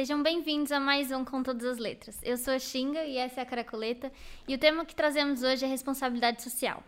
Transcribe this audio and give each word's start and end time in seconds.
sejam 0.00 0.22
bem-vindos 0.22 0.72
a 0.72 0.80
mais 0.80 1.10
um 1.10 1.26
Com 1.26 1.42
Todas 1.42 1.62
as 1.62 1.76
Letras. 1.76 2.18
Eu 2.22 2.38
sou 2.38 2.54
a 2.54 2.58
Xinga 2.58 3.04
e 3.04 3.18
essa 3.18 3.40
é 3.40 3.42
a 3.42 3.46
Caracoleta, 3.46 4.10
e 4.48 4.54
o 4.54 4.58
tema 4.58 4.86
que 4.86 4.94
trazemos 4.94 5.42
hoje 5.42 5.66
é 5.66 5.68
responsabilidade 5.68 6.42
social. 6.42 6.82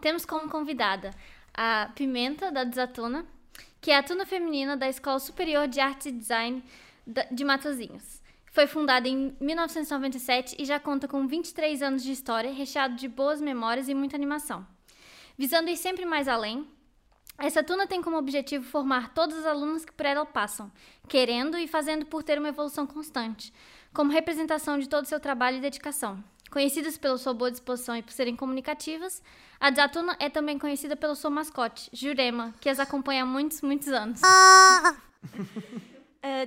Temos 0.00 0.24
como 0.24 0.48
convidada 0.48 1.10
a 1.52 1.90
Pimenta, 1.94 2.50
da 2.50 2.64
Desatuna, 2.64 3.26
que 3.82 3.90
é 3.90 3.98
a 3.98 4.02
tuna 4.02 4.24
feminina 4.24 4.78
da 4.78 4.88
Escola 4.88 5.18
Superior 5.18 5.68
de 5.68 5.78
Arte 5.78 6.08
e 6.08 6.12
Design 6.12 6.64
de 7.30 7.44
Matozinhos. 7.44 8.22
Foi 8.50 8.66
fundada 8.66 9.06
em 9.06 9.36
1997 9.38 10.56
e 10.58 10.64
já 10.64 10.80
conta 10.80 11.06
com 11.06 11.26
23 11.26 11.82
anos 11.82 12.02
de 12.02 12.12
história, 12.12 12.50
recheado 12.50 12.96
de 12.96 13.08
boas 13.08 13.42
memórias 13.42 13.90
e 13.90 13.94
muita 13.94 14.16
animação. 14.16 14.66
Visando 15.36 15.68
ir 15.68 15.76
sempre 15.76 16.06
mais 16.06 16.28
além, 16.28 16.66
essa 17.38 17.62
tuna 17.62 17.86
tem 17.86 18.00
como 18.00 18.16
objetivo 18.16 18.64
formar 18.64 19.12
todos 19.12 19.36
os 19.36 19.44
alunos 19.44 19.84
que 19.84 19.92
por 19.92 20.06
ela 20.06 20.24
passam, 20.24 20.70
querendo 21.08 21.58
e 21.58 21.66
fazendo 21.66 22.06
por 22.06 22.22
ter 22.22 22.38
uma 22.38 22.48
evolução 22.48 22.86
constante, 22.86 23.52
como 23.92 24.12
representação 24.12 24.78
de 24.78 24.88
todo 24.88 25.04
o 25.04 25.08
seu 25.08 25.18
trabalho 25.18 25.58
e 25.58 25.60
dedicação. 25.60 26.22
Conhecidas 26.50 26.96
pela 26.96 27.18
sua 27.18 27.34
boa 27.34 27.50
disposição 27.50 27.96
e 27.96 28.02
por 28.02 28.12
serem 28.12 28.36
comunicativas, 28.36 29.20
a 29.58 29.70
Desatuna 29.70 30.16
é 30.20 30.30
também 30.30 30.56
conhecida 30.56 30.94
pelo 30.94 31.16
seu 31.16 31.28
mascote, 31.28 31.90
Jurema, 31.92 32.54
que 32.60 32.68
as 32.68 32.78
acompanha 32.78 33.24
há 33.24 33.26
muitos, 33.26 33.60
muitos 33.60 33.88
anos. 33.88 34.20
Uh, 34.20 34.94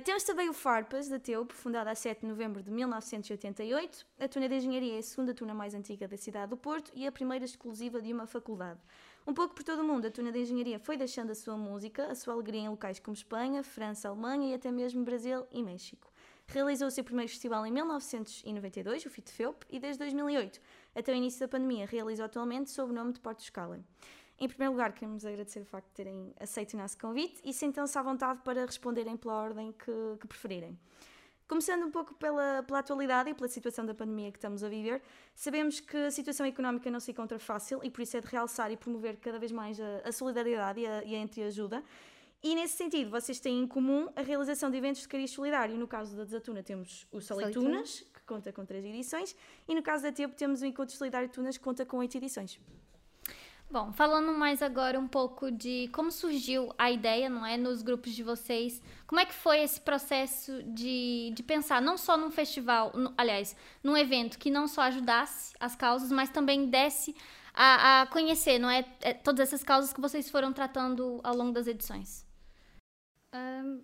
temos 0.04 0.22
também 0.22 0.48
o 0.48 0.54
Farpas, 0.54 1.08
da 1.08 1.18
Teup, 1.18 1.52
fundada 1.52 1.90
a 1.90 1.94
7 1.94 2.22
de 2.22 2.26
novembro 2.26 2.62
de 2.62 2.70
1988. 2.70 4.06
A 4.18 4.28
tuna 4.28 4.48
de 4.48 4.54
engenharia 4.54 4.96
é 4.96 4.98
a 4.98 5.02
segunda 5.02 5.34
tuna 5.34 5.52
mais 5.52 5.74
antiga 5.74 6.08
da 6.08 6.16
cidade 6.16 6.48
do 6.48 6.56
Porto 6.56 6.90
e 6.94 7.06
a 7.06 7.12
primeira 7.12 7.44
exclusiva 7.44 8.00
de 8.00 8.10
uma 8.10 8.26
faculdade. 8.26 8.80
Um 9.28 9.34
pouco 9.34 9.54
por 9.54 9.62
todo 9.62 9.80
o 9.80 9.84
mundo, 9.84 10.06
a 10.06 10.10
tuna 10.10 10.32
de 10.32 10.38
engenharia 10.38 10.78
foi 10.78 10.96
deixando 10.96 11.32
a 11.32 11.34
sua 11.34 11.54
música, 11.54 12.06
a 12.06 12.14
sua 12.14 12.32
alegria 12.32 12.62
em 12.62 12.68
locais 12.70 12.98
como 12.98 13.14
Espanha, 13.14 13.62
França, 13.62 14.08
Alemanha 14.08 14.52
e 14.52 14.54
até 14.54 14.72
mesmo 14.72 15.04
Brasil 15.04 15.46
e 15.52 15.62
México. 15.62 16.10
Realizou 16.46 16.88
o 16.88 16.90
seu 16.90 17.04
primeiro 17.04 17.30
festival 17.30 17.66
em 17.66 17.70
1992, 17.70 19.04
o 19.04 19.10
Fit 19.10 19.30
Felp, 19.30 19.64
e 19.68 19.78
desde 19.78 19.98
2008, 19.98 20.58
até 20.94 21.12
o 21.12 21.14
início 21.14 21.40
da 21.40 21.46
pandemia, 21.46 21.84
realizou 21.84 22.24
atualmente 22.24 22.70
sob 22.70 22.90
o 22.90 22.94
nome 22.94 23.12
de 23.12 23.20
Porto 23.20 23.42
Scala. 23.42 23.78
Em 24.40 24.48
primeiro 24.48 24.72
lugar, 24.72 24.94
queremos 24.94 25.26
agradecer 25.26 25.60
o 25.60 25.66
facto 25.66 25.88
de 25.88 25.94
terem 25.94 26.32
aceito 26.40 26.72
o 26.72 26.78
nosso 26.78 26.96
convite 26.96 27.38
e 27.44 27.52
sentam-se 27.52 27.98
à 27.98 28.02
vontade 28.02 28.40
para 28.42 28.64
responderem 28.64 29.14
pela 29.14 29.34
ordem 29.34 29.72
que, 29.72 29.92
que 30.18 30.26
preferirem. 30.26 30.78
Começando 31.48 31.86
um 31.86 31.90
pouco 31.90 32.12
pela, 32.14 32.62
pela 32.62 32.80
atualidade 32.80 33.30
e 33.30 33.34
pela 33.34 33.48
situação 33.48 33.86
da 33.86 33.94
pandemia 33.94 34.30
que 34.30 34.36
estamos 34.36 34.62
a 34.62 34.68
viver, 34.68 35.00
sabemos 35.34 35.80
que 35.80 35.96
a 35.96 36.10
situação 36.10 36.44
económica 36.44 36.90
não 36.90 37.00
se 37.00 37.10
encontra 37.10 37.38
fácil 37.38 37.80
e 37.82 37.90
por 37.90 38.02
isso 38.02 38.18
é 38.18 38.20
de 38.20 38.26
realçar 38.26 38.70
e 38.70 38.76
promover 38.76 39.16
cada 39.16 39.38
vez 39.38 39.50
mais 39.50 39.80
a, 39.80 40.02
a 40.04 40.12
solidariedade 40.12 40.80
e 40.80 40.86
a, 40.86 41.04
e 41.04 41.14
a 41.14 41.18
entreajuda. 41.18 41.82
E 42.42 42.54
nesse 42.54 42.76
sentido, 42.76 43.10
vocês 43.10 43.40
têm 43.40 43.60
em 43.60 43.66
comum 43.66 44.10
a 44.14 44.20
realização 44.20 44.70
de 44.70 44.76
eventos 44.76 45.00
de 45.00 45.08
cariz 45.08 45.30
solidário. 45.30 45.74
No 45.78 45.88
caso 45.88 46.14
da 46.14 46.24
Desatuna 46.24 46.62
temos 46.62 47.06
o 47.10 47.18
Salitunas, 47.18 48.04
que 48.12 48.22
conta 48.26 48.52
com 48.52 48.66
três 48.66 48.84
edições, 48.84 49.34
e 49.66 49.74
no 49.74 49.82
caso 49.82 50.02
da 50.02 50.12
Tempo 50.12 50.36
temos 50.36 50.60
o 50.60 50.66
Encontro 50.66 50.94
Solidário 50.94 51.30
Tunas, 51.30 51.56
que 51.56 51.64
conta 51.64 51.86
com 51.86 51.96
oito 51.96 52.14
edições. 52.18 52.60
Bom, 53.70 53.92
falando 53.92 54.32
mais 54.32 54.62
agora 54.62 54.98
um 54.98 55.06
pouco 55.06 55.50
de 55.50 55.90
como 55.92 56.10
surgiu 56.10 56.72
a 56.78 56.90
ideia, 56.90 57.28
não 57.28 57.44
é, 57.44 57.58
nos 57.58 57.82
grupos 57.82 58.12
de 58.14 58.22
vocês, 58.22 58.80
como 59.06 59.20
é 59.20 59.26
que 59.26 59.34
foi 59.34 59.60
esse 59.60 59.78
processo 59.78 60.62
de, 60.62 61.30
de 61.34 61.42
pensar 61.42 61.82
não 61.82 61.98
só 61.98 62.16
num 62.16 62.30
festival, 62.30 62.92
no, 62.94 63.12
aliás, 63.16 63.54
num 63.82 63.94
evento 63.94 64.38
que 64.38 64.50
não 64.50 64.66
só 64.66 64.82
ajudasse 64.82 65.54
as 65.60 65.76
causas, 65.76 66.10
mas 66.10 66.30
também 66.30 66.70
desse 66.70 67.14
a, 67.52 68.02
a 68.02 68.06
conhecer, 68.06 68.58
não 68.58 68.70
é, 68.70 68.86
é 69.02 69.12
todas 69.12 69.48
essas 69.48 69.62
causas 69.62 69.92
que 69.92 70.00
vocês 70.00 70.30
foram 70.30 70.50
tratando 70.50 71.20
ao 71.22 71.36
longo 71.36 71.52
das 71.52 71.66
edições? 71.66 72.24
Um... 73.34 73.82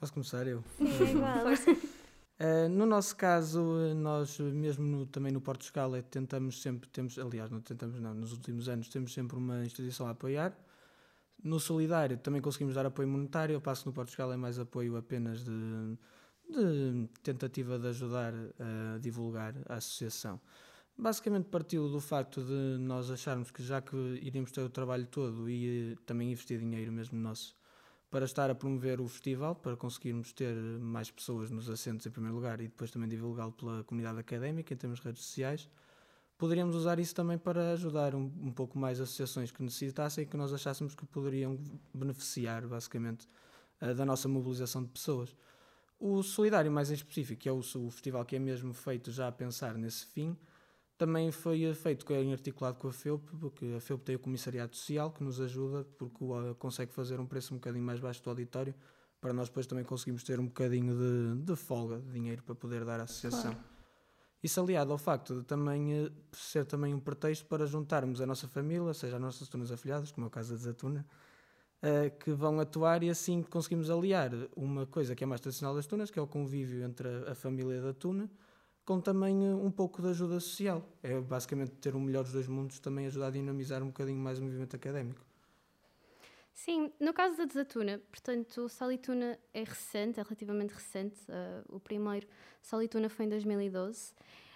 Posso 0.00 0.12
começar 0.12 0.48
eu? 0.48 0.64
Sim, 0.78 1.86
Uh, 2.42 2.68
no 2.68 2.84
nosso 2.84 3.14
caso, 3.14 3.62
nós 3.94 4.36
mesmo 4.40 4.84
no, 4.84 5.06
também 5.06 5.30
no 5.30 5.40
Porto 5.40 5.62
Escala 5.62 6.02
tentamos 6.02 6.60
sempre, 6.60 6.88
temos, 6.88 7.16
aliás, 7.16 7.48
não 7.52 7.60
tentamos 7.60 8.00
não, 8.00 8.12
nos 8.12 8.32
últimos 8.32 8.68
anos 8.68 8.88
temos 8.88 9.14
sempre 9.14 9.36
uma 9.36 9.64
instituição 9.64 10.08
a 10.08 10.10
apoiar. 10.10 10.52
No 11.40 11.60
Solidário 11.60 12.18
também 12.18 12.40
conseguimos 12.40 12.74
dar 12.74 12.84
apoio 12.84 13.06
monetário, 13.06 13.52
eu 13.52 13.60
passo 13.60 13.82
que 13.82 13.90
no 13.90 13.92
Porto 13.92 14.08
Escala 14.08 14.34
é 14.34 14.36
mais 14.36 14.58
apoio 14.58 14.96
apenas 14.96 15.44
de, 15.44 15.52
de 16.50 17.08
tentativa 17.22 17.78
de 17.78 17.86
ajudar 17.86 18.34
a 18.34 18.98
divulgar 18.98 19.54
a 19.68 19.74
associação. 19.74 20.40
Basicamente 20.98 21.44
partiu 21.48 21.88
do 21.88 22.00
facto 22.00 22.42
de 22.42 22.76
nós 22.80 23.08
acharmos 23.08 23.52
que 23.52 23.62
já 23.62 23.80
que 23.80 23.96
iríamos 24.20 24.50
ter 24.50 24.62
o 24.62 24.68
trabalho 24.68 25.06
todo 25.06 25.48
e 25.48 25.96
também 26.04 26.32
investir 26.32 26.58
dinheiro 26.58 26.90
mesmo 26.90 27.20
nosso 27.20 27.54
para 28.12 28.26
estar 28.26 28.50
a 28.50 28.54
promover 28.54 29.00
o 29.00 29.08
festival, 29.08 29.54
para 29.54 29.74
conseguirmos 29.74 30.34
ter 30.34 30.54
mais 30.54 31.10
pessoas 31.10 31.50
nos 31.50 31.70
assentos 31.70 32.04
em 32.04 32.10
primeiro 32.10 32.36
lugar 32.36 32.60
e 32.60 32.64
depois 32.64 32.90
também 32.90 33.08
divulgá-lo 33.08 33.52
pela 33.52 33.82
comunidade 33.84 34.18
académica 34.18 34.74
em 34.74 34.76
termos 34.76 35.00
de 35.00 35.06
redes 35.06 35.24
sociais. 35.24 35.66
Poderíamos 36.36 36.76
usar 36.76 36.98
isso 36.98 37.14
também 37.14 37.38
para 37.38 37.72
ajudar 37.72 38.14
um, 38.14 38.30
um 38.42 38.52
pouco 38.52 38.78
mais 38.78 39.00
associações 39.00 39.50
que 39.50 39.62
necessitassem 39.62 40.24
e 40.24 40.26
que 40.26 40.36
nós 40.36 40.52
achássemos 40.52 40.94
que 40.94 41.06
poderiam 41.06 41.58
beneficiar, 41.94 42.66
basicamente, 42.66 43.26
uh, 43.80 43.94
da 43.94 44.04
nossa 44.04 44.28
mobilização 44.28 44.82
de 44.82 44.90
pessoas. 44.90 45.34
O 45.98 46.22
Solidário, 46.22 46.70
mais 46.70 46.90
em 46.90 46.94
específico, 46.94 47.40
que 47.40 47.48
é 47.48 47.52
o, 47.52 47.60
o 47.60 47.90
festival 47.90 48.26
que 48.26 48.36
é 48.36 48.38
mesmo 48.38 48.74
feito 48.74 49.10
já 49.10 49.26
a 49.26 49.32
pensar 49.32 49.78
nesse 49.78 50.04
fim, 50.04 50.36
também 51.02 51.32
foi 51.32 51.74
feito 51.74 52.12
em 52.12 52.32
articulado 52.32 52.78
com 52.78 52.86
a 52.86 52.92
FEUP, 52.92 53.28
porque 53.40 53.74
a 53.76 53.80
FEUP 53.80 54.04
tem 54.04 54.14
o 54.14 54.20
Comissariado 54.20 54.76
Social 54.76 55.10
que 55.10 55.24
nos 55.24 55.40
ajuda, 55.40 55.84
porque 55.98 56.24
consegue 56.60 56.92
fazer 56.92 57.18
um 57.18 57.26
preço 57.26 57.52
um 57.52 57.56
bocadinho 57.56 57.84
mais 57.84 57.98
baixo 57.98 58.22
do 58.22 58.30
auditório, 58.30 58.72
para 59.20 59.32
nós 59.32 59.48
depois 59.48 59.66
também 59.66 59.84
conseguimos 59.84 60.22
ter 60.22 60.38
um 60.38 60.46
bocadinho 60.46 60.94
de, 60.96 61.42
de 61.42 61.56
folga 61.56 61.98
de 61.98 62.12
dinheiro 62.12 62.44
para 62.44 62.54
poder 62.54 62.84
dar 62.84 63.00
à 63.00 63.02
associação. 63.02 63.50
Claro. 63.50 63.66
Isso 64.44 64.60
aliado 64.60 64.92
ao 64.92 64.98
facto 64.98 65.40
de 65.40 65.42
também 65.44 65.92
eh, 65.92 66.12
ser 66.30 66.66
também 66.66 66.94
um 66.94 67.00
pretexto 67.00 67.46
para 67.46 67.66
juntarmos 67.66 68.20
a 68.20 68.26
nossa 68.26 68.46
família, 68.46 68.94
seja 68.94 69.16
as 69.16 69.22
nossas 69.22 69.48
tunas 69.48 69.72
afiliadas, 69.72 70.12
como 70.12 70.26
é 70.26 70.28
o 70.28 70.30
caso 70.30 70.54
da 70.54 70.60
Zatuna, 70.60 71.04
uh, 71.82 72.16
que 72.18 72.30
vão 72.30 72.60
atuar 72.60 73.02
e 73.02 73.10
assim 73.10 73.42
conseguimos 73.42 73.90
aliar 73.90 74.30
uma 74.54 74.86
coisa 74.86 75.16
que 75.16 75.24
é 75.24 75.26
mais 75.26 75.40
tradicional 75.40 75.74
das 75.74 75.86
tunas, 75.86 76.12
que 76.12 76.18
é 76.20 76.22
o 76.22 76.28
convívio 76.28 76.84
entre 76.84 77.08
a, 77.08 77.32
a 77.32 77.34
família 77.34 77.82
da 77.82 77.92
tuna, 77.92 78.30
com 78.84 79.00
também 79.00 79.36
um 79.54 79.70
pouco 79.70 80.02
de 80.02 80.08
ajuda 80.08 80.40
social. 80.40 80.82
É 81.02 81.20
basicamente 81.20 81.72
ter 81.72 81.94
o 81.94 82.00
melhor 82.00 82.24
dos 82.24 82.32
dois 82.32 82.48
mundos, 82.48 82.78
também 82.78 83.06
ajudar 83.06 83.28
a 83.28 83.30
dinamizar 83.30 83.82
um 83.82 83.86
bocadinho 83.86 84.18
mais 84.18 84.38
o 84.38 84.42
movimento 84.42 84.74
académico. 84.74 85.20
Sim, 86.54 86.92
no 87.00 87.12
caso 87.12 87.38
da 87.38 87.44
Desatuna, 87.44 88.00
portanto, 88.10 88.62
o 88.62 88.68
Salituna 88.68 89.38
é 89.54 89.64
recente, 89.64 90.20
é 90.20 90.22
relativamente 90.22 90.74
recente. 90.74 91.18
Uh, 91.22 91.76
o 91.76 91.80
primeiro 91.80 92.26
Salituna 92.60 93.08
foi 93.08 93.26
em 93.26 93.28
2012. 93.28 94.12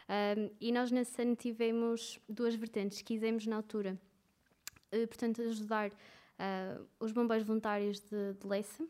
Um, 0.09 0.50
e 0.60 0.70
nós 0.70 0.91
nesse 0.91 1.20
ano 1.20 1.34
tivemos 1.34 2.20
duas 2.28 2.54
vertentes. 2.54 3.03
Quisemos, 3.03 3.47
na 3.47 3.56
altura, 3.56 3.98
uh, 4.92 5.06
portanto, 5.09 5.42
ajudar 5.42 5.91
uh, 5.91 6.86
os 7.00 7.12
bombeiros 7.12 7.47
voluntários 7.47 7.98
de, 8.00 8.34
de 8.34 8.47
Leça 8.47 8.86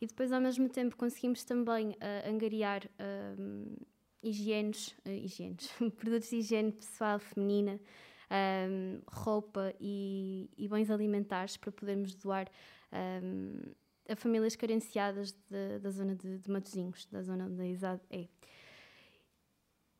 e 0.00 0.06
depois, 0.06 0.32
ao 0.32 0.40
mesmo 0.40 0.68
tempo, 0.68 0.96
conseguimos 0.96 1.44
também 1.44 1.96
angariar 2.24 2.82
higienes, 4.22 4.94
uh, 5.04 5.10
higienes 5.10 5.68
produtos 5.96 6.30
de 6.30 6.36
higiene 6.36 6.72
pessoal 6.72 7.18
feminina, 7.18 7.80
um, 8.30 9.00
roupa 9.06 9.74
e, 9.80 10.50
e, 10.56 10.68
bens 10.68 10.90
alimentares 10.90 11.56
para 11.56 11.72
podermos 11.72 12.14
doar 12.14 12.48
um, 12.92 13.72
a 14.08 14.16
famílias 14.16 14.56
carenciadas 14.56 15.32
de, 15.32 15.78
da 15.80 15.90
zona 15.90 16.14
de, 16.14 16.38
de 16.38 16.50
Matosinhos, 16.50 17.06
da 17.06 17.22
zona 17.22 17.46
onde 17.46 17.60
a 17.60 17.66
ISAD 17.66 18.00
é. 18.10 18.26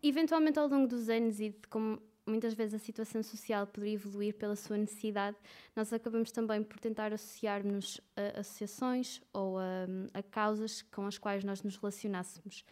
Eventualmente, 0.03 0.59
ao 0.59 0.69
longo 0.69 0.87
dos 0.87 1.09
anos 1.09 1.41
e 1.41 1.50
de 1.50 1.69
como 1.69 2.00
muitas 2.29 2.55
vezes 2.55 2.75
a 2.75 2.79
situação 2.79 3.23
social 3.23 3.67
poderia 3.67 3.94
evoluir 3.94 4.35
pela 4.35 4.55
sua 4.55 4.76
necessidade, 4.76 5.37
nós 5.75 5.93
acabamos 5.93 6.31
também 6.31 6.62
por 6.62 6.79
tentar 6.79 7.12
associar-nos 7.12 8.00
a 8.15 8.41
associações 8.41 9.20
ou 9.32 9.59
a, 9.59 9.87
a 10.12 10.23
causas 10.23 10.82
com 10.82 11.06
as 11.06 11.19
quais 11.19 11.43
nós 11.43 11.62
nos 11.62 11.76
relacionássemos. 11.76 12.65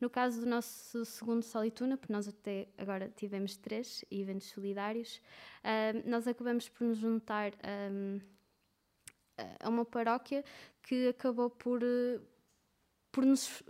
No 0.00 0.10
caso 0.10 0.40
do 0.40 0.46
nosso 0.46 1.04
segundo 1.04 1.42
Solituna, 1.42 1.96
porque 1.96 2.12
nós 2.12 2.28
até 2.28 2.68
agora 2.76 3.10
tivemos 3.16 3.56
três 3.56 4.04
eventos 4.10 4.48
solidários, 4.48 5.20
uh, 5.64 6.08
nós 6.08 6.28
acabamos 6.28 6.68
por 6.68 6.86
nos 6.86 6.98
juntar 6.98 7.52
um, 7.88 8.20
a 9.60 9.68
uma 9.68 9.84
paróquia 9.84 10.44
que 10.82 11.08
acabou 11.08 11.48
por, 11.48 11.80
por 13.10 13.24
nos 13.24 13.62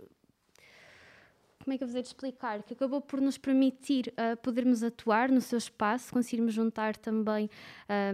como 1.63 1.73
é 1.73 1.77
que 1.77 1.83
eu 1.83 1.87
vou 1.89 1.99
explicar? 1.99 2.63
Que 2.63 2.73
acabou 2.73 3.01
por 3.01 3.19
nos 3.19 3.37
permitir 3.37 4.13
uh, 4.13 4.37
podermos 4.37 4.83
atuar 4.83 5.29
no 5.29 5.41
seu 5.41 5.57
espaço, 5.57 6.13
conseguirmos 6.13 6.53
juntar 6.53 6.95
também 6.95 7.49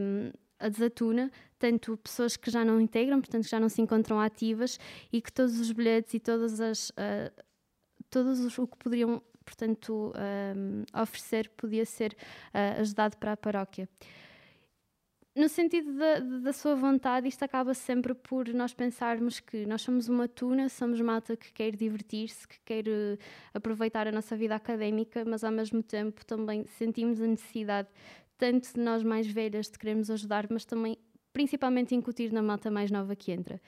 um, 0.01 0.31
a 0.57 0.69
desatuna, 0.69 1.31
tanto 1.59 1.95
pessoas 1.97 2.35
que 2.35 2.49
já 2.49 2.65
não 2.65 2.81
integram, 2.81 3.21
portanto 3.21 3.43
que 3.43 3.51
já 3.51 3.59
não 3.59 3.69
se 3.69 3.79
encontram 3.79 4.19
ativas 4.19 4.79
e 5.11 5.21
que 5.21 5.31
todos 5.31 5.59
os 5.59 5.71
bilhetes 5.71 6.15
e 6.15 6.19
todas 6.19 6.59
as 6.59 6.89
uh, 6.89 7.43
todos 8.13 8.39
os, 8.41 8.59
o 8.59 8.67
que 8.67 8.77
poderiam, 8.77 9.23
portanto, 9.43 10.13
um, 10.55 11.01
oferecer 11.01 11.49
podia 11.57 11.83
ser 11.83 12.15
uh, 12.53 12.79
ajudado 12.79 13.17
para 13.17 13.31
a 13.31 13.37
paróquia. 13.37 13.89
no 15.35 15.49
sentido 15.49 15.97
da, 15.97 16.19
da 16.19 16.53
sua 16.53 16.75
vontade, 16.75 17.27
isto 17.27 17.43
acaba 17.43 17.73
sempre 17.73 18.13
por 18.13 18.47
nós 18.49 18.71
pensarmos 18.71 19.39
que 19.39 19.65
nós 19.65 19.81
somos 19.81 20.07
uma 20.09 20.27
tuna, 20.27 20.69
somos 20.69 21.01
malta 21.01 21.35
que 21.35 21.51
quer 21.51 21.75
divertir-se, 21.75 22.47
que 22.47 22.59
quer 22.63 22.87
uh, 22.87 23.17
aproveitar 23.51 24.07
a 24.07 24.11
nossa 24.11 24.35
vida 24.37 24.53
académica, 24.53 25.25
mas 25.25 25.43
ao 25.43 25.51
mesmo 25.51 25.81
tempo 25.81 26.23
também 26.23 26.67
sentimos 26.77 27.19
a 27.19 27.25
necessidade, 27.25 27.89
tanto 28.37 28.71
de 28.71 28.79
nós 28.79 29.01
mais 29.01 29.25
velhas, 29.25 29.71
de 29.71 29.79
queremos 29.79 30.11
ajudar, 30.11 30.45
mas 30.51 30.65
também 30.65 30.99
principalmente 31.33 31.95
incutir 31.95 32.31
na 32.31 32.43
malta 32.43 32.69
mais 32.69 32.91
nova 32.91 33.15
que 33.15 33.31
entra. 33.31 33.59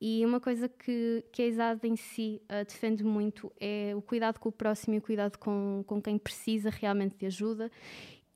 E 0.00 0.24
uma 0.24 0.40
coisa 0.40 0.66
que, 0.66 1.22
que 1.30 1.42
a 1.42 1.46
ESAD 1.46 1.86
em 1.86 1.94
si 1.94 2.40
uh, 2.44 2.64
defende 2.64 3.04
muito 3.04 3.52
é 3.60 3.92
o 3.94 4.00
cuidado 4.00 4.38
com 4.38 4.48
o 4.48 4.52
próximo 4.52 4.94
e 4.94 4.98
o 4.98 5.02
cuidado 5.02 5.36
com, 5.38 5.84
com 5.86 6.00
quem 6.00 6.16
precisa 6.16 6.70
realmente 6.70 7.16
de 7.18 7.26
ajuda. 7.26 7.70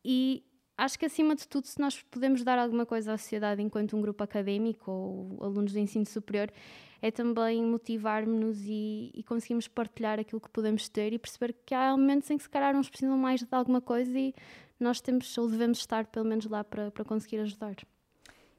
E 0.05 0.45
acho 0.77 0.99
que 0.99 1.07
acima 1.07 1.35
de 1.35 1.49
tudo, 1.49 1.67
se 1.67 1.81
nós 1.81 2.03
podemos 2.03 2.45
dar 2.45 2.59
alguma 2.59 2.85
coisa 2.85 3.15
à 3.15 3.19
sociedade 3.19 3.63
enquanto 3.63 3.97
um 3.97 4.03
grupo 4.03 4.23
académico 4.23 4.91
ou 4.91 5.39
alunos 5.43 5.73
de 5.73 5.81
ensino 5.81 6.05
superior, 6.05 6.53
é 7.01 7.11
também 7.11 7.63
motivar-nos 7.63 8.61
e, 8.65 9.11
e 9.15 9.23
conseguirmos 9.23 9.67
partilhar 9.67 10.21
aquilo 10.21 10.41
que 10.41 10.51
podemos 10.51 10.87
ter 10.89 11.15
e 11.15 11.19
perceber 11.19 11.55
que 11.65 11.75
há 11.75 11.93
momentos 11.93 12.31
em 12.31 12.37
que 12.37 12.43
se 12.43 12.51
calhar 12.51 12.77
uns 12.77 12.91
precisam 12.91 13.17
mais 13.17 13.43
de 13.43 13.49
alguma 13.51 13.81
coisa 13.81 14.19
e 14.19 14.35
nós 14.79 15.01
temos 15.01 15.37
ou 15.39 15.49
devemos 15.49 15.79
estar 15.79 16.07
pelo 16.07 16.27
menos 16.27 16.47
lá 16.47 16.63
para, 16.63 16.91
para 16.91 17.05
conseguir 17.05 17.39
ajudar. 17.39 17.77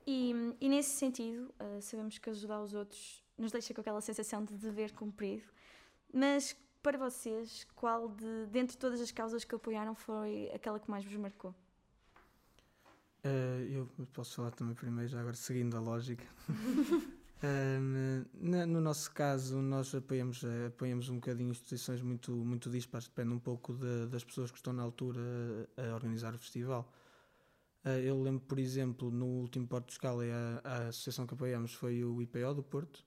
E, 0.08 0.34
e 0.62 0.70
nesse 0.70 0.92
sentido, 0.92 1.54
uh, 1.60 1.82
sabemos 1.82 2.18
que 2.18 2.30
ajudar 2.30 2.62
os 2.62 2.74
outros 2.74 3.24
nos 3.38 3.52
deixa 3.52 3.74
com 3.74 3.82
aquela 3.82 4.02
sensação 4.02 4.44
de 4.44 4.54
dever 4.56 4.94
cumprido, 4.94 5.44
mas 6.14 6.56
para 6.82 6.98
vocês, 6.98 7.66
qual 7.76 8.08
de, 8.10 8.46
dentre 8.52 8.78
todas 8.78 9.02
as 9.02 9.12
causas 9.12 9.44
que 9.44 9.56
apoiaram, 9.56 9.96
foi 9.96 10.52
aquela 10.54 10.80
que 10.80 10.90
mais 10.90 11.04
vos 11.04 11.16
marcou? 11.16 11.54
Uh, 13.26 13.66
eu 13.72 13.90
posso 14.14 14.36
falar 14.36 14.52
também 14.52 14.76
primeiro, 14.76 15.10
já 15.10 15.20
agora 15.20 15.36
seguindo 15.36 15.76
a 15.76 15.80
lógica. 15.80 16.24
um, 17.82 18.24
no 18.68 18.80
nosso 18.80 19.12
caso, 19.12 19.58
nós 19.64 19.96
apoiamos, 19.96 20.44
eh, 20.44 20.68
apoiamos 20.68 21.10
um 21.10 21.16
bocadinho 21.16 21.50
instituições 21.50 22.04
muito, 22.04 22.32
muito 22.32 22.70
dispares, 22.70 23.08
depende 23.08 23.34
um 23.34 23.40
pouco 23.40 23.74
de, 23.74 24.06
das 24.06 24.24
pessoas 24.24 24.52
que 24.52 24.58
estão 24.58 24.72
na 24.72 24.84
altura 24.84 25.20
a 25.76 25.96
organizar 25.96 26.36
o 26.36 26.38
festival. 26.38 26.88
Uh, 27.86 28.00
eu 28.04 28.20
lembro, 28.22 28.42
por 28.42 28.58
exemplo, 28.58 29.12
no 29.12 29.26
último 29.26 29.68
Porto 29.68 29.88
de 29.88 29.94
Escala, 29.94 30.24
a, 30.64 30.70
a 30.70 30.88
associação 30.88 31.28
que 31.28 31.36
apoiamos 31.36 31.74
foi 31.74 32.04
o 32.04 32.20
IPO 32.22 32.56
do 32.56 32.64
Porto, 32.64 33.06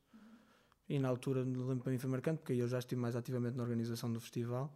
e 0.89 0.99
na 0.99 1.09
altura, 1.09 1.43
lembro 1.43 1.81
para 1.81 1.93
mim 1.93 1.99
foi 1.99 2.09
marcante, 2.09 2.39
porque 2.39 2.55
eu 2.55 2.67
já 2.67 2.79
estive 2.79 3.01
mais 3.01 3.15
ativamente 3.15 3.57
na 3.57 3.63
organização 3.63 4.11
do 4.11 4.21
festival. 4.21 4.75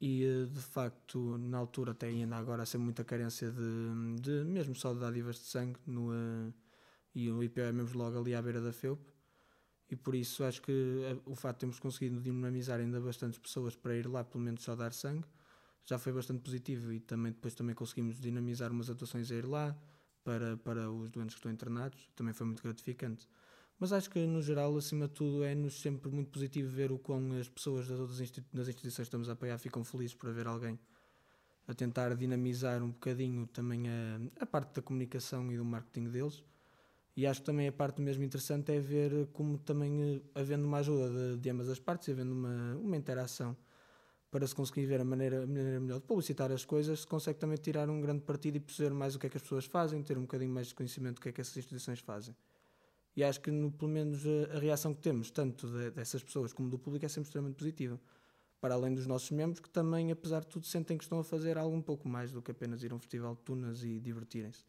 E 0.00 0.24
eh, 0.24 0.46
de 0.46 0.60
facto 0.60 1.38
na 1.38 1.58
altura 1.58 1.92
até 1.92 2.08
ainda 2.08 2.36
agora 2.36 2.62
a 2.62 2.66
ser 2.66 2.78
muita 2.78 3.04
carência 3.04 3.50
de, 3.50 4.20
de 4.20 4.44
mesmo 4.44 4.74
só 4.74 4.94
de 4.94 5.00
dádivas 5.00 5.36
de 5.36 5.42
sangue 5.42 5.78
no, 5.86 6.10
uh, 6.10 6.54
e 7.14 7.30
o 7.30 7.42
IPO 7.42 7.60
é 7.60 7.72
mesmo 7.72 7.98
logo 7.98 8.18
ali 8.18 8.34
à 8.34 8.42
beira 8.42 8.60
da 8.60 8.72
FEUP. 8.72 9.00
E 9.90 9.96
por 9.96 10.14
isso 10.14 10.44
acho 10.44 10.62
que 10.62 10.72
o 11.26 11.34
facto 11.34 11.56
de 11.56 11.60
termos 11.60 11.78
conseguido 11.80 12.20
dinamizar 12.20 12.80
ainda 12.80 13.00
bastantes 13.00 13.38
pessoas 13.38 13.74
para 13.76 13.96
ir 13.96 14.06
lá 14.06 14.22
pelo 14.24 14.42
menos 14.44 14.62
só 14.62 14.76
dar 14.76 14.92
sangue 14.92 15.26
já 15.84 15.98
foi 15.98 16.12
bastante 16.12 16.42
positivo 16.42 16.92
e 16.92 17.00
também 17.00 17.32
depois 17.32 17.54
também 17.54 17.74
conseguimos 17.74 18.20
dinamizar 18.20 18.70
umas 18.70 18.88
atuações 18.90 19.30
a 19.30 19.34
ir 19.34 19.46
lá 19.46 19.76
para, 20.22 20.56
para 20.58 20.90
os 20.90 21.10
doentes 21.10 21.34
que 21.34 21.40
estão 21.40 21.50
internados 21.50 22.10
também 22.14 22.32
foi 22.32 22.46
muito 22.46 22.62
gratificante 22.62 23.28
mas 23.80 23.94
acho 23.94 24.10
que, 24.10 24.26
no 24.26 24.42
geral, 24.42 24.76
acima 24.76 25.08
de 25.08 25.14
tudo, 25.14 25.42
é-nos 25.42 25.80
sempre 25.80 26.10
muito 26.10 26.30
positivo 26.30 26.68
ver 26.68 26.92
o 26.92 26.98
quão 26.98 27.32
as 27.40 27.48
pessoas 27.48 27.88
das 27.88 27.98
outras 27.98 28.20
institu 28.20 28.60
instituições 28.60 28.96
que 28.96 29.02
estamos 29.08 29.30
a 29.30 29.32
apoiar 29.32 29.56
ficam 29.56 29.82
felizes 29.82 30.14
por 30.14 30.28
haver 30.28 30.46
alguém 30.46 30.78
a 31.66 31.72
tentar 31.72 32.14
dinamizar 32.14 32.82
um 32.82 32.90
bocadinho 32.90 33.46
também 33.46 33.88
a, 33.88 34.20
a 34.38 34.44
parte 34.44 34.74
da 34.74 34.82
comunicação 34.82 35.50
e 35.50 35.56
do 35.56 35.64
marketing 35.64 36.10
deles. 36.10 36.44
E 37.16 37.26
acho 37.26 37.40
que 37.40 37.46
também 37.46 37.68
a 37.68 37.72
parte 37.72 38.02
mesmo 38.02 38.22
interessante 38.22 38.70
é 38.70 38.78
ver 38.78 39.28
como 39.32 39.56
também, 39.56 40.02
eh, 40.02 40.40
havendo 40.40 40.66
uma 40.66 40.78
ajuda 40.78 41.08
de, 41.08 41.38
de 41.38 41.50
ambas 41.50 41.70
as 41.70 41.78
partes, 41.78 42.10
havendo 42.10 42.32
uma, 42.32 42.76
uma 42.76 42.96
interação 42.96 43.56
para 44.30 44.46
se 44.46 44.54
conseguir 44.54 44.86
ver 44.86 45.00
a 45.00 45.04
maneira, 45.04 45.42
a 45.42 45.46
maneira 45.46 45.80
melhor 45.80 45.98
de 45.98 46.06
publicitar 46.06 46.52
as 46.52 46.64
coisas, 46.64 47.00
se 47.00 47.06
consegue 47.06 47.38
também 47.38 47.56
tirar 47.56 47.90
um 47.90 48.00
grande 48.00 48.22
partido 48.22 48.56
e 48.56 48.60
perceber 48.60 48.94
mais 48.94 49.16
o 49.16 49.18
que 49.18 49.26
é 49.26 49.30
que 49.30 49.36
as 49.36 49.42
pessoas 49.42 49.64
fazem, 49.64 50.02
ter 50.02 50.16
um 50.16 50.22
bocadinho 50.22 50.52
mais 50.52 50.68
de 50.68 50.74
conhecimento 50.74 51.16
do 51.16 51.20
que 51.20 51.28
é 51.28 51.32
que 51.32 51.40
essas 51.40 51.56
instituições 51.56 51.98
fazem. 51.98 52.34
E 53.16 53.24
acho 53.24 53.40
que, 53.40 53.50
no, 53.50 53.72
pelo 53.72 53.90
menos, 53.90 54.24
a, 54.24 54.56
a, 54.56 54.58
reação 54.60 54.94
que 54.94 55.00
temos, 55.00 55.30
tanto 55.30 55.66
de, 55.66 55.90
dessas 55.90 56.22
pessoas 56.22 56.52
como 56.52 56.70
do 56.70 56.78
público, 56.78 57.04
é 57.04 57.08
sempre 57.08 57.26
extremamente 57.26 57.56
positiva. 57.56 58.00
Para 58.60 58.74
além 58.74 58.94
dos 58.94 59.06
nossos 59.06 59.30
membros, 59.32 59.58
que 59.58 59.68
também, 59.68 60.12
apesar 60.12 60.40
de 60.40 60.46
tudo, 60.46 60.66
sentem 60.66 60.96
que 60.96 61.02
estão 61.02 61.18
a 61.18 61.24
fazer 61.24 61.58
algo 61.58 61.74
um 61.74 61.82
pouco 61.82 62.08
mais 62.08 62.30
do 62.30 62.40
que 62.40 62.52
apenas 62.52 62.82
ir 62.82 62.92
a 62.92 62.94
um 62.94 62.98
festival 63.00 63.34
de 63.34 63.40
tunas 63.40 63.82
e 63.82 63.98
divertirem-se. 63.98 64.64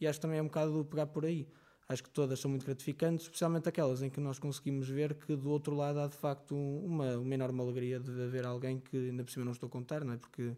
E 0.00 0.06
acho 0.06 0.18
que 0.18 0.22
também 0.22 0.38
é 0.38 0.42
um 0.42 0.46
bocado 0.46 0.84
pegar 0.84 1.06
por 1.06 1.24
aí. 1.24 1.46
Acho 1.90 2.04
que 2.04 2.10
todas 2.10 2.38
são 2.38 2.48
muito 2.48 2.64
gratificantes, 2.64 3.24
especialmente 3.24 3.68
aquelas 3.68 4.00
em 4.00 4.08
que 4.08 4.20
nós 4.20 4.38
conseguimos 4.38 4.88
ver 4.88 5.14
que 5.14 5.34
do 5.34 5.50
outro 5.50 5.74
lado 5.74 5.98
há 5.98 6.06
de 6.06 6.16
facto 6.16 6.54
uma, 6.54 7.18
uma 7.18 7.34
enorme 7.34 7.60
alegria 7.60 7.98
de 7.98 8.10
haver 8.22 8.46
alguém 8.46 8.78
que 8.78 8.96
ainda 8.96 9.24
por 9.24 9.32
cima 9.32 9.44
não 9.44 9.50
estou 9.50 9.66
a 9.66 9.70
contar, 9.70 10.04
não 10.04 10.12
é? 10.12 10.16
Porque 10.16 10.56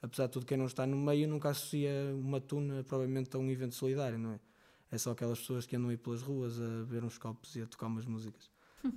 apesar 0.00 0.24
de 0.24 0.32
tudo, 0.32 0.46
quem 0.46 0.56
não 0.56 0.64
está 0.64 0.86
no 0.86 0.96
meio 0.96 1.28
nunca 1.28 1.50
associa 1.50 1.92
uma 2.14 2.40
tuna 2.40 2.82
provavelmente 2.82 3.36
a 3.36 3.38
um 3.38 3.50
evento 3.50 3.74
solidário, 3.74 4.18
não 4.18 4.32
é? 4.32 4.40
é 4.90 4.96
só 4.96 5.10
aquelas 5.10 5.38
pessoas 5.38 5.66
que 5.66 5.76
andam 5.76 5.90
aí 5.90 5.98
pelas 5.98 6.22
ruas 6.22 6.58
a 6.58 6.82
ver 6.84 7.04
uns 7.04 7.18
copos 7.18 7.54
e 7.56 7.60
a 7.60 7.66
tocar 7.66 7.88
umas 7.88 8.06
músicas. 8.06 8.50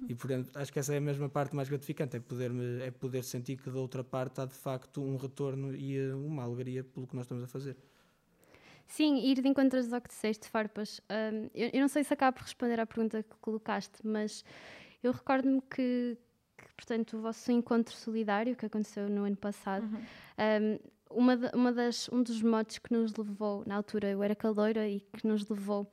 E 0.08 0.16
portanto, 0.16 0.52
acho 0.56 0.72
que 0.72 0.80
essa 0.80 0.94
é 0.94 0.98
a 0.98 1.02
mesma 1.02 1.28
parte 1.28 1.54
mais 1.54 1.68
gratificante, 1.68 2.16
é 2.16 2.20
poder, 2.22 2.52
é 2.82 2.92
poder 2.92 3.24
sentir 3.26 3.58
que 3.58 3.70
da 3.70 3.80
outra 3.80 4.06
parte 4.06 4.40
há 4.40 4.46
de 4.46 4.56
facto 4.56 5.02
um 5.02 5.18
retorno 5.18 5.76
e 5.76 5.98
eh, 5.98 6.14
uma 6.14 6.44
alegria 6.44 6.82
pelo 6.82 7.08
que 7.08 7.16
nós 7.16 7.26
estamos 7.26 7.44
a 7.44 7.48
fazer. 7.48 7.78
Sim, 8.88 9.18
ir 9.18 9.42
de 9.42 9.48
encontro 9.48 9.80
ao 9.94 10.02
que 10.02 10.10
disseste, 10.10 10.48
Farpas. 10.48 11.02
Um, 11.10 11.50
eu, 11.54 11.70
eu, 11.74 11.82
não 11.82 11.88
sei 11.88 12.04
se 12.04 12.14
acabo 12.14 12.38
por 12.38 12.44
responder 12.44 12.80
à 12.80 12.86
pergunta 12.86 13.22
que 13.22 13.36
colocaste, 13.42 14.00
mas 14.04 14.46
eu 15.04 15.12
recordo-me 15.12 15.62
que, 15.62 16.18
que, 16.58 16.74
portanto, 16.76 17.18
o 17.18 17.22
vosso 17.22 17.52
encontro 17.52 17.94
solidário 17.94 18.56
que 18.56 18.66
aconteceu 18.66 19.10
no 19.10 19.26
ano 19.26 19.36
passado 19.36 19.84
uhum. 19.84 20.80
um, 21.10 21.20
uma, 21.20 21.36
uma 21.54 21.74
das, 21.74 22.10
um 22.10 22.24
dos 22.24 22.42
modos 22.42 22.78
que 22.80 22.94
nos 22.94 23.14
levou, 23.16 23.64
na 23.66 23.76
altura 23.76 24.10
eu 24.10 24.24
era 24.24 24.36
caloira 24.36 24.88
e 24.88 25.00
que 25.00 25.28
nos 25.28 25.48
levou 25.48 25.92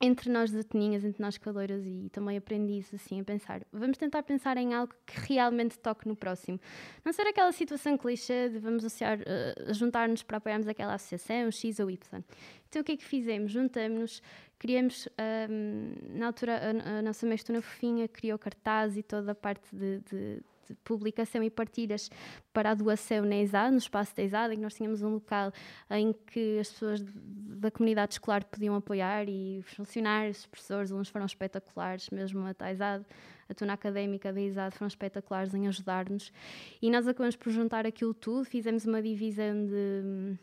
entre 0.00 0.30
nós 0.30 0.50
detininhas, 0.50 1.04
entre 1.04 1.22
nós 1.22 1.36
caloiras 1.36 1.84
e 1.84 2.08
também 2.10 2.36
aprendi 2.38 2.78
isso 2.78 2.96
assim 2.96 3.20
a 3.20 3.24
pensar. 3.24 3.60
Vamos 3.70 3.98
tentar 3.98 4.22
pensar 4.22 4.56
em 4.56 4.72
algo 4.72 4.94
que 5.04 5.20
realmente 5.28 5.78
toque 5.78 6.08
no 6.08 6.16
próximo. 6.16 6.58
Não 7.04 7.12
ser 7.12 7.26
aquela 7.26 7.52
situação 7.52 7.98
clichê 7.98 8.48
de 8.48 8.58
vamos 8.58 8.82
uh, 8.84 9.74
juntar-nos 9.74 10.22
para 10.22 10.38
apoiarmos 10.38 10.66
aquela 10.66 10.94
associação, 10.94 11.50
X 11.50 11.78
ou 11.80 11.90
Y. 11.90 12.24
Então 12.68 12.80
o 12.80 12.84
que 12.84 12.92
é 12.92 12.96
que 12.96 13.04
fizemos? 13.04 13.52
Juntamos, 13.52 14.22
criamos, 14.58 15.06
um, 15.06 15.10
ehm, 15.18 16.18
na 16.18 16.26
altura 16.28 16.58
a, 16.58 16.98
a 16.98 17.02
nossa 17.02 17.26
mestra 17.26 17.60
fofinha 17.60 18.08
criou 18.08 18.38
cartaz 18.38 18.96
e 18.96 19.02
toda 19.02 19.32
a 19.32 19.34
parte 19.34 19.74
de, 19.74 19.98
de 20.10 20.42
de 20.70 20.76
publicação 20.82 21.42
e 21.42 21.50
partilhas 21.50 22.10
para 22.52 22.70
a 22.70 22.74
doação 22.74 23.24
na 23.24 23.36
ESAD, 23.36 23.72
no 23.72 23.78
espaço 23.78 24.14
da 24.16 24.22
ESAD, 24.22 24.54
em 24.54 24.56
que 24.56 24.62
nós 24.62 24.74
tínhamos 24.74 25.02
um 25.02 25.14
local 25.14 25.52
em 25.90 26.12
que 26.12 26.58
as 26.58 26.70
pessoas 26.70 27.02
da 27.02 27.70
comunidade 27.70 28.14
escolar 28.14 28.44
podiam 28.44 28.74
apoiar 28.74 29.28
e 29.28 29.58
os 29.58 29.74
funcionários, 29.74 30.40
os 30.40 30.46
professores, 30.46 30.90
alunos 30.90 31.08
foram 31.08 31.26
espetaculares, 31.26 32.10
mesmo 32.10 32.44
a 32.46 32.72
ESAD, 32.72 33.04
a 33.48 33.54
tuna 33.54 33.72
académica 33.72 34.32
da 34.32 34.40
ESAD 34.40 34.76
foram 34.76 34.88
espetaculares 34.88 35.54
em 35.54 35.66
ajudar-nos 35.66 36.32
e 36.80 36.90
nós 36.90 37.06
acabamos 37.06 37.36
por 37.36 37.50
juntar 37.50 37.86
aquilo 37.86 38.14
tudo, 38.14 38.44
fizemos 38.44 38.84
uma 38.84 39.02
divisão 39.02 39.66
de 39.66 40.38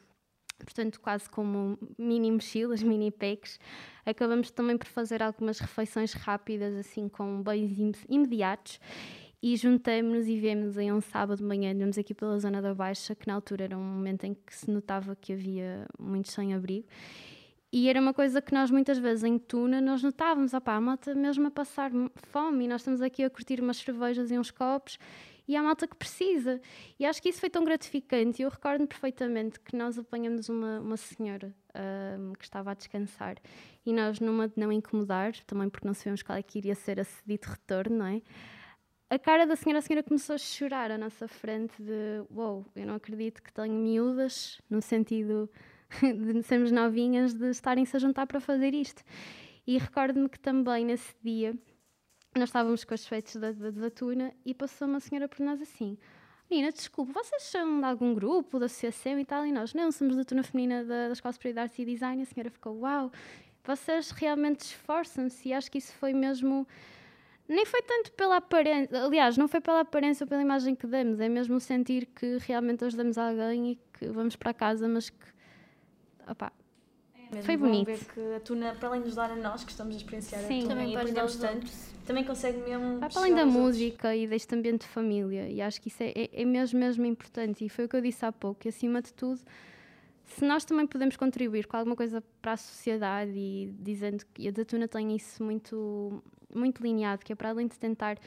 portanto 0.64 1.00
quase 1.00 1.30
como 1.30 1.78
mini 1.98 2.32
mochilas, 2.32 2.82
mini 2.84 3.12
packs. 3.12 3.60
Acabamos 4.06 4.52
também 4.52 4.78
por 4.78 4.88
fazer 4.88 5.22
algumas 5.22 5.60
refeições 5.60 6.14
rápidas, 6.14 6.76
assim 6.76 7.08
com 7.08 7.42
bens 7.42 8.06
imediatos 8.10 8.80
e 9.41 9.56
juntamos-nos 9.56 10.27
e 10.27 10.39
vemos 10.39 10.77
em 10.77 10.91
um 10.91 11.00
sábado 11.00 11.38
de 11.38 11.44
manhã, 11.44 11.72
andamos 11.72 11.98
aqui 11.98 12.13
pela 12.13 12.39
zona 12.39 12.62
da 12.62 12.74
Baixa, 12.74 13.13
que 13.13 13.27
na 13.27 13.36
altura 13.36 13.65
era 13.65 13.77
um 13.77 13.84
momento 13.84 14.24
em 14.24 14.34
que 14.34 14.56
se 14.56 14.70
notava 14.70 15.15
que 15.15 15.34
havia 15.34 15.86
muitos 16.00 16.32
sem-abrigo. 16.32 16.88
E 17.72 17.89
era 17.89 18.00
uma 18.00 18.13
coisa 18.13 18.41
que 18.41 18.53
nós 18.53 18.72
muitas 18.72 18.98
vezes 18.98 19.24
em 19.24 19.38
Tuna 19.38 19.82
nós 19.82 20.01
notávamos, 20.01 20.53
opá, 20.53 20.75
a 20.75 20.82
malta 20.82 21.13
mesmo 21.13 21.48
a 21.48 21.51
passar 21.51 21.91
fome 22.32 22.65
e 22.65 22.67
nós 22.67 22.82
estamos 22.82 23.01
aqui 23.01 23.24
a 23.24 23.29
curtir 23.29 23.62
umas 23.62 23.77
cervejas 23.77 24.32
e 24.32 24.39
uns 24.39 24.51
copos 24.51 24.98
e 25.48 25.56
há 25.56 25.63
malta 25.63 25.88
que 25.88 25.96
precisa. 25.96 26.60
E 27.00 27.06
acho 27.06 27.22
que 27.22 27.29
isso 27.29 27.39
foi 27.39 27.50
tão 27.50 27.63
gratificante. 27.63 28.41
Eu 28.41 28.50
recordo-me 28.50 28.88
perfeitamente 28.88 29.60
que 29.60 29.75
nós 29.75 29.98
apanhamos 29.98 30.50
uma, 30.50 30.79
uma 30.79 30.98
senhora 30.98 31.53
um, 32.20 32.34
que 32.34 32.44
estava 32.44 32.72
a 32.72 32.74
descansar 32.74 33.38
e 33.86 33.94
nós, 33.94 34.20
numa 34.20 34.48
de 34.48 34.56
não 34.58 34.72
incomodar, 34.72 35.34
também 35.46 35.70
porque 35.70 35.88
não 35.88 35.94
sabíamos 35.94 36.22
qual 36.22 36.38
é 36.38 36.44
que 36.44 36.58
iria 36.58 36.75
ser 36.75 37.00
a 37.00 37.06
dito 37.25 37.46
retorno, 37.48 37.98
não 37.98 38.08
é? 38.08 38.22
A 39.10 39.18
cara 39.18 39.46
da 39.46 39.56
senhora, 39.56 39.80
a 39.80 39.82
senhora 39.82 40.04
começou 40.04 40.36
a 40.36 40.38
chorar 40.38 40.92
à 40.92 40.98
nossa 40.98 41.28
frente 41.28 41.82
de 41.82 42.24
uou, 42.30 42.56
wow, 42.56 42.66
eu 42.76 42.86
não 42.86 42.96
acredito 42.96 43.42
que 43.42 43.54
tenho 43.54 43.74
miúdas, 43.74 44.62
no 44.70 44.82
sentido 44.82 45.50
de 46.02 46.44
sermos 46.44 46.72
novinhas, 46.72 47.34
de 47.34 47.50
estarem-se 47.50 47.96
a 47.96 48.00
juntar 48.00 48.28
para 48.28 48.42
fazer 48.42 48.74
isto. 48.74 49.02
E 49.66 49.78
recordo-me 49.78 50.28
que 50.28 50.40
também 50.40 50.86
nesse 50.86 51.16
dia 51.24 51.58
nós 52.36 52.50
estávamos 52.50 52.84
com 52.84 52.94
os 52.94 53.08
feitos 53.08 53.36
da, 53.38 53.52
da, 53.52 53.72
da 53.72 53.90
tuna 53.90 54.34
e 54.46 54.54
passou 54.54 54.88
uma 54.88 55.00
senhora 55.00 55.28
por 55.28 55.40
nós 55.40 55.62
assim: 55.62 55.98
menina, 56.50 56.72
desculpa, 56.72 57.14
vocês 57.14 57.44
são 57.44 57.80
de 57.80 57.86
algum 57.86 58.14
grupo, 58.14 58.60
da 58.60 58.66
associação 58.66 59.18
e 59.18 59.26
tal? 59.26 59.46
E 59.46 59.52
nós, 59.54 59.74
não, 59.74 59.90
somos 59.92 60.18
da 60.18 60.26
turma 60.26 60.44
feminina 60.44 60.84
da, 60.84 61.08
da 61.08 61.14
Escola 61.14 61.32
Superior 61.32 61.54
de 61.54 61.60
Artes 61.62 61.80
e 61.80 61.86
Design. 61.86 62.22
E 62.22 62.24
a 62.24 62.26
senhora 62.26 62.50
ficou, 62.50 62.80
uau, 62.80 63.12
vocês 63.64 64.12
realmente 64.12 64.62
esforçam-se. 64.62 65.50
E 65.50 65.54
acho 65.54 65.72
que 65.72 65.78
isso 65.78 65.94
foi 65.94 66.14
mesmo. 66.14 66.68
Nem 67.50 67.66
foi 67.66 67.82
tanto 67.82 68.12
pela 68.12 68.38
aparência, 68.38 69.04
aliás, 69.06 69.38
não 69.38 69.48
foi 69.48 69.62
pela 69.62 69.80
aparência 69.82 70.24
ou 70.25 70.27
pela 70.27 70.42
imagem 70.42 70.75
que 70.75 70.86
damos, 70.86 71.20
é 71.20 71.30
mesmo 71.30 71.60
sentir 71.60 72.06
que 72.08 72.38
realmente 72.42 72.84
ajudamos 72.84 73.18
alguém 73.18 73.72
e 73.72 73.80
que 73.94 74.08
vamos 74.08 74.36
para 74.36 74.54
casa, 74.54 74.88
mas 74.88 75.10
que. 75.10 75.25
Opá, 76.30 76.51
Mesmo 77.32 77.44
Foi 77.44 77.58
bonito. 77.58 77.88
ver 77.88 78.06
que 78.06 78.36
a 78.36 78.39
Tuna, 78.39 78.74
para 78.75 78.88
além 78.89 79.01
de 79.01 79.08
nos 79.08 79.16
dar 79.16 79.32
a 79.32 79.36
nós, 79.36 79.63
que 79.63 79.72
estamos 79.72 79.94
a 79.96 79.98
experienciar 79.98 80.42
Sim. 80.44 80.60
a 80.60 80.62
Tuna 80.63 80.75
Também 80.75 80.92
e 80.92 80.96
aprendemos 80.96 81.36
tanto, 81.36 81.56
outros. 81.56 81.89
também 82.06 82.24
consegue 82.24 82.58
mesmo. 82.60 83.00
Vai 83.00 83.10
para 83.10 83.20
além 83.22 83.34
da 83.36 83.42
aos 83.42 83.48
outros. 83.56 83.66
música 83.66 84.16
e 84.16 84.27
deste 84.27 84.56
ambiente 84.56 84.82
de 84.82 84.88
família, 84.88 85.50
e 85.50 85.62
acho 85.62 85.82
que 85.82 85.89
isso 85.89 86.04
é, 86.04 86.13
é, 86.16 86.42
é 86.42 86.46
mesmo, 86.46 86.80
mesmo 86.80 87.06
importante. 87.06 87.66
E 87.66 87.70
foi 87.70 87.86
o 87.86 87.89
que 87.89 87.96
eu 87.98 88.01
disse 88.01 88.25
há 88.25 88.32
pouco: 88.32 88.62
que 88.62 88.70
acima 88.70 89.01
de 89.01 89.13
tudo, 89.13 89.42
se 90.28 90.46
nós 90.46 90.66
também 90.66 90.86
podemos 90.86 91.16
contribuir 91.16 91.66
com 91.68 91.78
alguma 91.78 91.96
coisa 91.96 92.22
para 92.42 92.54
a 92.54 92.58
sociedade, 92.58 93.32
e 93.36 93.74
dizendo 93.80 94.26
que 94.34 94.48
a 94.48 94.52
Datuna 94.52 94.88
tem 94.88 95.16
isso 95.16 95.44
muito, 95.44 96.22
muito 96.54 96.84
lineado, 96.84 97.26
que 97.26 97.34
é 97.34 97.36
para 97.36 97.50
além 97.50 97.68
de 97.68 97.80
tentar 97.80 98.18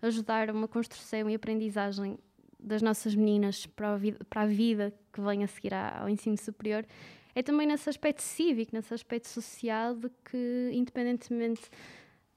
ajudar 0.00 0.50
uma 0.50 0.68
construção 0.68 1.28
e 1.28 1.34
aprendizagem 1.34 2.18
das 2.58 2.80
nossas 2.80 3.14
meninas 3.14 3.66
para 3.66 3.94
a 3.94 3.96
vida, 3.96 4.24
para 4.30 4.42
a 4.42 4.46
vida 4.46 4.94
que 5.12 5.20
vem 5.20 5.44
a 5.44 5.46
seguir 5.46 5.74
ao 5.74 6.08
ensino 6.08 6.36
superior, 6.36 6.86
é 7.34 7.42
também 7.42 7.66
nesse 7.66 7.88
aspecto 7.88 8.22
cívico, 8.22 8.74
nesse 8.74 8.94
aspecto 8.94 9.28
social, 9.28 9.94
de 9.94 10.10
que, 10.24 10.70
independentemente 10.72 11.62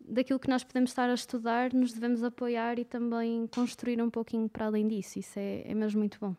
daquilo 0.04 0.40
que 0.40 0.50
nós 0.50 0.64
podemos 0.64 0.90
estar 0.90 1.10
a 1.10 1.14
estudar, 1.14 1.74
nos 1.74 1.94
devemos 1.94 2.24
apoiar 2.24 2.80
e 2.80 2.86
também 2.86 3.48
construir 3.48 4.02
um 4.02 4.10
pouquinho 4.10 4.50
para 4.50 4.66
além 4.66 4.88
disso. 4.88 5.20
Isso 5.20 5.40
é, 5.40 5.62
é 5.66 5.74
mesmo 5.74 6.00
muito 6.00 6.20
bom. 6.20 6.36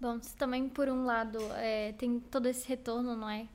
Bom, 0.00 0.18
também 0.38 0.68
por 0.68 0.88
um 0.88 1.04
lado 1.04 1.38
é, 1.56 1.92
tem 1.92 2.18
todo 2.18 2.46
esse 2.46 2.66
retorno, 2.66 3.14
não 3.14 3.28
é? 3.28 3.46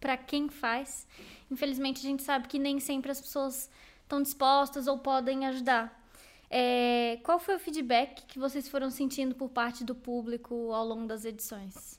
Para 0.00 0.16
quem 0.16 0.48
faz. 0.48 1.06
Infelizmente 1.50 1.98
a 1.98 2.02
gente 2.02 2.22
sabe 2.22 2.46
que 2.46 2.58
nem 2.58 2.78
sempre 2.78 3.10
as 3.10 3.20
pessoas 3.20 3.68
estão 4.02 4.22
dispostas 4.22 4.86
ou 4.86 4.98
podem 4.98 5.46
ajudar. 5.46 6.00
É, 6.48 7.18
qual 7.24 7.38
foi 7.40 7.56
o 7.56 7.58
feedback 7.58 8.26
que 8.26 8.38
vocês 8.38 8.68
foram 8.68 8.90
sentindo 8.90 9.34
por 9.34 9.48
parte 9.48 9.82
do 9.82 9.94
público 9.94 10.72
ao 10.72 10.86
longo 10.86 11.06
das 11.06 11.24
edições? 11.24 11.98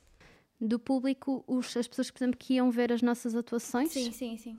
Do 0.61 0.79
público, 0.79 1.43
os, 1.45 1.75
as 1.75 1.87
pessoas, 1.87 2.09
por 2.09 2.19
exemplo, 2.19 2.37
que 2.37 2.53
iam 2.53 2.71
ver 2.71 2.93
as 2.93 3.01
nossas 3.01 3.35
atuações, 3.35 3.91
Sim, 3.91 4.11
sim, 4.11 4.37
sim. 4.37 4.57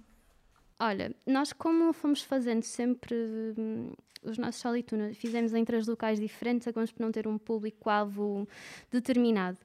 Olha, 0.78 1.14
nós 1.25 1.52
como 1.52 1.93
fomos 1.93 2.23
fazendo 2.23 2.62
sempre 2.62 3.14
hum, 3.57 3.93
os 4.25 4.38
nossos 4.38 4.61
solitunas, 4.61 5.16
fizemos 5.16 5.52
em 5.54 5.64
três 5.64 5.87
locais 5.87 6.19
diferentes, 6.19 6.66
acabamos 6.66 6.93
por 6.93 7.02
não 7.02 7.12
ter 7.12 7.26
um 7.28 7.38
público-alvo 7.38 8.49
determinado. 8.90 9.59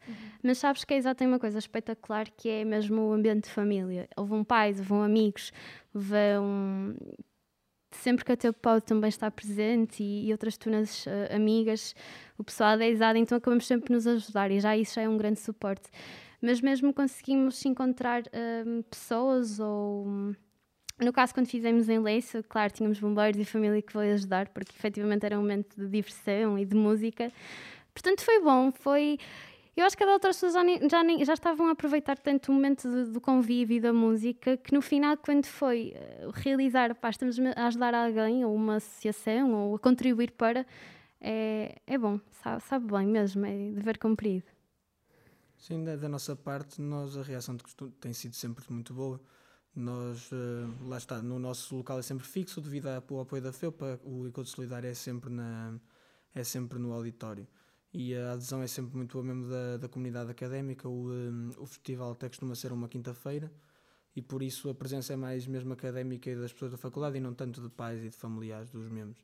Mas 0.43 0.57
sabes 0.57 0.83
que 0.83 0.93
a 0.93 0.97
Exato 0.97 1.19
tem 1.19 1.27
uma 1.27 1.39
coisa 1.39 1.57
espetacular 1.57 2.29
que 2.29 2.49
é 2.49 2.65
mesmo 2.65 3.01
o 3.01 3.13
ambiente 3.13 3.45
de 3.45 3.49
família. 3.49 4.07
Vão 4.17 4.43
pais, 4.43 4.79
vão 4.79 5.01
amigos, 5.01 5.51
vão... 5.93 6.95
Sempre 7.91 8.23
que 8.23 8.31
a 8.31 8.37
teu 8.37 8.53
pau 8.53 8.79
também 8.79 9.09
está 9.09 9.31
presente 9.31 10.03
e, 10.03 10.27
e 10.27 10.31
outras 10.31 10.57
tunas 10.57 11.07
eh, 11.07 11.35
amigas, 11.35 11.95
o 12.37 12.43
pessoal 12.43 12.77
da 12.77 12.85
Exato, 12.85 13.17
então 13.17 13.35
acabamos 13.35 13.65
sempre 13.65 13.87
por 13.87 13.93
nos 13.93 14.05
ajudar 14.05 14.51
e 14.51 14.59
já 14.59 14.77
isso 14.77 14.93
já 14.93 15.01
é 15.01 15.09
um 15.09 15.17
grande 15.17 15.39
suporte. 15.39 15.89
Mas 16.39 16.61
mesmo 16.61 16.93
conseguimos 16.93 17.65
encontrar 17.65 18.23
hum, 18.65 18.83
pessoas 18.83 19.59
ou... 19.59 20.35
no 20.99 21.11
caso, 21.13 21.33
quando 21.33 21.47
fizemos 21.47 21.87
em 21.89 21.99
Leça, 21.99 22.43
claro, 22.43 22.71
tínhamos 22.73 22.99
bombeiros 22.99 23.39
e 23.39 23.45
família 23.45 23.81
que 23.81 23.95
veio 23.97 24.13
ajudar, 24.13 24.49
porque 24.49 24.73
efetivamente 24.77 25.25
era 25.25 25.37
um 25.37 25.41
momento 25.41 25.75
de 25.75 25.87
diversão 25.87 26.57
e 26.57 26.65
de 26.65 26.75
música. 26.75 27.31
Portanto, 27.93 28.21
foi 28.21 28.41
bom. 28.41 28.71
Foi. 28.71 29.17
Eu 29.75 29.85
acho 29.85 29.95
que 29.95 30.03
as 30.03 30.09
outras 30.09 30.35
pessoas 30.35 30.53
já, 30.53 30.63
nem- 30.63 30.89
já, 30.89 31.03
nem- 31.03 31.23
já 31.23 31.33
estavam 31.33 31.67
a 31.67 31.71
aproveitar 31.71 32.17
tanto 32.17 32.51
o 32.51 32.53
momento 32.53 33.05
do 33.05 33.21
convívio 33.21 33.77
e 33.77 33.79
da 33.79 33.93
música 33.93 34.57
que 34.57 34.73
no 34.73 34.81
final, 34.81 35.15
quando 35.17 35.45
foi 35.45 35.93
eh, 35.95 36.27
realizar, 36.33 36.93
pá, 36.95 37.09
estamos 37.09 37.37
a 37.55 37.67
ajudar 37.67 37.93
alguém, 37.93 38.43
ou 38.43 38.53
uma 38.53 38.75
associação, 38.75 39.53
ou 39.53 39.75
a 39.75 39.79
contribuir 39.79 40.31
para, 40.31 40.65
é, 41.21 41.77
é 41.87 41.97
bom, 41.97 42.19
sabe, 42.43 42.61
sabe 42.63 42.91
bem 42.91 43.07
mesmo, 43.07 43.45
é 43.45 43.71
dever 43.71 43.97
cumprido. 43.97 44.43
Sim, 45.57 45.83
da, 45.83 45.95
da 45.95 46.09
nossa 46.09 46.35
parte, 46.35 46.81
nós 46.81 47.15
a 47.17 47.21
reação 47.21 47.55
de 47.55 47.63
costume 47.63 47.91
tem 48.01 48.11
sido 48.13 48.35
sempre 48.35 48.65
muito 48.69 48.93
boa. 48.93 49.19
Nós, 49.75 50.29
eh, 50.31 50.85
lá 50.87 50.97
está, 50.97 51.21
no 51.21 51.39
nosso 51.39 51.75
local 51.75 51.99
é 51.99 52.01
sempre 52.01 52.25
fixo, 52.25 52.59
devido 52.61 52.87
ao 52.87 53.21
apoio 53.21 53.41
da 53.41 53.53
FEUPA, 53.53 53.99
o 54.03 54.27
Encontro 54.27 54.51
Solidário 54.51 54.89
é 54.89 54.93
sempre, 54.93 55.29
na, 55.29 55.79
é 56.33 56.43
sempre 56.43 56.79
no 56.79 56.91
auditório. 56.93 57.47
E 57.93 58.15
a 58.15 58.33
adesão 58.33 58.61
é 58.61 58.67
sempre 58.67 58.95
muito 58.97 59.13
boa 59.13 59.23
mesmo 59.23 59.49
da, 59.49 59.77
da 59.77 59.89
comunidade 59.89 60.29
académica. 60.31 60.87
O, 60.87 61.11
eh, 61.11 61.59
o 61.59 61.65
festival 61.65 62.11
até 62.11 62.27
costuma 62.27 62.55
ser 62.55 62.71
uma 62.73 62.87
quinta-feira 62.89 63.51
e 64.15 64.21
por 64.21 64.43
isso 64.43 64.69
a 64.69 64.75
presença 64.75 65.13
é 65.13 65.15
mais 65.15 65.47
mesmo 65.47 65.73
académica 65.73 66.29
e 66.29 66.35
das 66.35 66.51
pessoas 66.53 66.71
da 66.71 66.77
faculdade 66.77 67.17
e 67.17 67.19
não 67.21 67.33
tanto 67.33 67.61
de 67.61 67.69
pais 67.69 68.03
e 68.03 68.09
de 68.09 68.15
familiares 68.17 68.69
dos 68.69 68.89
membros. 68.89 69.23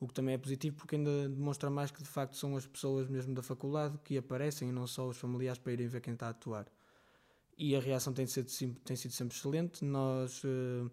O 0.00 0.08
que 0.08 0.14
também 0.14 0.34
é 0.34 0.38
positivo 0.38 0.76
porque 0.76 0.96
ainda 0.96 1.28
demonstra 1.28 1.70
mais 1.70 1.90
que 1.90 2.02
de 2.02 2.08
facto 2.08 2.36
são 2.36 2.56
as 2.56 2.66
pessoas 2.66 3.08
mesmo 3.08 3.34
da 3.34 3.42
faculdade 3.42 3.98
que 4.04 4.18
aparecem 4.18 4.68
e 4.68 4.72
não 4.72 4.86
só 4.86 5.08
os 5.08 5.16
familiares 5.18 5.58
para 5.58 5.72
irem 5.72 5.88
ver 5.88 6.00
quem 6.00 6.14
está 6.14 6.26
a 6.28 6.30
atuar. 6.30 6.66
E 7.56 7.76
a 7.76 7.80
reação 7.80 8.12
tem 8.12 8.26
sido, 8.26 8.48
tem 8.84 8.96
sido 8.96 9.12
sempre 9.12 9.36
excelente. 9.36 9.84
Nós 9.84 10.42
eh, 10.44 10.90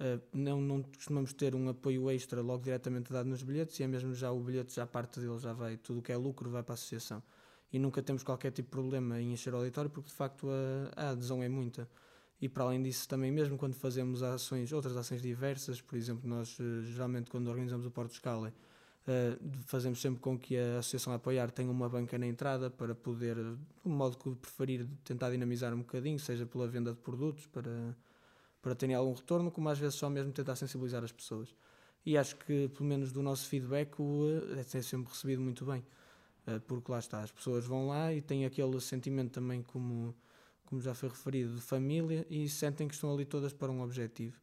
eh, 0.00 0.20
não, 0.32 0.60
não 0.60 0.82
costumamos 0.82 1.32
ter 1.34 1.54
um 1.54 1.68
apoio 1.68 2.10
extra 2.10 2.40
logo 2.40 2.64
diretamente 2.64 3.12
dado 3.12 3.28
nos 3.28 3.42
bilhetes 3.42 3.78
e 3.80 3.82
é 3.82 3.86
mesmo 3.86 4.14
já 4.14 4.32
o 4.32 4.40
bilhete, 4.40 4.74
já 4.74 4.86
parte 4.86 5.20
dele 5.20 5.38
já 5.38 5.52
vai, 5.52 5.76
tudo 5.76 6.00
o 6.00 6.02
que 6.02 6.10
é 6.10 6.16
lucro 6.16 6.50
vai 6.50 6.62
para 6.62 6.72
a 6.72 6.74
associação. 6.74 7.22
E 7.72 7.78
nunca 7.78 8.02
temos 8.02 8.22
qualquer 8.22 8.50
tipo 8.50 8.68
de 8.68 8.70
problema 8.70 9.20
em 9.20 9.32
encher 9.32 9.52
o 9.54 9.58
auditório 9.58 9.90
porque 9.90 10.08
de 10.08 10.14
facto 10.14 10.48
a, 10.96 11.08
a 11.08 11.10
adesão 11.10 11.42
é 11.42 11.48
muita. 11.48 11.88
E 12.40 12.48
para 12.48 12.64
além 12.64 12.82
disso, 12.82 13.06
também 13.06 13.30
mesmo 13.30 13.58
quando 13.58 13.74
fazemos 13.74 14.22
ações, 14.22 14.72
outras 14.72 14.96
ações 14.96 15.20
diversas, 15.20 15.82
por 15.82 15.96
exemplo, 15.96 16.26
nós 16.28 16.56
eh, 16.58 16.82
geralmente 16.86 17.30
quando 17.30 17.48
organizamos 17.48 17.84
o 17.84 17.90
Porto 17.90 18.14
Scala, 18.14 18.54
eh, 19.06 19.38
fazemos 19.66 20.00
sempre 20.00 20.20
com 20.20 20.38
que 20.38 20.56
a 20.56 20.78
Associação 20.78 21.12
a 21.12 21.16
Apoiar 21.16 21.50
tenha 21.50 21.70
uma 21.70 21.88
banca 21.88 22.18
na 22.18 22.26
entrada 22.26 22.70
para 22.70 22.94
poder, 22.94 23.36
do 23.36 23.90
modo 23.90 24.16
que 24.18 24.30
preferir, 24.36 24.86
tentar 25.04 25.30
dinamizar 25.30 25.72
um 25.74 25.78
bocadinho, 25.78 26.18
seja 26.18 26.46
pela 26.46 26.66
venda 26.68 26.92
de 26.92 26.98
produtos, 26.98 27.46
para, 27.46 27.96
para 28.62 28.74
terem 28.74 28.94
algum 28.94 29.12
retorno, 29.14 29.50
como 29.50 29.68
às 29.68 29.78
vezes 29.78 29.94
só 29.96 30.08
mesmo 30.10 30.32
tentar 30.32 30.56
sensibilizar 30.56 31.02
as 31.04 31.12
pessoas. 31.12 31.54
E 32.04 32.16
acho 32.16 32.36
que, 32.36 32.68
pelo 32.68 32.84
menos 32.88 33.12
do 33.12 33.22
nosso 33.22 33.46
feedback, 33.48 34.00
o, 34.00 34.24
é 34.56 34.62
sempre 34.82 35.10
recebido 35.12 35.42
muito 35.42 35.64
bem. 35.64 35.84
Eh, 36.46 36.58
Porque 36.60 36.90
lá 36.92 36.98
está, 36.98 37.22
as 37.22 37.32
pessoas 37.32 37.66
vão 37.66 37.88
lá 37.88 38.12
e 38.12 38.20
têm 38.22 38.44
aquele 38.46 38.80
sentimento 38.80 39.32
também 39.32 39.62
como 39.62 40.14
como 40.70 40.80
já 40.80 40.94
foi 40.94 41.08
referido, 41.08 41.56
de 41.56 41.60
família 41.60 42.24
e 42.30 42.48
sentem 42.48 42.86
que 42.86 42.94
estão 42.94 43.12
ali 43.12 43.24
todas 43.24 43.52
para 43.52 43.72
um 43.72 43.82
objetivo. 43.82 44.40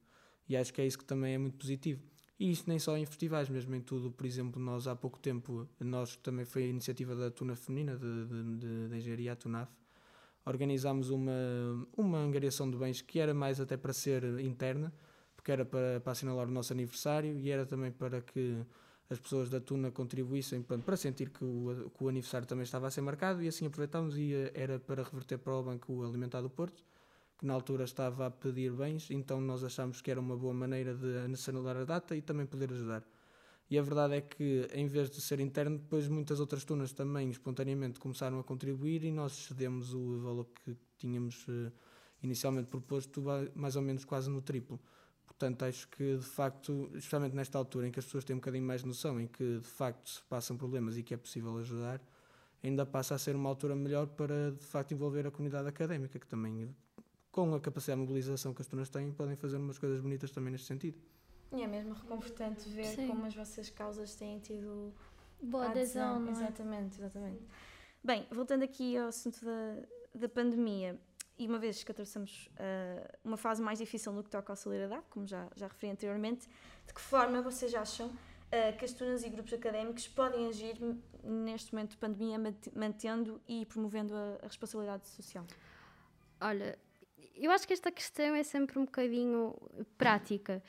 E 0.48 0.58
acho 0.58 0.74
que 0.74 0.82
é 0.82 0.86
isso 0.86 0.98
que 0.98 1.06
também 1.06 1.34
é 1.34 1.38
muito 1.38 1.58
positivo. 1.58 2.04
E 2.40 2.52
isto 2.52 2.70
nem 2.70 2.78
só 2.78 2.96
em 2.96 3.06
festivais, 3.06 3.50
mesmo 3.50 3.74
em 3.74 3.82
tudo. 3.82 4.12
Por 4.12 4.26
exemplo, 4.26 4.62
nós 4.62 4.88
há 4.88 4.96
pouco 4.96 5.18
tempo, 5.20 5.68
nós 5.80 6.16
também 6.18 6.46
foi 6.46 6.64
a 6.64 6.68
iniciativa 6.68 7.16
da 7.16 7.32
Tuna 7.32 7.56
Feminina, 7.56 7.98
de 7.98 8.96
Engenharia, 8.96 9.36
Tunaf, 9.36 9.72
organizámos 10.46 11.10
uma, 11.10 11.32
uma 11.96 12.20
angariação 12.20 12.70
de 12.70 12.78
bens 12.78 13.02
que 13.02 13.20
era 13.20 13.34
mais 13.34 13.60
até 13.60 13.76
para 13.76 13.92
ser 13.92 14.24
interna, 14.40 14.94
porque 15.36 15.52
era 15.52 15.66
para, 15.66 16.00
para 16.00 16.12
assinalar 16.12 16.48
o 16.48 16.52
nosso 16.52 16.72
aniversário 16.74 17.40
e 17.40 17.50
era 17.50 17.66
também 17.66 17.92
para 17.92 18.22
que 18.22 18.58
as 19.10 19.20
pessoas 19.20 19.50
da 19.50 19.60
Tuna 19.60 19.90
contribuíssem 19.92 20.62
para 20.62 20.98
sentir 20.98 21.30
que 21.30 21.44
o, 21.44 21.92
que 21.98 22.04
o 22.04 22.10
aniversário 22.10 22.46
também 22.46 22.64
estava 22.64 22.88
a 22.88 22.92
ser 22.92 23.02
marcado 23.02 23.42
e 23.42 23.48
assim 23.48 23.66
aproveitámos 23.66 24.18
e 24.18 24.34
eh, 24.34 24.52
era 24.54 24.80
para 24.80 25.04
reverter 25.04 25.38
para 25.38 25.56
o 25.56 25.64
Banco 25.64 26.04
Alimentar 26.04 26.42
do 26.42 26.50
Porto, 26.50 26.84
que 27.38 27.46
na 27.46 27.54
altura 27.54 27.84
estava 27.84 28.26
a 28.26 28.32
pedir 28.32 28.72
bens, 28.72 29.12
então 29.12 29.40
nós 29.40 29.64
achámos 29.64 30.02
que 30.02 30.10
era 30.10 30.20
uma 30.20 30.36
boa 30.36 30.54
maneira 30.54 30.96
de 30.96 31.32
assinalar 31.34 31.78
a 31.78 31.86
data 31.86 32.16
e 32.16 32.22
também 32.22 32.46
poder 32.46 32.72
ajudar. 32.72 33.04
E 33.70 33.78
a 33.78 33.82
verdade 33.82 34.16
é 34.16 34.22
que, 34.22 34.68
em 34.74 34.88
vez 34.88 35.10
de 35.10 35.20
ser 35.20 35.40
interno, 35.40 35.78
depois 35.78 36.08
muitas 36.08 36.40
outras 36.40 36.64
tunas 36.64 36.94
também 36.94 37.30
espontaneamente 37.30 38.00
começaram 38.00 38.40
a 38.40 38.44
contribuir 38.44 39.04
e 39.04 39.12
nós 39.12 39.34
cedemos 39.34 39.94
o 39.94 40.20
valor 40.20 40.48
que 40.64 40.76
tínhamos 40.98 41.46
eh, 41.50 41.72
inicialmente 42.24 42.70
proposto, 42.70 43.22
mais 43.54 43.76
ou 43.76 43.82
menos 43.82 44.06
quase 44.06 44.30
no 44.30 44.42
triplo. 44.42 44.80
Portanto, 45.26 45.64
acho 45.64 45.88
que 45.90 46.16
de 46.16 46.26
facto, 46.26 46.90
especialmente 46.96 47.36
nesta 47.36 47.58
altura 47.58 47.88
em 47.88 47.92
que 47.92 48.00
as 48.00 48.06
pessoas 48.06 48.24
têm 48.24 48.36
um 48.36 48.40
bocadinho 48.40 48.66
mais 48.66 48.84
noção, 48.84 49.20
em 49.20 49.28
que 49.28 49.60
de 49.60 49.68
facto 49.68 50.10
se 50.10 50.24
passam 50.24 50.58
problemas 50.58 50.98
e 50.98 51.04
que 51.04 51.14
é 51.14 51.18
possível 51.18 51.58
ajudar, 51.58 52.02
ainda 52.64 52.86
passa 52.86 53.16
a 53.16 53.18
ser 53.18 53.36
uma 53.36 53.50
altura 53.50 53.76
melhor 53.76 54.08
para 54.08 54.52
de 54.54 54.66
facto 54.66 54.94
envolver 54.94 55.28
a 55.28 55.32
comunidade 55.32 55.68
académica, 55.68 56.18
que 56.18 56.26
também, 56.26 56.74
com 57.32 57.54
a 57.54 57.60
capacidade 57.60 58.00
de 58.00 58.08
mobilização 58.08 58.54
que 58.54 58.62
as 58.62 58.68
tunas 58.68 58.90
têm, 58.90 59.12
podem 59.12 59.36
fazer 59.36 59.58
umas 59.58 59.78
coisas 59.78 60.00
bonitas 60.00 60.32
também 60.32 60.52
neste 60.52 60.68
sentido. 60.68 60.98
E 61.54 61.62
é 61.62 61.68
mesmo 61.68 61.94
reconfortante 61.94 62.68
ver 62.70 62.86
Sim. 62.86 63.08
como 63.08 63.26
as 63.26 63.36
vossas 63.36 63.70
causas 63.70 64.16
têm 64.16 64.40
tido 64.40 64.94
Boa 65.42 65.68
adesão, 65.68 66.20
não 66.20 66.30
é? 66.30 66.32
Exatamente, 66.32 67.00
exatamente. 67.00 67.44
Bem, 68.04 68.28
voltando 68.32 68.64
aqui 68.64 68.98
ao 68.98 69.08
assunto 69.08 69.44
da, 69.46 69.84
da 70.14 70.30
pandemia, 70.30 71.00
e 71.38 71.48
uma 71.48 71.60
vez 71.60 71.84
que 71.84 71.92
atravessamos 71.92 72.50
ah, 72.58 73.18
uma 73.24 73.38
fase 73.38 73.62
mais 73.62 73.78
difícil 73.78 74.12
no 74.12 74.24
que 74.24 74.30
toca 74.30 74.54
à 74.54 74.56
solidariedade, 74.56 75.04
como 75.10 75.28
já, 75.28 75.48
já 75.56 75.68
referi 75.68 75.92
anteriormente, 75.92 76.48
de 76.86 76.94
que 76.94 77.02
forma 77.02 77.42
vocês 77.42 77.74
acham 77.76 78.08
uh, 78.08 78.78
que 78.78 78.86
as 78.86 78.92
tunas 78.94 79.24
e 79.24 79.30
grupos 79.30 79.54
académicos 79.54 80.08
podem 80.08 80.48
agir 80.48 80.78
neste 81.24 81.74
momento 81.74 81.92
de 81.92 81.98
pandemia, 81.98 82.40
mantendo 82.74 83.40
e 83.48 83.66
promovendo 83.66 84.16
a, 84.16 84.40
a 84.42 84.48
responsabilidade 84.48 85.08
social? 85.08 85.46
Olha, 86.42 86.78
eu 87.40 87.52
acho 87.52 87.68
que 87.68 87.74
esta 87.74 87.92
questão 87.92 88.36
é 88.36 88.44
sempre 88.44 88.80
um 88.80 88.86
bocadinho 88.86 89.56
prática. 89.98 90.64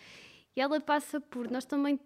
E 0.54 0.60
ela 0.60 0.80
passa 0.80 1.20
por 1.20 1.50
nós 1.50 1.64
também 1.64 1.98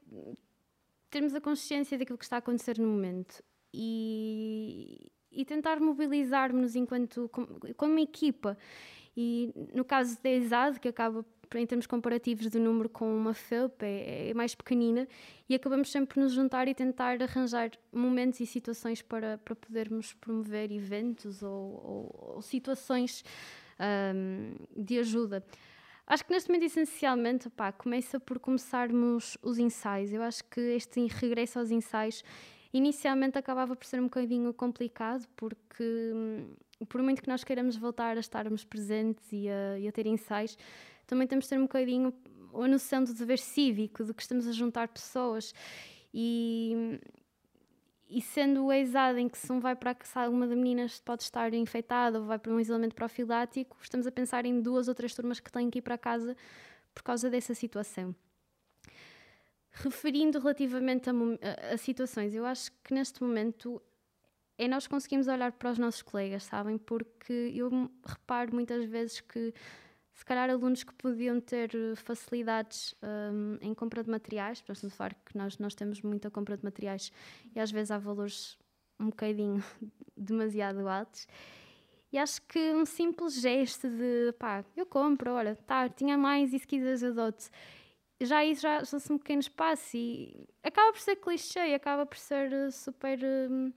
termos 1.11 1.35
a 1.35 1.41
consciência 1.41 1.99
daquilo 1.99 2.19
que 2.19 2.25
está 2.25 2.37
a 2.37 2.39
acontecer 2.39 2.79
no 2.79 2.89
momento 2.89 3.43
e, 3.73 5.11
e 5.31 5.45
tentar 5.45 5.81
mobilizarmos 5.81 6.77
enquanto 6.77 7.29
como, 7.31 7.61
como 7.77 7.99
equipa. 7.99 8.57
E 9.17 9.53
no 9.75 9.85
caso 9.85 10.19
da 10.23 10.31
ESAD, 10.31 10.81
que 10.81 10.89
acaba 10.89 11.25
em 11.55 11.67
termos 11.67 11.87
comparativos 11.87 12.49
do 12.49 12.59
número 12.59 12.89
com 12.89 13.15
uma 13.15 13.35
FEUP, 13.35 13.83
é, 13.83 14.31
é, 14.31 14.35
mais 14.35 14.55
pequenina 14.55 15.07
e 15.49 15.55
acabamos 15.55 15.91
sempre 15.91 16.19
nos 16.19 16.33
juntar 16.33 16.67
e 16.67 16.75
tentar 16.75 17.23
arranjar 17.23 17.71
momentos 17.93 18.41
e 18.41 18.47
situações 18.47 19.03
para, 19.03 19.37
para 19.39 19.55
podermos 19.55 20.15
promover 20.15 20.73
eventos 20.73 21.43
ou, 21.43 21.51
ou, 21.51 22.33
ou 22.37 22.43
situações 22.43 23.23
um, 24.15 24.55
de 24.77 24.99
ajuda. 24.99 25.45
Acho 26.07 26.25
que 26.25 26.33
neste 26.33 26.49
momento, 26.49 26.65
essencialmente, 26.65 27.49
pá, 27.51 27.73
começa 27.73 28.19
por 28.19 28.39
começarmos 28.39 29.39
os 29.43 29.59
ensaios. 29.59 30.13
Eu 30.13 30.23
acho 30.23 30.45
que 30.45 30.61
este 30.61 31.07
regresso 31.07 31.59
aos 31.59 31.71
ensaios 31.71 32.25
inicialmente 32.73 33.39
acabava 33.39 33.77
por 33.77 33.87
ser 33.87 34.01
um 34.01 34.05
bocadinho 34.05 34.53
complicado, 34.53 35.27
porque 35.37 35.85
hum, 36.15 36.55
por 36.89 37.03
muito 37.03 37.23
que 37.23 37.29
nós 37.29 37.45
queiramos 37.45 37.77
voltar 37.77 38.17
a 38.17 38.21
estarmos 38.21 38.65
presentes 38.65 39.33
e 39.33 39.49
a, 39.49 39.79
e 39.79 39.87
a 39.87 39.93
ter 39.93 40.07
ensaios, 40.07 40.57
também 41.07 41.27
temos 41.27 41.45
de 41.45 41.51
ter 41.51 41.59
um 41.59 41.63
bocadinho 41.63 42.13
a 42.55 42.69
noção 42.69 43.05
do 43.05 43.15
dever 43.15 43.39
cívico, 43.39 44.05
de 44.05 44.13
que 44.13 44.23
estamos 44.23 44.47
a 44.47 44.53
juntar 44.53 44.89
pessoas. 44.89 45.55
E, 46.13 46.99
e 48.13 48.21
sendo 48.21 48.67
o 48.67 48.73
exado 48.73 49.19
em 49.19 49.29
que 49.29 49.39
se 49.39 49.51
um 49.51 49.59
vai 49.59 49.75
para 49.75 49.93
a 49.93 50.05
sala, 50.05 50.31
uma 50.31 50.47
das 50.47 50.57
meninas 50.57 51.01
pode 51.01 51.23
estar 51.23 51.53
infectada 51.55 52.19
ou 52.19 52.27
vai 52.27 52.39
para 52.39 52.53
um 52.53 52.61
isolamento 52.61 52.95
profilático, 52.95 53.77
estamos 53.81 54.07
a 54.07 54.13
pensar 54.13 54.45
em 54.45 54.61
duas 54.61 54.89
ou 54.89 54.95
três 54.95 55.15
turmas 55.15 55.41
que 55.41 55.51
têm 55.51 55.71
que 55.71 55.79
ir 55.79 55.83
para 55.83 55.97
casa 55.97 56.37
por 56.95 57.03
causa 57.03 57.31
dessa 57.31 57.55
situação. 57.55 58.15
Referindo 59.73 60.39
relativamente 60.39 61.09
a, 61.09 61.13
a, 61.13 61.75
a 61.75 61.77
situações, 61.79 62.35
eu 62.35 62.45
acho 62.45 62.71
que 62.85 62.93
neste 62.93 63.23
momento 63.23 63.81
é 64.59 64.69
nós 64.69 64.87
conseguimos 64.87 65.29
olhar 65.29 65.51
para 65.53 65.71
os 65.71 65.79
nossos 65.79 66.03
colegas, 66.03 66.45
sabem? 66.45 66.77
Porque 66.77 67.53
eu 67.55 67.91
reparo 68.05 68.55
muitas 68.55 68.85
vezes 68.85 69.21
que 69.21 69.55
se 70.23 70.25
calhar 70.25 70.49
alunos 70.49 70.85
que 70.85 70.95
podiam 70.95 71.41
ter 71.41 71.73
facilidades 71.97 72.95
um, 73.03 73.59
em 73.61 73.75
compra 73.75 74.05
de 74.05 74.09
materiais, 74.09 74.63
para 74.63 74.73
não 74.81 74.89
falar 74.89 75.15
que 75.15 75.37
nós, 75.37 75.59
nós 75.59 75.75
temos 75.75 76.01
muita 76.01 76.31
compra 76.31 76.57
de 76.57 76.63
materiais 76.63 77.11
e 77.53 77.59
às 77.59 77.73
vezes 77.73 77.91
há 77.91 77.99
valores 77.99 78.57
um 79.01 79.07
bocadinho 79.07 79.61
demasiado 80.17 80.87
altos. 80.87 81.27
E 82.13 82.19
acho 82.19 82.41
que 82.43 82.73
um 82.73 82.87
simples 82.87 83.41
gesto 83.41 83.91
de 83.91 84.33
pá, 84.39 84.65
eu 84.77 84.87
compro, 84.87 85.33
olha, 85.33 85.57
tá, 85.57 85.89
tinha 85.89 86.17
mais 86.17 86.53
e 86.53 86.59
se 86.61 86.69
quiseres 86.69 87.03
adote 87.03 87.51
já 88.21 88.45
isso 88.45 88.63
já, 88.63 88.85
já 88.85 88.99
um 89.11 89.19
pequeno 89.19 89.41
espaço 89.41 89.97
e 89.97 90.49
acaba 90.63 90.93
por 90.93 91.01
ser 91.01 91.17
clichê, 91.17 91.75
acaba 91.75 92.07
por 92.07 92.17
ser 92.17 92.53
uh, 92.53 92.71
super. 92.71 93.19
Uh, 93.19 93.75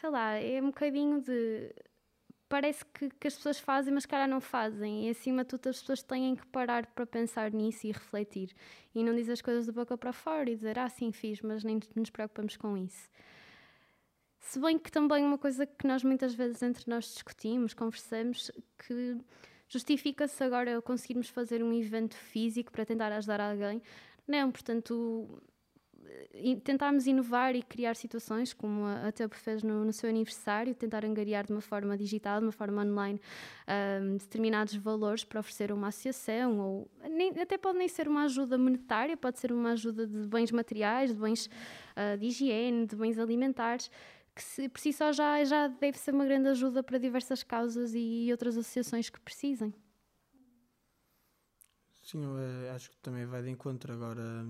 sei 0.00 0.10
lá, 0.10 0.32
é 0.34 0.60
um 0.60 0.66
bocadinho 0.66 1.20
de. 1.20 1.72
Parece 2.48 2.84
que, 2.86 3.10
que 3.10 3.26
as 3.26 3.34
pessoas 3.34 3.58
fazem, 3.58 3.92
mas 3.92 4.06
cara 4.06 4.26
não 4.26 4.40
fazem. 4.40 5.06
E 5.06 5.10
acima 5.10 5.42
de 5.42 5.50
tudo, 5.50 5.68
as 5.68 5.80
pessoas 5.80 6.02
têm 6.02 6.36
que 6.36 6.46
parar 6.46 6.86
para 6.86 7.06
pensar 7.06 7.50
nisso 7.50 7.86
e 7.86 7.92
refletir. 7.92 8.54
E 8.94 9.02
não 9.02 9.14
dizer 9.14 9.32
as 9.32 9.42
coisas 9.42 9.66
da 9.66 9.72
boca 9.72 9.98
para 9.98 10.12
fora 10.12 10.48
e 10.48 10.54
dizer, 10.54 10.78
ah, 10.78 10.88
sim, 10.88 11.10
fiz, 11.12 11.40
mas 11.42 11.64
nem 11.64 11.80
nos 11.94 12.10
preocupamos 12.10 12.56
com 12.56 12.76
isso. 12.76 13.08
Se 14.38 14.60
bem 14.60 14.78
que 14.78 14.92
também 14.92 15.24
uma 15.24 15.38
coisa 15.38 15.66
que 15.66 15.86
nós 15.86 16.04
muitas 16.04 16.34
vezes 16.34 16.62
entre 16.62 16.84
nós 16.88 17.06
discutimos, 17.06 17.74
conversamos, 17.74 18.50
que 18.78 19.18
Justifica-se 19.68 20.42
agora 20.44 20.80
conseguirmos 20.80 21.28
fazer 21.28 21.62
um 21.62 21.72
evento 21.72 22.14
físico 22.14 22.70
para 22.70 22.86
tentar 22.86 23.10
ajudar 23.12 23.40
alguém? 23.40 23.82
Não, 24.26 24.50
portanto, 24.50 25.42
tentarmos 26.62 27.06
inovar 27.06 27.54
e 27.54 27.62
criar 27.62 27.96
situações, 27.96 28.52
como 28.52 28.84
a 28.84 29.10
Teup 29.12 29.32
fez 29.34 29.62
no, 29.62 29.84
no, 29.84 29.92
seu 29.92 30.08
aniversário, 30.08 30.74
tentar 30.74 31.04
angariar 31.04 31.46
de 31.46 31.52
uma 31.52 31.60
forma 31.60 31.96
digital, 31.96 32.40
de 32.40 32.46
uma 32.46 32.52
forma 32.52 32.82
online, 32.82 33.20
um, 34.02 34.16
determinados 34.16 34.74
valores 34.76 35.24
para 35.24 35.40
oferecer 35.40 35.70
a 35.70 35.74
uma 35.74 35.88
associação, 35.88 36.58
ou 36.58 36.90
nem, 37.10 37.30
até 37.40 37.56
pode 37.56 37.78
nem 37.78 37.88
ser 37.88 38.08
uma 38.08 38.24
ajuda 38.24 38.58
monetária, 38.58 39.16
pode 39.16 39.38
ser 39.38 39.52
uma 39.52 39.72
ajuda 39.72 40.06
de 40.06 40.26
bens 40.26 40.50
materiais, 40.50 41.14
de 41.14 41.20
bens 41.20 41.46
uh, 41.46 42.18
de 42.18 42.26
higiene, 42.26 42.86
de 42.86 42.96
bens 42.96 43.18
alimentares, 43.18 43.90
que 44.34 44.42
se, 44.42 44.68
por 44.68 44.80
si 44.80 44.92
só 44.92 45.12
já, 45.12 45.42
já 45.44 45.68
deve 45.68 45.98
ser 45.98 46.12
uma 46.12 46.24
grande 46.24 46.48
ajuda 46.48 46.82
para 46.82 46.98
diversas 46.98 47.42
causas 47.42 47.92
e 47.94 48.28
outras 48.30 48.56
associações 48.56 49.08
que 49.08 49.18
precisem. 49.18 49.72
Sim, 52.06 52.22
eh, 52.22 52.70
acho 52.70 52.90
que 52.90 52.96
também 52.98 53.26
vai 53.26 53.42
de 53.42 53.50
encontro. 53.50 53.92
Agora, 53.92 54.46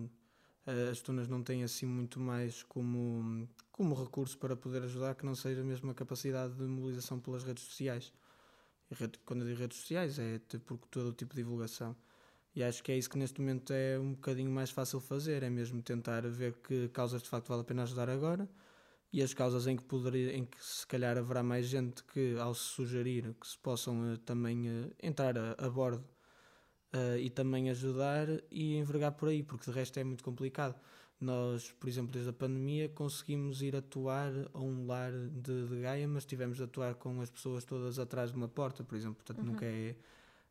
as 0.66 1.00
tunas 1.00 1.28
não 1.28 1.42
têm 1.42 1.62
assim 1.62 1.86
muito 1.86 2.18
mais 2.18 2.62
como, 2.64 3.48
como 3.70 3.94
recurso 3.94 4.36
para 4.38 4.56
poder 4.56 4.82
ajudar 4.82 5.14
que 5.14 5.24
não 5.24 5.34
seja 5.34 5.62
mesmo 5.62 5.90
a 5.90 5.94
capacidade 5.94 6.54
de 6.54 6.64
mobilização 6.64 7.20
pelas 7.20 7.44
redes 7.44 7.64
sociais. 7.64 8.12
E 8.90 8.94
quando 9.24 9.42
eu 9.42 9.48
digo 9.48 9.60
redes 9.60 9.78
sociais, 9.78 10.18
é 10.18 10.40
por 10.64 10.78
todo 10.90 11.08
o 11.08 11.12
tipo 11.12 11.34
de 11.34 11.42
divulgação. 11.42 11.96
E 12.54 12.64
acho 12.64 12.82
que 12.82 12.90
é 12.90 12.96
isso 12.96 13.10
que 13.10 13.18
neste 13.18 13.40
momento 13.40 13.72
é 13.72 13.98
um 13.98 14.14
bocadinho 14.14 14.50
mais 14.50 14.70
fácil 14.70 14.98
fazer, 15.00 15.42
é 15.42 15.50
mesmo 15.50 15.82
tentar 15.82 16.26
ver 16.26 16.54
que 16.54 16.88
causas 16.88 17.22
de 17.22 17.28
facto 17.28 17.48
vale 17.48 17.60
a 17.60 17.64
pena 17.64 17.82
ajudar 17.82 18.08
agora 18.08 18.48
e 19.12 19.22
as 19.22 19.32
causas 19.34 19.66
em 19.66 19.76
que, 19.76 19.84
poderia, 19.84 20.36
em 20.36 20.44
que 20.44 20.62
se 20.64 20.86
calhar 20.86 21.16
haverá 21.16 21.42
mais 21.42 21.66
gente 21.66 22.02
que, 22.04 22.36
ao 22.38 22.54
se 22.54 22.62
sugerir, 22.62 23.34
que 23.40 23.46
se 23.46 23.58
possam 23.58 24.12
uh, 24.12 24.18
também 24.18 24.68
uh, 24.68 24.92
entrar 25.02 25.36
a, 25.38 25.52
a 25.58 25.70
bordo 25.70 26.04
uh, 26.96 27.18
e 27.18 27.28
também 27.30 27.70
ajudar 27.70 28.28
e 28.50 28.76
envergar 28.76 29.12
por 29.12 29.28
aí, 29.28 29.42
porque 29.42 29.70
de 29.70 29.76
resto 29.76 29.98
é 29.98 30.04
muito 30.04 30.24
complicado. 30.24 30.74
Nós, 31.20 31.72
por 31.72 31.88
exemplo, 31.88 32.12
desde 32.12 32.30
a 32.30 32.32
pandemia 32.32 32.88
conseguimos 32.90 33.62
ir 33.62 33.74
atuar 33.74 34.32
a 34.52 34.60
um 34.60 34.86
lar 34.86 35.12
de, 35.12 35.66
de 35.66 35.80
Gaia, 35.80 36.06
mas 36.06 36.26
tivemos 36.26 36.58
de 36.58 36.64
atuar 36.64 36.94
com 36.94 37.20
as 37.20 37.30
pessoas 37.30 37.64
todas 37.64 37.98
atrás 37.98 38.30
de 38.30 38.36
uma 38.36 38.48
porta, 38.48 38.84
por 38.84 38.96
exemplo. 38.96 39.16
Portanto, 39.16 39.38
uhum. 39.38 39.52
nunca 39.52 39.64
é, 39.64 39.96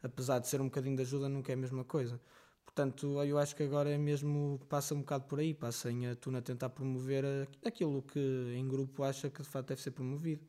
apesar 0.02 0.40
de 0.40 0.48
ser 0.48 0.62
um 0.62 0.66
bocadinho 0.66 0.96
de 0.96 1.04
ajuda, 1.04 1.30
nunca 1.30 1.52
é 1.52 1.56
a 1.56 1.58
mesma 1.58 1.84
coisa. 1.84 2.20
Portanto, 2.66 3.24
eu 3.24 3.38
acho 3.38 3.56
que 3.56 3.64
agora 3.64 3.90
é 3.90 3.98
mesmo, 3.98 4.60
passa 4.68 4.94
um 4.94 5.00
bocado 5.00 5.26
por 5.26 5.40
aí, 5.40 5.54
passa 5.54 5.90
em 5.92 6.08
a 6.08 6.16
Tuna 6.16 6.42
tentar 6.42 6.70
promover 6.70 7.24
aquilo 7.64 8.02
que 8.02 8.54
em 8.54 8.68
grupo 8.68 9.04
acha 9.04 9.30
que 9.30 9.42
de 9.42 9.48
facto 9.48 9.70
deve 9.70 9.82
ser 9.82 9.92
promovido. 9.92 10.44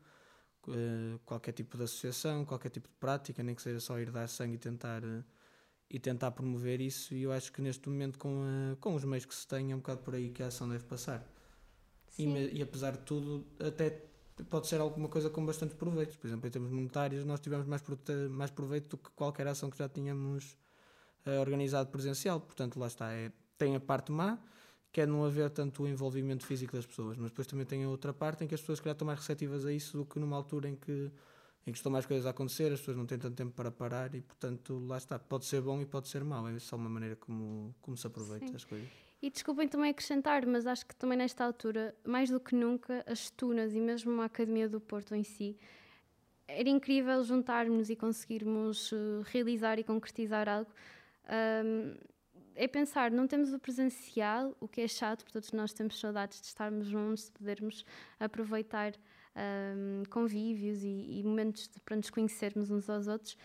Uh, 0.67 1.21
qualquer 1.25 1.53
tipo 1.53 1.77
de 1.77 1.85
associação, 1.85 2.45
qualquer 2.45 2.71
tipo 2.71 2.89
de 2.89 2.95
prática, 2.97 3.41
nem 3.45 3.55
que 3.55 3.63
seja 3.63 3.79
só 3.79 4.01
ir 4.01 4.11
dar 4.11 4.27
sangue 4.29 4.57
e 4.57 4.59
tentar, 4.59 5.05
uh, 5.05 5.25
e 5.91 5.99
tentar 5.99 6.31
promover 6.33 6.81
isso. 6.81 7.15
E 7.15 7.23
eu 7.23 7.33
acho 7.33 7.53
que 7.53 7.63
neste 7.63 7.89
momento, 7.89 8.19
com, 8.19 8.29
uh, 8.29 8.77
com 8.81 8.95
os 8.95 9.05
meios 9.05 9.25
que 9.25 9.35
se 9.35 9.47
tem, 9.47 9.73
é 9.73 9.75
um 9.75 9.79
bocado 9.79 10.01
por 10.01 10.15
aí 10.15 10.31
que 10.31 10.43
a 10.43 10.49
ação 10.49 10.69
deve 10.69 10.85
passar. 10.85 11.27
E, 12.19 12.25
e, 12.25 12.63
apesar 12.63 12.93
de 12.93 12.99
tudo, 12.99 13.47
até 13.61 14.03
pode 14.51 14.67
ser 14.67 14.81
alguma 14.81 15.09
coisa 15.09 15.31
com 15.31 15.45
bastante 15.45 15.75
proveito. 15.75 16.19
Por 16.19 16.27
exemplo, 16.27 16.47
em 16.47 16.51
termos 16.51 16.71
monetários, 16.71 17.25
nós 17.25 17.41
tivemos 17.41 17.67
mais, 17.67 17.83
mais 18.31 18.51
proveito 18.51 18.97
do 18.97 18.99
que 18.99 19.11
qualquer 19.11 19.47
ação 19.47 19.71
que 19.71 19.79
já 19.79 19.89
tínhamos 19.89 20.57
uh, 21.27 21.41
organizado 21.41 21.91
presencial. 21.91 22.41
Portanto, 22.41 22.79
lá 22.79 22.87
está. 22.87 23.13
É, 23.13 23.31
tem 23.59 23.77
a 23.77 23.81
parte 23.81 24.13
má, 24.13 24.39
que 24.93 25.01
é 25.01 25.07
não 25.07 25.25
haver 25.25 25.51
tanto 25.51 25.83
o 25.83 25.89
envolvimento 25.89 26.47
físico 26.47 26.75
das 26.75 26.87
pessoas, 26.87 27.17
mas 27.17 27.31
depois 27.31 27.47
também 27.47 27.67
tem 27.67 27.85
a 27.85 27.89
outra 27.89 28.13
parte 28.13 28.45
em 28.45 28.47
que 28.47 28.55
as 28.55 28.61
pessoas 28.61 28.81
calhar 28.81 28.95
estão 28.95 29.07
mais 29.07 29.19
receptivas 29.19 29.65
a 29.67 29.73
isso 29.73 29.99
do 29.99 30.07
que 30.07 30.19
numa 30.19 30.37
altura 30.37 30.69
em 30.69 30.75
que, 30.75 31.11
em 31.67 31.73
que 31.73 31.79
estão 31.79 31.91
mais 31.91 32.07
coisas 32.07 32.27
a 32.27 32.31
acontecer, 32.31 32.73
as 32.73 32.79
pessoas 32.79 32.97
não 32.97 33.07
têm 33.07 33.19
tanto 33.19 33.35
tempo 33.35 33.53
para 33.53 33.71
parar 33.71 34.15
e, 34.15 34.21
portanto, 34.21 34.79
lá 34.87 34.97
está. 34.99 35.19
Pode 35.19 35.45
ser 35.47 35.61
bom 35.61 35.81
e 35.81 35.87
pode 35.87 36.09
ser 36.09 36.23
mau, 36.23 36.47
é 36.49 36.59
só 36.59 36.77
uma 36.77 36.89
maneira 36.89 37.17
como, 37.17 37.75
como 37.83 37.97
se 37.97 38.07
aproveita 38.07 38.47
Sim. 38.47 38.55
as 38.55 38.65
coisas. 38.65 38.89
E 39.21 39.31
desculpem 39.31 39.67
também 39.67 39.91
acrescentar, 39.91 40.47
mas 40.47 40.67
acho 40.67 40.87
que 40.87 40.95
também 40.95 41.19
nesta 41.19 41.45
altura, 41.45 41.95
mais 42.05 42.31
do 42.31 42.39
que 42.39 42.55
nunca, 42.55 43.03
as 43.07 43.31
tunas 43.31 43.75
e 43.75 43.81
mesmo 43.81 44.21
a 44.23 44.27
Academia 44.27 44.69
do 44.69 44.81
Porto 44.81 45.15
em 45.15 45.25
si, 45.25 45.59
era 46.47 46.69
incrível 46.69 47.25
juntarmos 47.25 47.91
e 47.91 47.97
conseguirmos 47.97 48.93
uh, 48.93 49.23
realizar 49.25 49.79
e 49.79 49.85
concretizar 49.85 50.49
algo 50.49 50.71
um, 51.65 51.97
é 52.55 52.67
pensar, 52.67 53.11
não 53.11 53.27
temos 53.27 53.53
o 53.53 53.59
presencial, 53.59 54.57
o 54.59 54.67
que 54.67 54.81
é 54.81 54.89
chato, 54.89 55.19
porque 55.19 55.33
todos 55.33 55.53
nós 55.53 55.73
temos 55.73 56.01
saudades 56.01 56.41
de 56.41 56.47
estarmos 56.47 56.87
juntos, 56.87 57.25
de 57.25 57.33
podermos 57.33 57.85
aproveitar 58.19 58.95
um, 59.37 60.03
convívios 60.11 60.83
e, 60.83 61.19
e 61.19 61.23
momentos 61.23 61.69
de, 61.69 61.81
para 61.81 61.97
nos 61.97 62.11
conhecermos 62.11 62.71
uns 62.71 62.89
aos 62.89 63.07
outros, 63.07 63.37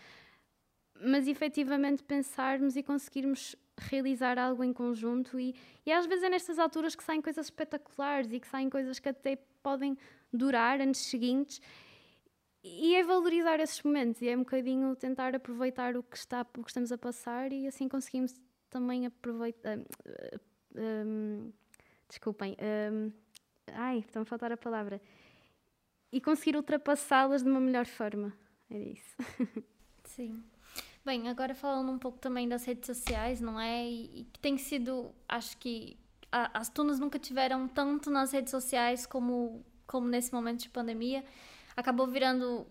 mas 1.00 1.26
efetivamente 1.26 2.02
pensarmos 2.02 2.76
e 2.76 2.82
conseguirmos 2.82 3.56
realizar 3.78 4.38
algo 4.38 4.62
em 4.62 4.72
conjunto 4.72 5.38
e, 5.38 5.54
e 5.84 5.92
às 5.92 6.06
vezes 6.06 6.24
é 6.24 6.28
nestas 6.28 6.58
alturas 6.58 6.94
que 6.94 7.02
saem 7.02 7.20
coisas 7.20 7.46
espetaculares 7.46 8.32
e 8.32 8.38
que 8.38 8.46
saem 8.46 8.68
coisas 8.68 8.98
que 8.98 9.08
até 9.08 9.36
podem 9.62 9.96
durar 10.32 10.80
anos 10.80 10.98
seguintes 10.98 11.60
e 12.62 12.94
é 12.94 13.02
valorizar 13.02 13.58
esses 13.58 13.82
momentos 13.82 14.22
e 14.22 14.28
é 14.28 14.36
um 14.36 14.40
bocadinho 14.40 14.94
tentar 14.94 15.34
aproveitar 15.34 15.96
o 15.96 16.02
que, 16.02 16.16
está, 16.16 16.46
o 16.56 16.62
que 16.62 16.70
estamos 16.70 16.92
a 16.92 16.98
passar 16.98 17.52
e 17.52 17.66
assim 17.66 17.88
conseguimos 17.88 18.34
também 18.70 19.04
aproveitar. 19.04 19.78
Um, 20.76 21.52
desculpem. 22.08 22.56
Um, 22.92 23.10
ai, 23.72 23.98
estão 23.98 24.22
a 24.22 24.24
faltar 24.24 24.52
a 24.52 24.56
palavra. 24.56 25.00
E 26.12 26.20
conseguir 26.20 26.56
ultrapassá-las 26.56 27.42
de 27.42 27.48
uma 27.48 27.60
melhor 27.60 27.86
forma. 27.86 28.32
Era 28.70 28.84
isso. 28.84 29.16
Sim. 30.04 30.42
Bem, 31.04 31.28
agora 31.28 31.54
falando 31.54 31.90
um 31.90 31.98
pouco 31.98 32.18
também 32.18 32.48
das 32.48 32.64
redes 32.64 32.86
sociais, 32.86 33.40
não 33.40 33.58
é? 33.58 33.88
E 33.88 34.28
que 34.32 34.38
tem 34.38 34.56
sido, 34.56 35.10
acho 35.28 35.56
que 35.56 35.98
a, 36.30 36.58
as 36.58 36.68
tunas 36.68 37.00
nunca 37.00 37.18
tiveram 37.18 37.66
tanto 37.66 38.10
nas 38.10 38.30
redes 38.30 38.50
sociais 38.50 39.04
como, 39.04 39.64
como 39.86 40.06
nesse 40.06 40.32
momento 40.32 40.60
de 40.60 40.68
pandemia. 40.68 41.24
Acabou 41.76 42.06
virando 42.06 42.66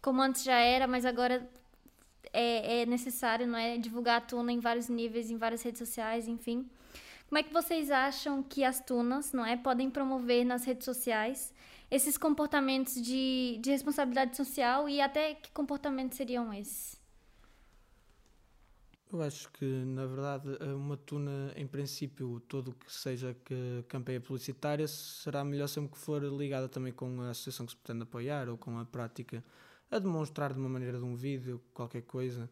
como 0.00 0.20
antes 0.20 0.42
já 0.42 0.58
era, 0.58 0.86
mas 0.88 1.06
agora 1.06 1.48
é, 2.32 2.82
é 2.82 2.86
necessário, 2.86 3.46
não 3.46 3.58
é? 3.58 3.78
Divulgar 3.78 4.18
a 4.18 4.20
tuna 4.20 4.50
em 4.50 4.58
vários 4.58 4.88
níveis, 4.88 5.30
em 5.30 5.36
várias 5.36 5.62
redes 5.62 5.78
sociais, 5.78 6.26
enfim. 6.26 6.68
Como 7.28 7.38
é 7.38 7.42
que 7.42 7.52
vocês 7.52 7.90
acham 7.90 8.42
que 8.42 8.64
as 8.64 8.80
tunas, 8.80 9.32
não 9.32 9.46
é, 9.46 9.56
podem 9.56 9.88
promover 9.88 10.44
nas 10.44 10.64
redes 10.64 10.84
sociais 10.84 11.54
esses 11.92 12.16
comportamentos 12.16 12.94
de, 12.94 13.58
de 13.60 13.70
responsabilidade 13.70 14.34
social 14.34 14.88
e 14.88 14.98
até 14.98 15.34
que 15.34 15.50
comportamentos 15.52 16.16
seriam 16.16 16.50
esses? 16.50 16.98
Eu 19.12 19.20
acho 19.20 19.52
que, 19.52 19.66
na 19.66 20.06
verdade, 20.06 20.48
uma 20.74 20.96
tuna, 20.96 21.52
em 21.54 21.66
princípio, 21.66 22.40
todo 22.48 22.68
o 22.68 22.74
que 22.74 22.90
seja 22.90 23.36
que 23.44 23.84
campanha 23.88 24.22
publicitária, 24.22 24.88
será 24.88 25.44
melhor 25.44 25.66
sempre 25.66 25.92
que 25.92 25.98
for 25.98 26.22
ligada 26.22 26.66
também 26.66 26.94
com 26.94 27.20
a 27.20 27.28
associação 27.28 27.66
que 27.66 27.72
se 27.72 27.76
pretende 27.76 28.04
apoiar 28.04 28.48
ou 28.48 28.56
com 28.56 28.78
a 28.78 28.86
prática, 28.86 29.44
a 29.90 29.98
demonstrar 29.98 30.54
de 30.54 30.58
uma 30.58 30.70
maneira 30.70 30.96
de 30.96 31.04
um 31.04 31.14
vídeo, 31.14 31.60
qualquer 31.74 32.02
coisa, 32.02 32.48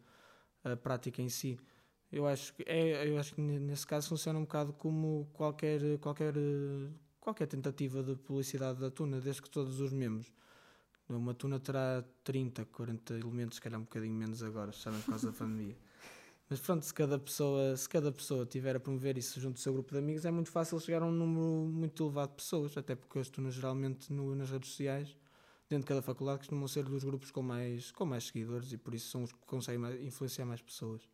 a 0.62 0.76
prática 0.76 1.22
em 1.22 1.30
si. 1.30 1.58
Eu 2.12 2.26
acho 2.26 2.52
que, 2.52 2.62
é, 2.66 3.08
eu 3.08 3.16
acho 3.16 3.34
que 3.34 3.40
nesse 3.40 3.86
caso 3.86 4.10
funciona 4.10 4.38
um 4.38 4.42
bocado 4.42 4.74
como 4.74 5.30
qualquer, 5.32 5.80
qualquer, 6.00 6.34
qualquer 7.30 7.46
tentativa 7.46 8.02
de 8.02 8.16
publicidade 8.16 8.80
da 8.80 8.90
tuna, 8.90 9.20
desde 9.20 9.42
que 9.42 9.50
todos 9.50 9.80
os 9.80 9.92
membros. 9.92 10.32
Uma 11.08 11.32
tuna 11.32 11.58
terá 11.58 12.04
30, 12.24 12.64
40 12.66 13.14
elementos, 13.14 13.56
se 13.56 13.60
calhar 13.60 13.78
um 13.78 13.84
bocadinho 13.84 14.14
menos 14.14 14.42
agora, 14.42 14.72
já 14.72 14.90
por 14.90 15.06
causa 15.06 15.30
da 15.30 15.36
pandemia. 15.36 15.76
Mas 16.50 16.60
pronto, 16.60 16.84
se 16.84 16.92
cada 16.92 17.18
pessoa, 17.18 17.76
se 17.76 17.88
cada 17.88 18.10
pessoa 18.10 18.44
tiver 18.44 18.74
a 18.74 18.80
promover 18.80 19.16
isso 19.16 19.40
junto 19.40 19.54
do 19.54 19.60
seu 19.60 19.72
grupo 19.72 19.92
de 19.92 19.98
amigos, 19.98 20.24
é 20.24 20.30
muito 20.32 20.50
fácil 20.50 20.78
chegar 20.80 21.02
a 21.02 21.06
um 21.06 21.12
número 21.12 21.70
muito 21.72 22.02
elevado 22.02 22.30
de 22.30 22.36
pessoas, 22.36 22.76
até 22.76 22.96
porque 22.96 23.20
as 23.20 23.28
tunas 23.28 23.54
geralmente 23.54 24.12
no, 24.12 24.34
nas 24.34 24.50
redes 24.50 24.70
sociais, 24.70 25.16
dentro 25.68 25.84
de 25.84 25.88
cada 25.88 26.02
faculdade, 26.02 26.38
costumam 26.38 26.66
ser 26.66 26.84
dos 26.84 27.04
grupos 27.04 27.30
com 27.30 27.42
mais, 27.42 27.92
com 27.92 28.04
mais 28.04 28.24
seguidores 28.24 28.72
e 28.72 28.76
por 28.76 28.92
isso 28.94 29.08
são 29.08 29.22
os 29.22 29.32
que 29.32 29.38
conseguem 29.46 30.04
influenciar 30.04 30.44
mais 30.44 30.60
pessoas. 30.60 31.08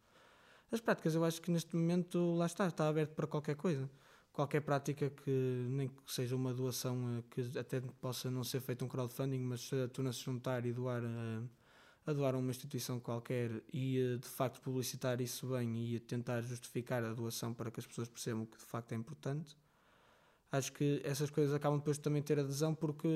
As 0.72 0.80
práticas, 0.80 1.14
eu 1.14 1.24
acho 1.24 1.40
que 1.42 1.50
neste 1.50 1.76
momento, 1.76 2.34
lá 2.34 2.46
está, 2.46 2.66
está 2.66 2.88
aberto 2.88 3.14
para 3.14 3.26
qualquer 3.26 3.56
coisa. 3.56 3.90
Qualquer 4.36 4.60
prática 4.60 5.08
que 5.08 5.66
nem 5.70 5.88
que 5.88 6.12
seja 6.12 6.36
uma 6.36 6.52
doação, 6.52 7.18
eh, 7.18 7.22
que 7.30 7.58
até 7.58 7.80
possa 7.80 8.30
não 8.30 8.44
ser 8.44 8.60
feito 8.60 8.84
um 8.84 8.88
crowdfunding, 8.88 9.40
mas 9.40 9.62
se 9.62 9.74
a 9.82 9.88
tuna 9.88 10.12
se 10.12 10.20
juntar 10.20 10.66
e 10.66 10.72
doar. 10.72 11.02
Uh, 11.02 11.48
a 12.06 12.12
doar 12.12 12.34
a 12.34 12.38
uma 12.38 12.50
instituição 12.50 13.00
qualquer 13.00 13.50
e 13.72 14.16
de 14.20 14.28
facto 14.28 14.60
publicitar 14.60 15.20
isso 15.20 15.48
bem 15.48 15.76
e 15.76 15.98
tentar 15.98 16.40
justificar 16.40 17.02
a 17.02 17.12
doação 17.12 17.52
para 17.52 17.70
que 17.70 17.80
as 17.80 17.86
pessoas 17.86 18.08
percebam 18.08 18.46
que 18.46 18.56
de 18.56 18.64
facto 18.64 18.92
é 18.92 18.94
importante, 18.94 19.56
acho 20.52 20.72
que 20.72 21.00
essas 21.04 21.30
coisas 21.30 21.52
acabam 21.52 21.78
depois 21.78 21.96
de 21.96 22.04
também 22.04 22.22
ter 22.22 22.38
adesão 22.38 22.74
porque 22.74 23.08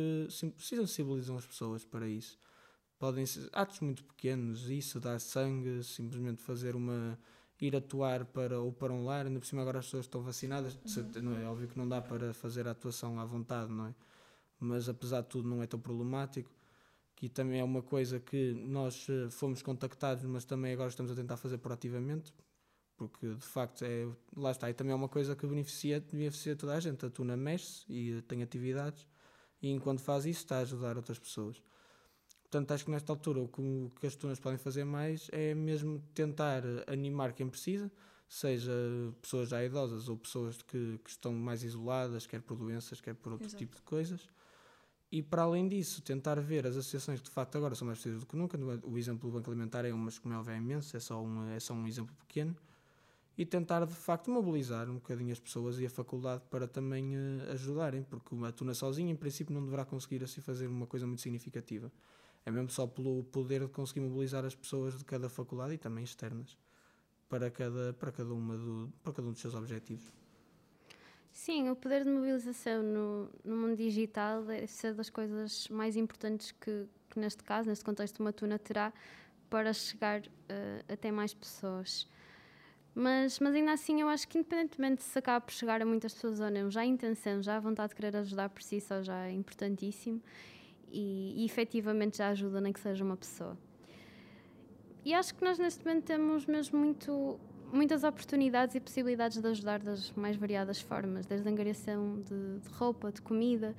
sensibilizam 0.58 1.36
as 1.36 1.46
pessoas 1.46 1.84
para 1.84 2.08
isso. 2.08 2.36
Podem 2.98 3.24
ser 3.24 3.48
atos 3.52 3.80
muito 3.80 4.04
pequenos, 4.04 4.68
isso, 4.68 4.98
dar 4.98 5.20
sangue, 5.20 5.82
simplesmente 5.84 6.42
fazer 6.42 6.74
uma. 6.74 7.18
Ir 7.60 7.76
atuar 7.76 8.24
para, 8.24 8.60
ou 8.60 8.72
para 8.72 8.92
um 8.92 9.04
lar, 9.04 9.26
ainda 9.26 9.38
por 9.38 9.46
cima 9.46 9.62
agora 9.62 9.78
as 9.78 9.84
pessoas 9.86 10.06
estão 10.06 10.22
vacinadas, 10.22 10.74
uhum. 10.96 11.22
não 11.22 11.36
é 11.36 11.44
óbvio 11.44 11.68
que 11.68 11.78
não 11.78 11.88
dá 11.88 12.00
para 12.00 12.32
fazer 12.32 12.66
a 12.66 12.70
atuação 12.70 13.20
à 13.20 13.24
vontade, 13.24 13.70
não 13.70 13.86
é? 13.86 13.94
Mas 14.58 14.88
apesar 14.88 15.22
de 15.22 15.28
tudo 15.28 15.48
não 15.48 15.62
é 15.62 15.66
tão 15.66 15.80
problemático 15.80 16.50
que 17.20 17.28
também 17.28 17.60
é 17.60 17.64
uma 17.64 17.82
coisa 17.82 18.18
que 18.18 18.54
nós 18.54 19.06
eh, 19.10 19.28
fomos 19.28 19.60
contactados, 19.60 20.24
mas 20.24 20.46
também 20.46 20.72
agora 20.72 20.88
estamos 20.88 21.12
a 21.12 21.14
tentar 21.14 21.36
fazer 21.36 21.58
proativamente, 21.58 22.32
porque 22.96 23.34
de 23.34 23.44
facto 23.44 23.84
é, 23.84 24.08
lá 24.34 24.50
está, 24.50 24.70
e 24.70 24.74
também 24.74 24.92
é 24.92 24.96
uma 24.96 25.08
coisa 25.08 25.36
que 25.36 25.46
beneficia, 25.46 26.00
beneficia 26.00 26.56
toda 26.56 26.74
a 26.74 26.80
gente. 26.80 27.04
A 27.04 27.10
Tuna 27.10 27.36
mexe 27.36 27.84
e 27.90 28.22
tem 28.22 28.42
atividades, 28.42 29.06
e 29.60 29.68
enquanto 29.68 30.00
faz 30.00 30.24
isso 30.24 30.40
está 30.40 30.56
a 30.56 30.60
ajudar 30.60 30.96
outras 30.96 31.18
pessoas. 31.18 31.62
Portanto, 32.50 32.72
acho 32.72 32.84
que 32.84 32.90
nesta 32.90 33.12
altura 33.12 33.40
o 33.40 33.48
que, 33.48 33.60
o 33.60 33.92
que 34.00 34.06
as 34.06 34.16
tunas 34.16 34.40
podem 34.40 34.58
fazer 34.58 34.84
mais 34.84 35.28
é 35.32 35.54
mesmo 35.54 36.02
tentar 36.12 36.62
animar 36.88 37.32
quem 37.32 37.48
precisa, 37.48 37.90
seja 38.28 38.72
pessoas 39.22 39.48
já 39.48 39.64
idosas 39.64 40.08
ou 40.08 40.16
pessoas 40.16 40.60
que, 40.62 40.98
que 41.04 41.10
estão 41.10 41.32
mais 41.32 41.62
isoladas, 41.62 42.26
quer 42.26 42.42
por 42.42 42.56
doenças, 42.56 43.00
quer 43.00 43.14
por 43.14 43.32
outro 43.32 43.46
Exato. 43.46 43.58
tipo 43.58 43.76
de 43.76 43.82
coisas 43.82 44.28
e 45.12 45.22
para 45.22 45.42
além 45.42 45.66
disso, 45.66 46.00
tentar 46.02 46.40
ver 46.40 46.66
as 46.66 46.76
associações 46.76 47.18
que 47.20 47.26
de 47.26 47.32
facto 47.32 47.56
agora 47.56 47.74
são 47.74 47.84
mais 47.84 47.98
precisas 47.98 48.20
do 48.20 48.26
que 48.26 48.36
nunca. 48.36 48.56
O 48.84 48.96
exemplo 48.96 49.28
do 49.28 49.36
Banco 49.36 49.50
Alimentar 49.50 49.84
é 49.84 49.92
um, 49.92 49.98
mas 49.98 50.18
como 50.18 50.32
é 50.32 50.38
óbvio 50.38 50.54
é 50.54 50.58
imenso, 50.58 50.96
é 50.96 51.00
só, 51.00 51.20
um, 51.20 51.50
é 51.50 51.58
só 51.58 51.74
um 51.74 51.86
exemplo 51.86 52.14
pequeno. 52.14 52.56
E 53.36 53.44
tentar 53.44 53.84
de 53.86 53.94
facto 53.94 54.30
mobilizar 54.30 54.88
um 54.88 54.94
bocadinho 54.94 55.32
as 55.32 55.40
pessoas 55.40 55.80
e 55.80 55.86
a 55.86 55.90
faculdade 55.90 56.42
para 56.48 56.68
também 56.68 57.16
uh, 57.16 57.50
ajudarem, 57.52 58.04
porque 58.04 58.36
a 58.44 58.52
tuna 58.52 58.72
sozinha 58.72 59.10
em 59.10 59.16
princípio 59.16 59.52
não 59.52 59.64
deverá 59.64 59.84
conseguir 59.84 60.22
assim 60.22 60.40
fazer 60.40 60.68
uma 60.68 60.86
coisa 60.86 61.06
muito 61.06 61.22
significativa. 61.22 61.90
É 62.44 62.50
mesmo 62.50 62.70
só 62.70 62.86
pelo 62.86 63.24
poder 63.24 63.60
de 63.60 63.68
conseguir 63.68 64.00
mobilizar 64.00 64.44
as 64.44 64.54
pessoas 64.54 64.96
de 64.96 65.04
cada 65.04 65.28
faculdade 65.28 65.74
e 65.74 65.78
também 65.78 66.04
externas 66.04 66.56
para 67.28 67.50
cada, 67.50 67.92
para 67.92 68.10
cada, 68.10 68.32
uma 68.32 68.56
do, 68.56 68.92
para 69.02 69.12
cada 69.12 69.28
um 69.28 69.32
dos 69.32 69.40
seus 69.40 69.54
objetivos. 69.54 70.12
Sim, 71.32 71.70
o 71.70 71.76
poder 71.76 72.04
de 72.04 72.10
mobilização 72.10 72.82
no, 72.82 73.30
no 73.44 73.56
mundo 73.56 73.76
digital 73.76 74.42
deve 74.42 74.66
ser 74.66 74.94
das 74.94 75.08
coisas 75.08 75.68
mais 75.68 75.96
importantes 75.96 76.50
que, 76.52 76.86
que 77.08 77.20
neste 77.20 77.44
caso, 77.44 77.68
neste 77.68 77.84
contexto, 77.84 78.20
uma 78.20 78.32
tuna 78.32 78.58
terá 78.58 78.92
para 79.48 79.72
chegar 79.72 80.20
uh, 80.20 80.92
até 80.92 81.12
mais 81.12 81.32
pessoas. 81.32 82.08
Mas, 82.94 83.38
mas 83.38 83.54
ainda 83.54 83.72
assim, 83.72 84.00
eu 84.00 84.08
acho 84.08 84.26
que 84.26 84.38
independentemente 84.38 85.02
se 85.02 85.16
acaba 85.18 85.40
por 85.40 85.52
chegar 85.52 85.80
a 85.80 85.84
muitas 85.84 86.12
pessoas 86.12 86.40
ou 86.40 86.50
não, 86.50 86.68
já 86.70 86.80
a 86.80 86.86
intenção, 86.86 87.40
já 87.40 87.56
a 87.56 87.60
vontade 87.60 87.90
de 87.90 87.96
querer 87.96 88.16
ajudar 88.16 88.48
por 88.48 88.62
si 88.62 88.80
só 88.80 89.00
já 89.00 89.26
é 89.26 89.32
importantíssimo 89.32 90.20
e, 90.90 91.42
e 91.42 91.44
efetivamente 91.44 92.18
já 92.18 92.28
ajuda, 92.28 92.60
nem 92.60 92.72
que 92.72 92.80
seja 92.80 93.04
uma 93.04 93.16
pessoa. 93.16 93.56
E 95.04 95.14
acho 95.14 95.34
que 95.34 95.44
nós 95.44 95.58
neste 95.58 95.84
momento 95.84 96.04
temos 96.04 96.46
mesmo 96.46 96.78
muito 96.78 97.40
muitas 97.72 98.04
oportunidades 98.04 98.74
e 98.74 98.80
possibilidades 98.80 99.40
de 99.40 99.46
ajudar 99.46 99.78
das 99.80 100.10
mais 100.12 100.36
variadas 100.36 100.80
formas, 100.80 101.26
desde 101.26 101.48
a 101.48 101.52
angariação 101.52 102.20
de, 102.20 102.58
de 102.58 102.68
roupa, 102.70 103.12
de 103.12 103.22
comida, 103.22 103.74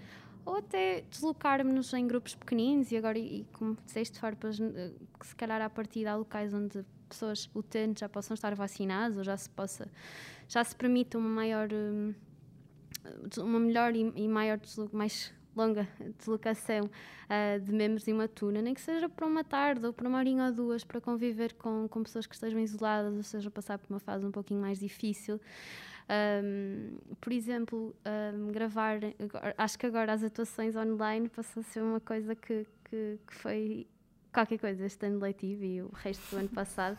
ou 0.46 0.58
até 0.58 1.02
deslocarmos-nos 1.10 1.94
em 1.94 2.08
grupos 2.08 2.34
pequeninos 2.34 2.92
e 2.92 2.98
agora, 2.98 3.20
e, 3.20 3.46
como 3.54 3.78
disseste, 3.86 4.20
farpas, 4.20 4.60
eh, 4.60 4.92
que 5.20 5.28
se 5.28 5.36
calhar 5.36 5.62
a 5.62 5.70
partir 5.70 6.06
de 6.06 6.14
locais 6.14 6.54
onde 6.54 6.84
pessoas 7.08 7.50
utentes 7.54 8.00
já 8.00 8.10
possam 8.10 8.34
estar 8.34 8.56
vacinadas 8.56 9.18
ou 9.18 9.24
já 9.24 9.38
se 9.38 9.50
possa, 9.50 9.88
já 10.48 10.64
se 10.64 10.76
permita 10.76 11.18
uma 11.18 11.30
maior, 11.30 11.70
eh, 11.72 13.42
uma 13.42 13.60
melhor 13.60 13.96
e, 13.96 14.12
e 14.16 14.28
maior, 14.28 14.60
mais 14.92 15.32
longa 15.56 15.88
deslocação 16.18 16.82
uh, 16.86 17.60
de 17.60 17.72
membros 17.72 18.04
de 18.04 18.14
uma 18.14 18.28
tuna, 18.28 18.62
nem 18.62 18.74
que 18.74 18.82
seja 18.82 19.10
para 19.10 19.26
uma 19.26 19.44
tarde 19.44 19.86
ou 19.86 19.94
para 19.94 20.08
uma 20.08 20.18
horinha 20.18 20.46
ou 20.46 20.52
duas, 20.52 20.84
para 20.84 21.02
conviver 21.02 21.54
com, 21.54 21.88
com 21.88 22.04
pessoas 22.04 22.26
que 22.26 22.34
estejam 22.34 22.60
isoladas, 22.60 23.16
ou 23.16 23.24
seja, 23.24 23.52
passar 23.52 23.78
por 23.78 23.90
uma 23.92 24.00
fase 24.00 24.26
um 24.26 24.32
pouquinho 24.32 24.62
mais 24.62 24.80
difícil. 24.80 25.40
Um, 26.44 26.98
por 27.22 27.32
exemplo, 27.32 27.96
um, 28.36 28.52
gravar, 28.52 29.00
acho 29.58 29.80
que 29.80 29.86
agora 29.86 30.12
as 30.12 30.24
atuações 30.24 30.76
online 30.76 31.30
passou 31.30 31.62
a 31.62 31.64
ser 31.64 31.82
uma 31.82 32.00
coisa 32.00 32.36
que, 32.36 32.66
que, 32.84 33.20
que 33.26 33.34
foi 33.34 33.88
qualquer 34.34 34.58
coisa 34.58 34.86
este 34.86 35.06
ano 35.06 35.20
letivo 35.20 35.64
e 35.64 35.82
o 35.82 35.90
resto 35.94 36.36
do 36.36 36.40
ano 36.40 36.50
passado. 36.54 36.98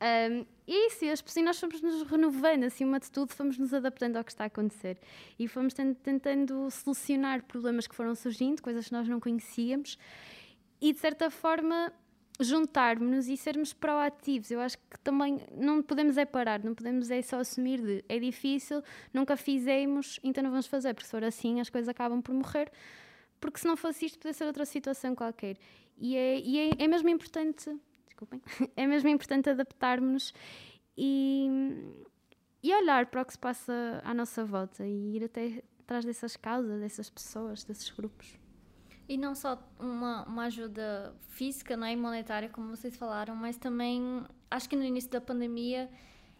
Um, 0.00 0.46
e 0.72 0.86
isso, 0.86 1.04
e 1.04 1.42
nós 1.42 1.58
fomos 1.58 1.82
nos 1.82 2.02
renovando, 2.02 2.62
acima 2.62 3.00
de 3.00 3.10
tudo, 3.10 3.34
fomos 3.34 3.58
nos 3.58 3.74
adaptando 3.74 4.14
ao 4.14 4.22
que 4.22 4.30
está 4.30 4.44
a 4.44 4.46
acontecer. 4.46 5.00
E 5.36 5.48
fomos 5.48 5.74
tentando 5.74 6.70
solucionar 6.70 7.42
problemas 7.42 7.88
que 7.88 7.94
foram 7.96 8.14
surgindo, 8.14 8.62
coisas 8.62 8.86
que 8.86 8.92
nós 8.92 9.08
não 9.08 9.18
conhecíamos, 9.18 9.98
e 10.80 10.92
de 10.92 10.98
certa 11.00 11.28
forma 11.28 11.92
juntarmos-nos 12.38 13.26
e 13.26 13.36
sermos 13.36 13.72
proativos. 13.72 14.52
Eu 14.52 14.60
acho 14.60 14.78
que 14.78 14.96
também 15.00 15.40
não 15.56 15.82
podemos 15.82 16.16
é 16.16 16.24
parar, 16.24 16.62
não 16.62 16.72
podemos 16.72 17.10
é 17.10 17.20
só 17.20 17.40
assumir 17.40 17.80
de 17.80 18.04
é 18.08 18.20
difícil, 18.20 18.80
nunca 19.12 19.36
fizemos, 19.36 20.20
então 20.22 20.44
não 20.44 20.50
vamos 20.50 20.68
fazer, 20.68 20.94
porque 20.94 21.06
se 21.06 21.10
for 21.10 21.24
assim 21.24 21.60
as 21.60 21.68
coisas 21.68 21.88
acabam 21.88 22.22
por 22.22 22.32
morrer, 22.32 22.70
porque 23.40 23.58
se 23.58 23.66
não 23.66 23.76
fosse 23.76 24.06
isto 24.06 24.20
poderia 24.20 24.34
ser 24.34 24.44
outra 24.44 24.64
situação 24.64 25.16
qualquer. 25.16 25.56
E 25.98 26.16
é, 26.16 26.38
e 26.38 26.58
é, 26.60 26.70
é 26.78 26.86
mesmo 26.86 27.08
importante 27.08 27.76
desculpem, 28.20 28.42
é 28.76 28.86
mesmo 28.86 29.08
importante 29.08 29.48
adaptarmos 29.48 30.34
e, 30.96 31.48
e 32.62 32.74
olhar 32.74 33.06
para 33.06 33.22
o 33.22 33.24
que 33.24 33.32
se 33.32 33.38
passa 33.38 34.00
à 34.04 34.12
nossa 34.12 34.44
volta 34.44 34.86
e 34.86 35.16
ir 35.16 35.24
até 35.24 35.62
atrás 35.80 36.04
dessas 36.04 36.36
causas, 36.36 36.80
dessas 36.80 37.08
pessoas, 37.08 37.64
desses 37.64 37.90
grupos. 37.90 38.38
E 39.08 39.16
não 39.16 39.34
só 39.34 39.60
uma, 39.78 40.24
uma 40.24 40.44
ajuda 40.44 41.14
física, 41.30 41.76
não 41.76 41.86
é, 41.86 41.96
monetária, 41.96 42.48
como 42.48 42.68
vocês 42.68 42.96
falaram, 42.96 43.34
mas 43.34 43.56
também 43.56 44.24
acho 44.48 44.68
que 44.68 44.76
no 44.76 44.84
início 44.84 45.10
da 45.10 45.20
pandemia 45.20 45.90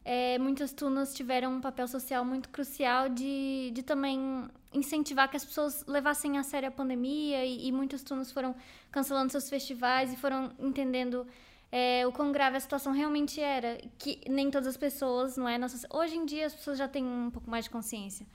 é, 0.05 0.39
muitas 0.39 0.73
tunas 0.73 1.13
tiveram 1.13 1.57
um 1.57 1.61
papel 1.61 1.89
social 1.89 2.25
muito 2.25 2.49
crucial 2.49 3.09
de, 3.09 3.73
de 3.75 3.83
também 3.83 4.49
incentivar 4.73 5.29
que 5.29 5.37
as 5.37 5.45
pessoas 5.45 5.85
levassem 5.87 6.39
a 6.39 6.45
sério 6.45 6.69
a 6.69 6.71
pandemia 6.71 7.45
e, 7.45 7.67
e 7.67 7.73
muitas 7.73 8.05
tunas 8.05 8.31
foram 8.31 8.55
cancelando 8.93 9.33
seus 9.33 9.51
festivais 9.51 10.13
e 10.13 10.17
foram 10.17 10.53
entendendo 10.61 11.27
é, 11.73 12.07
o 12.07 12.13
quão 12.13 12.33
grave 12.33 12.57
a 12.57 12.61
situação 12.61 12.93
realmente 12.93 13.41
era, 13.41 13.79
que 13.99 14.21
nem 14.29 14.51
todas 14.51 14.69
as 14.69 14.77
pessoas, 14.77 15.37
não 15.37 15.49
é? 15.49 15.57
Nossas, 15.57 15.87
hoje 15.91 16.17
em 16.17 16.25
dia 16.25 16.47
as 16.47 16.55
pessoas 16.55 16.79
já 16.79 16.89
têm 16.89 17.05
um 17.05 17.31
pouco 17.31 17.49
mais 17.49 17.65
de 17.65 17.71
consciência. 17.71 18.27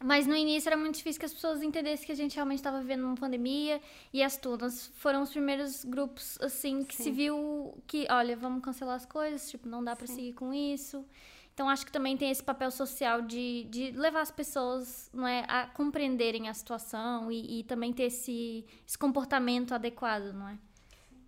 Mas 0.00 0.28
no 0.28 0.36
início 0.36 0.68
era 0.68 0.76
muito 0.76 0.94
difícil 0.94 1.18
que 1.18 1.26
as 1.26 1.34
pessoas 1.34 1.60
entendessem 1.60 2.06
que 2.06 2.12
a 2.12 2.14
gente 2.14 2.36
realmente 2.36 2.60
estava 2.60 2.78
vivendo 2.78 3.02
uma 3.02 3.16
pandemia 3.16 3.80
e 4.12 4.22
as 4.22 4.36
tunas 4.36 4.92
foram 4.96 5.22
os 5.22 5.30
primeiros 5.30 5.84
grupos 5.84 6.38
assim 6.40 6.84
que 6.84 6.94
Sim. 6.94 7.02
se 7.02 7.10
viu 7.10 7.74
que, 7.84 8.06
olha, 8.08 8.36
vamos 8.36 8.62
cancelar 8.62 8.94
as 8.94 9.04
coisas, 9.04 9.50
tipo, 9.50 9.68
não 9.68 9.82
dá 9.82 9.96
para 9.96 10.06
seguir 10.06 10.34
com 10.34 10.54
isso. 10.54 11.04
Então 11.52 11.68
acho 11.68 11.84
que 11.84 11.90
também 11.90 12.16
tem 12.16 12.30
esse 12.30 12.42
papel 12.42 12.70
social 12.70 13.20
de, 13.20 13.64
de 13.64 13.90
levar 13.90 14.20
as 14.20 14.30
pessoas 14.30 15.10
não 15.12 15.26
é, 15.26 15.44
a 15.48 15.66
compreenderem 15.66 16.48
a 16.48 16.54
situação 16.54 17.32
e, 17.32 17.58
e 17.58 17.64
também 17.64 17.92
ter 17.92 18.04
esse, 18.04 18.64
esse 18.86 18.96
comportamento 18.96 19.74
adequado, 19.74 20.32
não 20.32 20.48
é? 20.48 20.58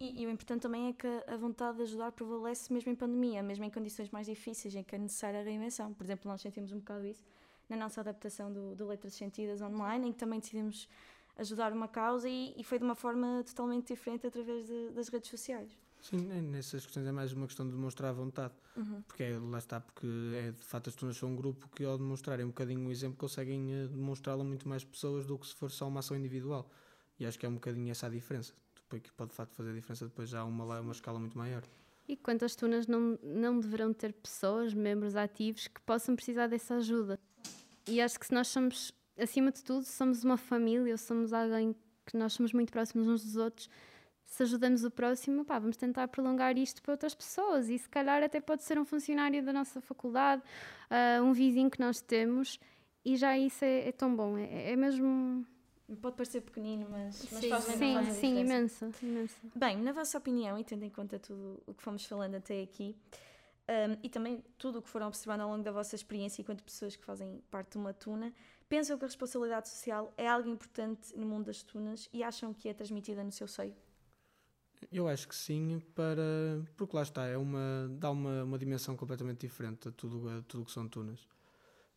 E, 0.01 0.23
e, 0.23 0.27
o 0.27 0.31
importante 0.31 0.63
também 0.63 0.89
é 0.89 0.93
que 0.95 1.07
a 1.27 1.37
vontade 1.37 1.77
de 1.77 1.83
ajudar 1.83 2.11
prevalece 2.11 2.73
mesmo 2.73 2.91
em 2.91 2.95
pandemia, 2.95 3.43
mesmo 3.43 3.65
em 3.65 3.71
condições 3.71 4.09
mais 4.09 4.27
difíceis, 4.27 4.75
em 4.75 4.83
que 4.83 4.95
é 4.95 4.99
necessária 4.99 5.41
a 5.41 5.43
reinvenção. 5.43 5.93
Por 5.93 6.05
exemplo, 6.05 6.31
nós 6.31 6.41
sentimos 6.41 6.73
um 6.73 6.79
bocado 6.79 7.07
isso 7.07 7.23
na 7.69 7.77
nossa 7.77 8.01
adaptação 8.01 8.51
do, 8.51 8.75
do 8.75 8.87
Letras 8.87 9.13
Sentidas 9.13 9.61
online, 9.61 10.09
em 10.09 10.13
que 10.13 10.19
também 10.19 10.41
decidimos 10.41 10.89
ajudar 11.37 11.73
uma 11.73 11.87
causa 11.87 12.29
e, 12.29 12.55
e 12.57 12.65
foi 12.65 12.79
de 12.79 12.85
uma 12.85 12.95
forma 12.95 13.45
totalmente 13.47 13.89
diferente 13.89 14.27
através 14.27 14.67
de, 14.67 14.91
das 14.91 15.09
redes 15.09 15.31
sociais. 15.31 15.71
Sim, 16.01 16.17
nessas 16.43 16.85
questões 16.87 17.07
é 17.07 17.13
mais 17.13 17.33
uma 17.33 17.47
questão 17.47 17.67
de 17.67 17.73
demonstrar 17.73 18.13
vontade, 18.15 18.55
uhum. 18.75 19.03
porque 19.07 19.23
é, 19.23 19.39
lá 19.39 19.59
está, 19.59 19.81
porque 19.81 20.07
é, 20.35 20.51
de 20.51 20.63
facto 20.63 20.89
as 20.89 20.95
tunas 20.95 21.17
são 21.17 21.31
um 21.31 21.37
grupo 21.37 21.69
que 21.69 21.85
ao 21.85 21.99
demonstrarem 21.99 22.45
um 22.45 22.49
bocadinho 22.49 22.89
o 22.89 22.91
exemplo 22.91 23.19
conseguem 23.19 23.85
uh, 23.85 23.89
demonstrá-lo 23.89 24.41
a 24.41 24.45
muito 24.45 24.67
mais 24.67 24.83
pessoas 24.83 25.27
do 25.27 25.39
que 25.39 25.47
se 25.47 25.55
for 25.55 25.71
só 25.71 25.87
uma 25.87 26.01
ação 26.01 26.17
individual 26.17 26.71
e 27.19 27.27
acho 27.27 27.39
que 27.39 27.45
é 27.45 27.49
um 27.49 27.55
bocadinho 27.55 27.91
essa 27.91 28.07
a 28.07 28.11
diferença, 28.11 28.55
depois 28.91 29.03
que 29.03 29.13
pode 29.13 29.31
de 29.31 29.37
facto 29.37 29.55
fazer 29.55 29.71
a 29.71 29.75
diferença 29.75 30.05
depois 30.07 30.29
já 30.29 30.45
uma, 30.45 30.81
uma 30.81 30.93
escala 30.93 31.19
muito 31.19 31.39
maior. 31.39 31.63
E 32.09 32.17
quantas 32.17 32.57
tunas 32.57 32.89
não, 32.89 33.17
não 33.23 33.61
deverão 33.61 33.93
ter 33.93 34.13
pessoas, 34.13 34.75
membros 34.75 35.15
ativos 35.15 35.69
que 35.69 35.81
possam 35.83 36.17
precisar 36.17 36.49
dessa 36.49 36.75
ajuda? 36.75 37.19
E 37.87 38.01
acho 38.01 38.19
que 38.19 38.27
se 38.27 38.35
nós 38.35 38.49
somos, 38.49 38.93
acima 39.17 39.53
de 39.53 39.63
tudo, 39.63 39.85
somos 39.85 40.25
uma 40.25 40.37
família, 40.37 40.93
ou 40.93 40.99
somos 40.99 41.33
alguém 41.33 41.75
que 42.05 42.17
nós 42.17 42.33
somos 42.33 42.53
muito 42.53 42.73
próximos 42.73 43.07
uns 43.07 43.23
dos 43.23 43.37
outros, 43.37 43.71
se 44.25 44.43
ajudamos 44.43 44.85
o 44.85 44.91
próximo, 44.91 45.45
pá, 45.45 45.59
vamos 45.59 45.77
tentar 45.77 46.09
prolongar 46.09 46.57
isto 46.59 46.83
para 46.83 46.93
outras 46.93 47.15
pessoas. 47.15 47.69
E 47.69 47.79
se 47.79 47.89
calhar 47.89 48.23
até 48.23 48.41
pode 48.41 48.65
ser 48.65 48.79
um 48.79 48.85
funcionário 48.85 49.45
da 49.45 49.53
nossa 49.53 49.81
faculdade, 49.81 50.43
uh, 50.91 51.23
um 51.23 51.33
vizinho 51.33 51.71
que 51.71 51.81
nós 51.81 52.01
temos, 52.01 52.59
e 53.05 53.17
já 53.17 53.37
isso 53.37 53.65
é, 53.65 53.89
é 53.89 53.93
tão 53.93 54.15
bom. 54.15 54.37
É, 54.37 54.73
é, 54.73 54.77
mesmo. 54.77 55.47
Pode 55.97 56.17
parecer 56.17 56.41
pequenino, 56.43 56.87
mas, 56.89 57.29
mas 57.33 57.41
sim, 57.41 57.49
faz, 57.49 57.65
sim, 57.65 57.95
faz 57.95 58.09
sim, 58.17 58.41
imenso, 58.41 58.91
imenso. 59.03 59.37
Bem, 59.57 59.77
na 59.79 59.93
vossa 59.93 60.19
opinião, 60.19 60.59
e 60.59 60.65
tendo 60.65 60.85
em 60.85 60.91
conta 60.91 61.19
tudo 61.19 61.63
o 61.67 61.75
que 61.75 61.83
fomos 61.83 62.05
falando 62.05 62.37
até 62.37 62.63
aqui, 62.63 62.97
um, 63.69 63.99
e 64.03 64.09
também 64.09 64.43
tudo 64.59 64.79
o 64.79 64.83
que 64.83 64.89
foram 64.89 65.07
observando 65.07 65.43
ao 65.43 65.51
longo 65.51 65.63
da 65.63 65.73
vossa 65.73 65.95
experiência 65.95 66.43
enquanto 66.43 66.63
pessoas 66.63 66.97
que 66.97 67.05
fazem 67.05 67.41
parte 67.51 67.73
de 67.73 67.79
uma 67.79 67.93
tuna, 67.93 68.33
pensam 68.69 68.99
que 68.99 69.05
a 69.05 69.09
responsabilidade 69.09 69.69
social 69.69 70.13
é 70.17 70.29
algo 70.29 70.49
importante 70.49 71.17
no 71.17 71.27
mundo 71.27 71.47
das 71.47 71.63
tunas 71.63 72.09
e 72.13 72.23
acham 72.23 72.53
que 72.55 72.69
é 72.69 72.75
transmitida 72.75 73.23
no 73.23 73.33
seu 73.33 73.47
seio? 73.47 73.75
Eu 74.91 75.07
acho 75.07 75.29
que 75.29 75.35
sim, 75.35 75.81
para 75.95 76.65
porque 76.77 76.97
lá 76.97 77.03
está, 77.03 77.27
é 77.27 77.37
uma, 77.37 77.89
dá 77.93 78.11
uma, 78.11 78.45
uma 78.45 78.59
dimensão 78.59 78.97
completamente 78.97 79.41
diferente 79.41 79.89
a 79.89 79.93
tudo, 79.93 80.29
a 80.29 80.43
tudo 80.43 80.65
que 80.65 80.73
são 80.73 80.89
tunas. 80.89 81.29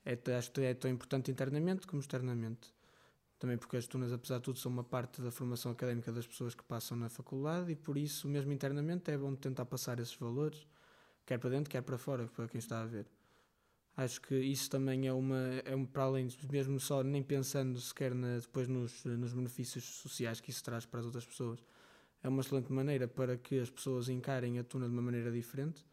É, 0.06 0.18
acho 0.36 0.52
que 0.52 0.62
é 0.62 0.74
tão 0.74 0.92
importante 0.92 1.32
internamente 1.32 1.88
como 1.88 2.02
externamente. 2.02 2.74
Também 3.40 3.58
porque 3.58 3.76
as 3.76 3.86
tunas, 3.88 4.14
apesar 4.14 4.38
de 4.38 4.44
tudo, 4.44 4.60
são 4.60 4.72
uma 4.72 4.84
parte 4.84 5.22
da 5.22 5.32
formação 5.32 5.72
académica 5.72 6.12
das 6.12 6.26
pessoas 6.26 6.56
que 6.56 6.64
passam 6.64 6.98
na 6.98 7.10
faculdade 7.10 7.72
e 7.72 7.76
por 7.76 7.98
isso, 7.98 8.28
mesmo 8.28 8.52
internamente, 8.52 9.12
é 9.12 9.18
bom 9.18 9.36
tentar 9.36 9.66
passar 9.66 10.00
esses 10.00 10.16
valores 10.16 10.66
quer 11.26 11.38
para 11.38 11.50
dentro, 11.50 11.70
quer 11.70 11.82
para 11.82 11.98
fora, 11.98 12.28
para 12.28 12.48
quem 12.48 12.60
está 12.60 12.82
a 12.82 12.86
ver. 12.86 13.06
Acho 13.96 14.22
que 14.22 14.36
isso 14.36 14.70
também 14.70 15.08
é 15.08 15.14
uma, 15.14 15.38
é 15.66 15.76
um, 15.76 15.86
para 15.86 16.04
além 16.04 16.28
mesmo 16.52 16.80
só 16.80 17.04
nem 17.04 17.22
pensando 17.22 17.80
sequer 17.80 18.14
na, 18.14 18.40
depois 18.40 18.68
nos, 18.68 19.04
nos 19.06 19.34
benefícios 19.34 19.84
sociais 19.84 20.42
que 20.42 20.50
isso 20.50 20.64
traz 20.64 20.86
para 20.86 21.00
as 21.00 21.06
outras 21.06 21.26
pessoas, 21.26 21.64
é 22.24 22.28
uma 22.28 22.42
excelente 22.42 22.72
maneira 22.72 23.08
para 23.08 23.38
que 23.38 23.60
as 23.60 23.70
pessoas 23.70 24.10
encarem 24.10 24.58
a 24.58 24.64
tuna 24.64 24.88
de 24.88 24.94
uma 24.94 25.02
maneira 25.02 25.32
diferente 25.32 25.86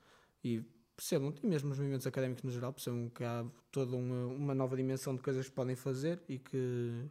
e 0.42 0.62
percebam, 0.96 1.34
e 1.42 1.46
mesmo 1.46 1.70
os 1.70 1.78
movimentos 1.78 2.06
académicos 2.06 2.42
no 2.42 2.50
geral, 2.50 2.72
percebam 2.72 3.10
que 3.10 3.22
há 3.22 3.44
toda 3.70 3.96
uma, 3.96 4.26
uma 4.26 4.54
nova 4.54 4.76
dimensão 4.76 5.14
de 5.14 5.20
coisas 5.20 5.48
que 5.48 5.54
podem 5.54 5.76
fazer 5.76 6.22
e 6.26 6.38
que, 6.38 7.04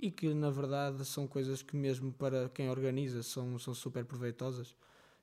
e 0.00 0.10
que 0.10 0.32
na 0.32 0.50
verdade 0.50 1.04
são 1.04 1.28
coisas 1.28 1.62
que 1.62 1.76
mesmo 1.76 2.10
para 2.12 2.48
quem 2.48 2.70
organiza 2.70 3.22
são, 3.22 3.58
são 3.58 3.74
super 3.74 4.04
proveitosas 4.04 4.74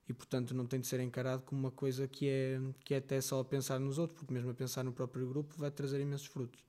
e 0.08 0.14
portanto 0.14 0.54
não 0.54 0.66
tem 0.66 0.80
de 0.80 0.86
ser 0.86 1.00
encarado 1.00 1.42
como 1.42 1.60
uma 1.60 1.70
coisa 1.72 2.06
que 2.06 2.28
é, 2.28 2.60
que 2.84 2.94
é 2.94 2.98
até 2.98 3.20
só 3.20 3.40
a 3.40 3.44
pensar 3.44 3.80
nos 3.80 3.98
outros, 3.98 4.18
porque 4.18 4.32
mesmo 4.32 4.50
a 4.50 4.54
pensar 4.54 4.84
no 4.84 4.92
próprio 4.92 5.28
grupo 5.28 5.54
vai 5.58 5.70
trazer 5.70 6.00
imensos 6.00 6.26
frutos. 6.26 6.64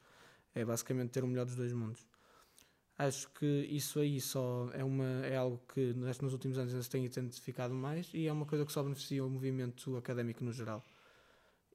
É 0.53 0.65
basicamente 0.65 1.11
ter 1.11 1.23
o 1.23 1.27
melhor 1.27 1.45
dos 1.45 1.55
dois 1.55 1.71
mundos. 1.71 2.05
Acho 2.97 3.29
que 3.31 3.45
isso 3.45 3.99
aí 3.99 4.19
só 4.19 4.69
é, 4.73 4.83
uma, 4.83 5.25
é 5.25 5.37
algo 5.37 5.61
que 5.73 5.93
nos 5.93 6.33
últimos 6.33 6.57
anos 6.57 6.73
se 6.83 6.89
tem 6.89 7.05
identificado 7.05 7.73
mais 7.73 8.09
e 8.13 8.27
é 8.27 8.33
uma 8.33 8.45
coisa 8.45 8.65
que 8.65 8.71
só 8.73 8.83
beneficia 8.83 9.23
o 9.23 9.29
movimento 9.29 9.95
académico 9.95 10.43
no 10.43 10.51
geral. 10.51 10.83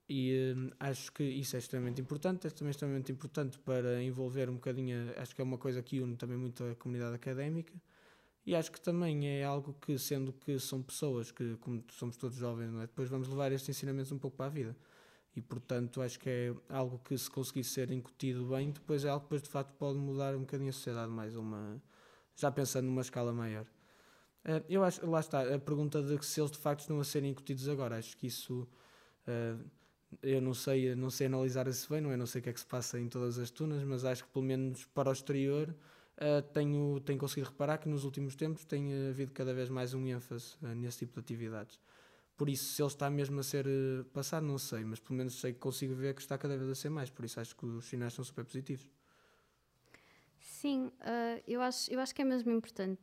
E 0.09 0.55
hum, 0.57 0.71
acho 0.79 1.13
que 1.13 1.23
isso 1.25 1.57
é 1.57 1.59
extremamente 1.59 2.01
importante, 2.01 2.47
é 2.47 2.51
também 2.51 2.71
extremamente 2.71 3.11
importante 3.11 3.59
para 3.59 4.03
envolver 4.03 4.51
um 4.51 4.55
bocadinho, 4.55 5.13
acho 5.17 5.35
que 5.35 5.41
é 5.41 5.45
uma 5.45 5.59
coisa 5.59 5.83
que 5.83 6.01
une 6.01 6.17
também 6.17 6.37
muito 6.37 6.63
a 6.65 6.75
comunidade 6.75 7.15
académica 7.15 7.73
e 8.47 8.55
acho 8.55 8.71
que 8.71 8.81
também 8.81 9.27
é 9.27 9.45
algo 9.45 9.75
que, 9.81 9.99
sendo 9.99 10.33
que 10.33 10.59
são 10.59 10.83
pessoas 10.83 11.31
que, 11.31 11.57
como 11.57 11.83
somos 11.91 12.17
todos 12.17 12.37
jovens, 12.37 12.75
é? 12.77 12.81
depois 12.83 13.09
vamos 13.09 13.29
levar 13.29 13.51
estes 13.53 13.71
ensinamentos 13.71 14.13
um 14.13 14.19
pouco 14.19 14.37
para 14.37 14.47
a 14.47 14.51
vida. 14.51 14.77
E, 15.35 15.41
portanto, 15.41 16.03
acho 16.03 16.19
que 16.21 16.29
é 16.29 16.55
algo 16.69 16.99
que, 16.99 17.17
se 17.17 17.31
conseguir 17.31 17.65
ser 17.65 17.91
incutido 17.91 18.47
bem, 18.47 18.71
depois 18.71 19.05
é 19.05 19.09
algo 19.09 19.21
que, 19.23 19.27
depois, 19.27 19.43
de 19.43 19.49
facto, 19.49 19.73
pode 19.75 19.99
mudar 19.99 20.37
um 20.37 20.41
bocadinho 20.41 20.71
a 20.71 20.73
sociedade 20.73 21.11
mais 21.11 21.35
uma... 21.35 21.83
Já 22.37 22.51
pensando 22.53 22.87
numa 22.87 23.01
escala 23.01 23.33
maior. 23.33 23.67
Eh, 24.45 24.63
eu 24.69 24.85
acho, 24.85 25.05
lá 25.09 25.21
está, 25.21 25.55
a 25.55 25.59
pergunta 25.59 26.03
de 26.03 26.25
se 26.25 26.41
eles, 26.41 26.51
de 26.51 26.59
facto, 26.59 26.81
estão 26.81 27.01
a 27.01 27.05
serem 27.05 27.31
incutidos 27.31 27.69
agora. 27.69 27.97
Acho 27.97 28.17
que 28.17 28.27
isso... 28.27 28.69
Eh, 29.27 29.57
eu 30.23 30.41
não 30.41 30.55
sei, 30.55 30.95
não 30.95 31.11
sei 31.11 31.27
analisar 31.27 31.67
isso 31.69 31.89
bem, 31.89 32.01
não 32.01 32.11
é? 32.11 32.17
Não 32.17 32.27
sei 32.27 32.41
o 32.41 32.45
que 32.45 32.51
é 32.51 32.53
que 32.53 32.61
se 32.61 32.67
passa 32.67 32.99
em 32.99 33.09
todas 33.09 33.39
as 33.39 33.51
tunas, 33.51 33.83
mas 33.85 34.05
acho 34.05 34.25
que, 34.25 34.31
pelo 34.31 34.45
menos 34.45 34.85
para 34.87 35.11
o 35.11 35.13
exterior 35.13 35.75
Uh, 36.15 36.41
tenho, 36.53 37.01
tenho 37.01 37.19
conseguido 37.19 37.51
reparar 37.51 37.79
que 37.79 37.89
nos 37.89 38.05
últimos 38.05 38.37
tempos 38.37 38.65
tem 38.65 39.09
havido 39.09 39.33
cada 39.33 39.53
vez 39.53 39.69
mais 39.69 39.95
um 39.95 40.07
ênfase 40.07 40.55
uh, 40.63 40.69
nesse 40.69 40.99
tipo 40.99 41.15
de 41.15 41.21
atividades. 41.21 41.81
Por 42.37 42.49
isso, 42.49 42.73
se 42.73 42.83
ele 42.83 42.89
está 42.89 43.11
mesmo 43.11 43.41
a 43.41 43.43
ser 43.43 43.67
uh, 43.67 44.05
passado, 44.13 44.47
não 44.47 44.57
sei, 44.57 44.85
mas 44.85 45.01
pelo 45.01 45.17
menos 45.17 45.41
sei 45.41 45.53
que 45.53 45.59
consigo 45.59 45.93
ver 45.93 46.15
que 46.15 46.21
está 46.21 46.39
cada 46.39 46.57
vez 46.57 46.71
a 46.71 46.75
ser 46.75 46.89
mais, 46.89 47.11
por 47.11 47.25
isso 47.25 47.41
acho 47.41 47.57
que 47.57 47.67
os 47.67 47.87
sinais 47.87 48.15
são 48.15 48.25
super 48.25 48.45
positivos. 48.45 48.89
Sim, 50.39 50.91
eu, 51.47 51.61
acho, 51.61 51.93
eu 51.93 52.01
acho 52.01 52.15
que 52.15 52.23
é 52.23 52.25
mesmo 52.25 52.51
importante. 52.51 53.03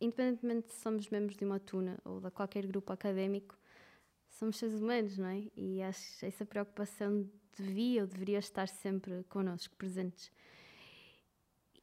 independentemente 0.00 0.72
se 0.72 0.80
somos 0.80 1.08
membros 1.08 1.36
de 1.36 1.44
uma 1.44 1.60
tuna 1.60 1.98
ou 2.04 2.20
de 2.20 2.30
qualquer 2.30 2.66
grupo 2.66 2.92
académico, 2.92 3.56
somos 4.36 4.56
seres 4.56 4.80
humanos, 4.80 5.18
não 5.18 5.28
é? 5.28 5.44
E 5.56 5.82
acho 5.82 6.18
que 6.18 6.26
essa 6.26 6.46
preocupação 6.46 7.28
devia 7.56 8.02
ou 8.02 8.06
deveria 8.06 8.38
estar 8.38 8.68
sempre 8.68 9.24
connosco, 9.24 9.74
presentes 9.76 10.30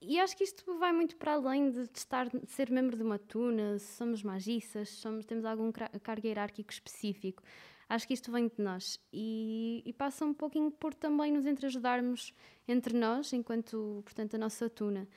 e 0.06 0.20
acho 0.20 0.36
que 0.36 0.44
isto 0.44 0.78
vai 0.78 0.92
muito 0.92 1.16
para 1.16 1.34
além 1.34 1.72
de, 1.72 1.90
estar, 1.96 2.28
de 2.28 2.52
ser 2.52 2.70
membro 2.70 2.98
de 2.98 3.04
uma 3.04 3.18
tuna, 3.18 3.80
se 3.80 3.96
somos 3.96 4.22
magissas, 4.22 4.90
somos, 4.90 5.26
temos 5.26 5.46
algum 5.46 5.72
cargo 5.72 6.28
hierárquico 6.28 6.72
específico. 6.74 7.42
Acho 7.88 8.08
que 8.08 8.14
isto 8.14 8.30
vem 8.30 8.48
de 8.50 8.62
nós 8.62 9.00
e, 9.14 9.82
e 9.86 9.94
passa 9.94 10.26
um 10.26 10.34
pouquinho 10.34 10.70
por 10.72 10.94
também 10.94 11.32
nos 11.32 11.46
entreajudarmos 11.46 12.34
entre 12.68 12.98
nós, 12.98 13.32
enquanto, 13.32 14.02
portanto, 14.04 14.36
a 14.36 14.38
nossa 14.38 14.70
tuna. 14.70 15.08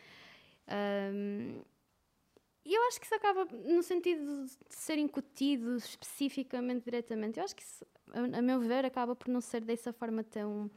Um, 0.69 1.63
e 2.67 2.75
eu 2.75 2.83
acho 2.89 2.99
que 2.99 3.07
isso 3.07 3.15
acaba, 3.15 3.47
no 3.65 3.83
sentido 3.83 4.45
de 4.45 4.75
ser 4.75 4.99
incutido 4.99 5.77
especificamente, 5.77 6.83
diretamente, 6.83 7.39
eu 7.39 7.45
acho 7.45 7.55
que 7.55 7.63
isso, 7.63 7.87
a, 8.13 8.43
meu 8.43 8.61
ver, 8.61 8.85
acaba 8.85 9.15
por 9.15 9.29
não 9.29 9.41
ser 9.41 9.61
dessa 9.61 9.93
forma 9.93 10.25
tão 10.25 10.69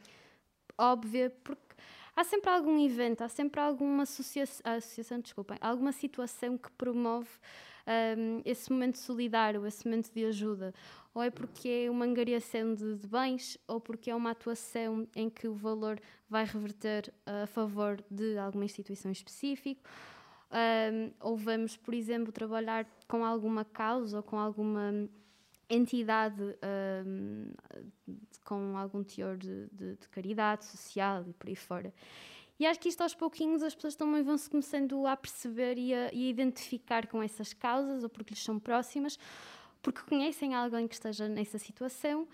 óbvia, 0.77 1.35
porque 1.43 1.75
há 2.15 2.23
sempre 2.23 2.51
algum 2.51 2.79
evento, 2.79 3.23
há 3.23 3.27
sempre 3.27 3.59
alguma 3.59 4.03
associação, 4.03 4.61
associação 4.71 5.19
desculpem, 5.19 5.57
alguma 5.59 5.91
situação 5.91 6.59
que 6.59 6.71
promove 6.73 7.29
um, 7.87 8.41
esse 8.45 8.71
momento 8.71 8.99
solidário, 8.99 9.65
esse 9.65 9.83
momento 9.85 10.11
de 10.13 10.25
ajuda. 10.25 10.73
Ou 11.11 11.23
é 11.23 11.31
porque 11.31 11.85
é 11.87 11.89
uma 11.89 12.05
angariação 12.05 12.75
de, 12.75 12.97
de, 12.97 13.07
bens, 13.07 13.57
ou 13.67 13.81
porque 13.81 14.11
é 14.11 14.15
uma 14.15 14.29
atuação 14.29 15.07
em 15.15 15.27
que 15.27 15.47
o 15.47 15.55
valor 15.55 15.99
vai 16.29 16.45
reverter 16.45 17.11
a 17.25 17.47
favor 17.47 17.99
de 18.11 18.37
alguma 18.37 18.65
instituição 18.65 19.11
específica. 19.11 19.89
Um, 20.51 21.11
ou 21.19 21.37
vamos, 21.37 21.77
por 21.77 21.93
exemplo, 21.93 22.31
trabalhar 22.31 22.85
com 23.07 23.23
alguma 23.23 23.63
causa 23.63 24.17
ou 24.17 24.23
com 24.23 24.39
alguma 24.39 25.07
entidade 25.69 26.41
um, 27.05 27.51
com 28.43 28.75
algum 28.75 29.03
teor 29.03 29.37
de, 29.37 29.67
de, 29.67 29.95
de, 29.95 30.09
caridade 30.09 30.65
social 30.65 31.23
e 31.27 31.33
por 31.33 31.47
aí 31.47 31.55
fora. 31.55 31.93
E 32.59 32.65
acho 32.65 32.79
que 32.79 32.89
isto 32.89 33.01
aos 33.01 33.13
pouquinhos 33.13 33.61
as 33.61 33.75
pessoas 33.75 33.95
também 33.95 34.23
vão 34.23 34.37
se 34.37 34.49
começando 34.49 35.05
a 35.05 35.15
perceber 35.15 35.77
e 35.77 35.93
a, 35.93 36.11
e 36.11 36.25
a 36.25 36.29
identificar 36.29 37.05
com 37.05 37.21
essas 37.21 37.53
causas, 37.53 38.03
ou 38.03 38.09
porque 38.09 38.33
lhes 38.33 38.43
são 38.43 38.59
próximas, 38.59 39.19
porque 39.81 40.01
conhecem 40.01 40.55
alguém 40.55 40.87
que 40.87 40.95
esteja 40.95 41.29
nessa 41.29 41.59
situação 41.59 42.27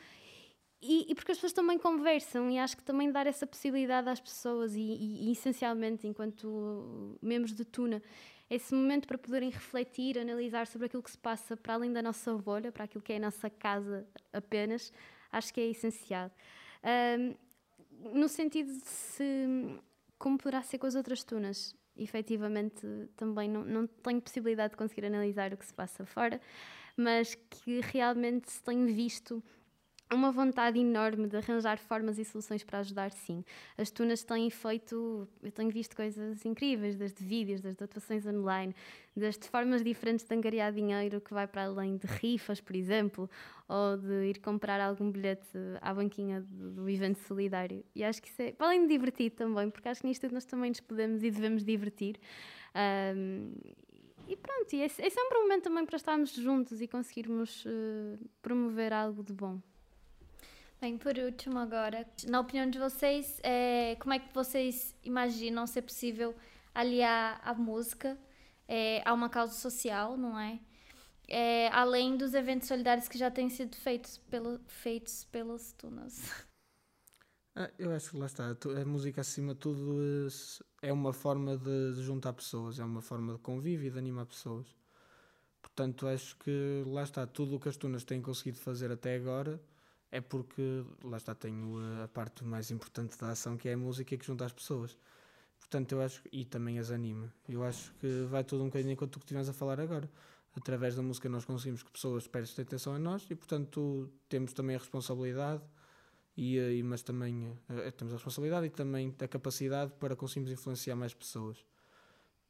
e, 0.88 1.06
e, 1.10 1.16
porque 1.16 1.32
as 1.32 1.38
pessoas 1.38 1.54
também 1.54 1.78
conversam 1.78 2.50
e 2.50 2.58
acho 2.58 2.78
que 2.78 2.84
também 2.84 3.12
dar 3.12 3.28
essa 3.28 3.46
possibilidade 3.46 4.10
às 4.10 4.20
pessoas 4.20 4.76
e, 4.76 4.80
e, 4.80 5.30
e, 5.30 5.32
essencialmente 5.32 6.08
enquanto 6.08 7.18
membros 7.22 7.54
de 7.54 7.66
Tuna 7.66 8.02
esse 8.50 8.74
momento 8.76 9.08
para 9.08 9.18
poderem 9.18 9.50
refletir, 9.50 10.20
analisar 10.20 10.68
sobre 10.68 10.86
aquilo 10.86 11.02
que 11.02 11.12
se 11.12 11.18
passa 11.18 11.58
para 11.58 11.74
além 11.74 11.92
da 11.92 12.02
nossa 12.02 12.34
bolha, 12.36 12.72
para 12.72 12.84
aquilo 12.84 13.04
que 13.04 13.14
é 13.14 13.18
a 13.18 13.20
nossa 13.20 13.50
casa 13.50 14.08
apenas, 14.32 14.94
acho 15.32 15.54
que 15.54 15.62
é 15.62 15.68
essencial. 15.68 16.32
Um, 16.84 17.36
no 18.20 18.28
sentido 18.28 18.72
de 18.72 18.86
se, 18.86 19.80
como 20.20 20.38
poderá 20.38 20.62
ser 20.62 20.78
com 20.78 20.86
as 20.86 20.96
outras 20.96 21.24
tunas, 21.24 21.76
efetivamente 21.98 22.86
também 23.16 23.50
não, 23.50 23.64
não 23.64 23.88
tenho 23.88 24.22
possibilidade 24.22 24.72
de 24.72 24.78
conseguir 24.78 25.06
analisar 25.06 25.54
o 25.54 25.58
que 25.58 25.66
se 25.66 25.74
passa 25.74 26.06
fora, 26.06 26.40
mas 26.96 27.36
que 27.36 27.80
realmente 27.82 28.52
se 28.52 28.62
tem 28.62 28.86
visto 28.86 29.44
uma 30.14 30.32
vontade 30.32 30.80
enorme 30.80 31.28
de 31.28 31.38
arranjar 31.38 31.78
formas 31.78 32.20
e 32.20 32.26
soluções 32.26 32.64
para 32.64 32.80
ajudar, 32.80 33.12
sim. 33.12 33.44
As 33.78 33.90
tunas 33.90 34.24
têm 34.24 34.50
feito, 34.50 35.28
eu 35.42 35.52
tenho 35.52 35.70
visto 35.70 35.96
coisas 35.96 36.46
incríveis, 36.46 36.96
desde 36.96 37.24
vídeos, 37.24 37.60
desde 37.60 37.84
atuações 37.84 38.26
online, 38.26 38.76
desde 39.16 39.48
formas 39.48 39.84
diferentes 39.84 40.26
de 40.26 40.36
angariar 40.36 40.72
dinheiro 40.72 41.20
que 41.20 41.34
vai 41.34 41.48
para 41.48 41.66
além 41.66 41.98
de 41.98 42.06
rifas, 42.06 42.62
por 42.62 42.76
exemplo, 42.76 43.30
ou 43.68 43.98
de 43.98 44.30
ir 44.30 44.40
comprar 44.40 44.80
algum 44.80 45.10
bilhete 45.10 45.50
à 45.82 45.94
banquinha 45.94 46.42
do, 46.42 46.88
evento 46.88 47.20
solidário. 47.20 47.84
E 47.96 48.04
acho 48.04 48.22
que 48.22 48.30
isso 48.30 48.42
é, 48.42 48.52
para 48.52 48.68
além 48.68 48.82
de 48.84 48.88
divertido 48.88 49.36
também, 49.36 49.70
porque 49.72 49.90
acho 49.90 50.02
que 50.02 50.08
nisto 50.08 50.32
nós 50.32 50.46
também 50.46 50.70
nos 50.70 50.82
podemos 50.82 51.24
e 51.24 51.32
devemos 51.32 51.64
divertir. 51.64 52.20
Um, 53.16 53.54
e 54.28 54.36
pronto, 54.36 54.74
é, 54.74 54.86
é, 54.86 54.88
sempre 54.88 55.38
um 55.38 55.44
momento 55.44 55.64
também 55.64 55.86
para 55.86 55.96
estarmos 55.96 56.32
juntos 56.34 56.82
e 56.82 56.88
conseguirmos 56.88 57.64
uh, 57.66 58.30
promover 58.42 58.92
algo 58.92 59.24
de 59.24 59.34
bom. 59.34 59.60
Bem, 60.86 61.00
por 61.00 61.18
último 61.18 61.58
agora, 61.58 62.06
na 62.28 62.40
opinião 62.40 62.70
de 62.70 62.78
vocês, 62.78 63.40
é, 63.42 63.98
como 64.00 64.14
é 64.14 64.20
que 64.20 64.32
vocês 64.32 64.96
imaginam 65.04 65.66
ser 65.66 65.82
possível 65.82 66.36
aliar 66.76 67.42
a 67.44 67.56
música 67.56 68.16
é, 68.68 69.02
a 69.04 69.12
uma 69.12 69.28
causa 69.28 69.54
social, 69.54 70.16
não 70.16 70.40
é? 70.40 70.60
é? 71.28 71.70
Além 71.70 72.16
dos 72.16 72.36
eventos 72.36 72.68
solidários 72.68 73.08
que 73.08 73.18
já 73.18 73.32
têm 73.32 73.50
sido 73.50 73.76
feitos, 73.76 74.20
pelo, 74.30 74.60
feitos 74.68 75.24
pelas 75.24 75.74
tunas. 75.74 76.22
Ah, 77.56 77.72
eu 77.80 77.92
acho 77.92 78.12
que 78.12 78.18
lá 78.18 78.28
está, 78.28 78.46
a 78.50 78.86
música 78.86 79.22
acima 79.22 79.54
de 79.54 79.62
tudo 79.62 80.28
é 80.84 80.94
uma 80.94 81.14
forma 81.14 81.58
de 81.58 81.94
juntar 82.04 82.34
pessoas, 82.34 82.78
é 82.78 82.84
uma 82.84 83.02
forma 83.02 83.34
de 83.34 83.40
convívio 83.40 83.88
e 83.88 83.92
de 83.92 83.98
animar 83.98 84.28
pessoas. 84.28 84.68
Portanto, 85.64 86.06
acho 86.06 86.38
que 86.38 86.84
lá 86.86 87.02
está, 87.02 87.26
tudo 87.26 87.56
o 87.56 87.60
que 87.60 87.70
as 87.70 87.76
tunas 87.76 88.04
têm 88.04 88.22
conseguido 88.22 88.60
fazer 88.60 88.92
até 88.92 89.16
agora 89.16 89.60
é 90.12 90.22
porque 90.22 90.84
lá 91.04 91.18
está, 91.18 91.36
tenho 91.36 91.78
a 92.04 92.08
parte 92.08 92.44
mais 92.44 92.72
importante 92.72 93.18
da 93.18 93.30
ação 93.32 93.58
que 93.58 93.70
é 93.70 93.74
a 93.74 93.78
música 93.78 94.16
que 94.16 94.26
junta 94.26 94.46
as 94.46 94.54
pessoas. 94.54 94.98
Portanto, 95.60 95.94
eu 95.94 96.02
acho, 96.02 96.22
e 96.32 96.46
também 96.46 96.80
as 96.80 96.92
anima. 96.92 97.34
Eu 97.50 97.64
acho 97.64 97.94
que 97.96 98.26
vai 98.30 98.44
tudo 98.44 98.64
um 98.64 98.68
bocadinho 98.68 98.94
enquanto 98.94 99.18
que 99.18 99.26
estivemos 99.26 99.50
a 99.50 99.54
falar 99.54 99.80
agora. 99.80 100.10
Através 100.56 100.96
da 100.96 101.02
música 101.02 101.28
nós 101.28 101.44
conseguimos 101.44 101.84
que 101.84 101.92
pessoas 101.92 102.28
prestem 102.28 102.64
atenção 102.64 102.94
a 102.94 103.00
nós 103.00 103.26
e, 103.30 103.36
portanto, 103.36 104.10
temos 104.30 104.54
também 104.54 104.76
a 104.76 104.80
responsabilidade, 104.80 105.64
e, 106.38 106.58
e 106.58 106.84
mas 106.84 107.02
também 107.02 107.48
uh, 107.48 107.92
temos 107.98 108.14
a 108.14 108.18
responsabilidade 108.18 108.68
e 108.68 108.70
também 108.70 109.14
a 109.20 109.28
capacidade 109.28 109.94
para 109.94 110.16
conseguirmos 110.16 110.52
influenciar 110.52 110.96
mais 110.96 111.14
pessoas. 111.14 111.66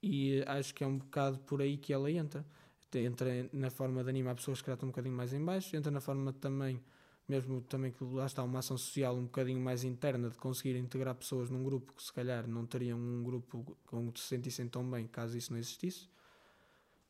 E 0.04 0.42
uh, 0.42 0.52
acho 0.52 0.74
que 0.74 0.84
é 0.84 0.88
um 0.88 0.98
bocado 0.98 1.40
por 1.40 1.62
aí 1.62 1.78
que 1.78 1.94
ela 1.94 2.12
entra. 2.12 2.46
Entra 2.94 3.50
na 3.52 3.70
forma 3.70 4.04
de 4.04 4.10
animar 4.10 4.36
pessoas 4.36 4.62
que 4.62 4.68
já 4.68 4.74
estão 4.74 4.88
um 4.88 4.92
bocadinho 4.92 5.16
mais 5.16 5.34
em 5.34 5.44
baixo, 5.44 5.76
entra 5.76 5.92
na 5.92 6.00
forma 6.00 6.32
também 6.32 6.82
mesmo 7.28 7.62
também 7.62 7.92
que 7.92 8.04
lá 8.04 8.26
está 8.26 8.44
uma 8.44 8.60
ação 8.60 8.78
social 8.78 9.16
um 9.16 9.24
bocadinho 9.24 9.60
mais 9.60 9.84
interna 9.84 10.30
de 10.30 10.38
conseguir 10.38 10.76
integrar 10.78 11.16
pessoas 11.16 11.50
num 11.50 11.64
grupo 11.64 11.94
que 11.94 12.04
se 12.04 12.14
calhar 12.14 12.48
não 12.48 12.66
teriam 12.66 13.00
um 13.00 13.24
grupo 13.24 13.78
que 14.14 14.20
se 14.20 14.28
sentissem 14.28 14.68
tão 14.68 14.90
bem 14.90 15.08
caso 15.08 15.38
isso 15.38 15.52
não 15.52 15.60
existisse. 15.60 16.08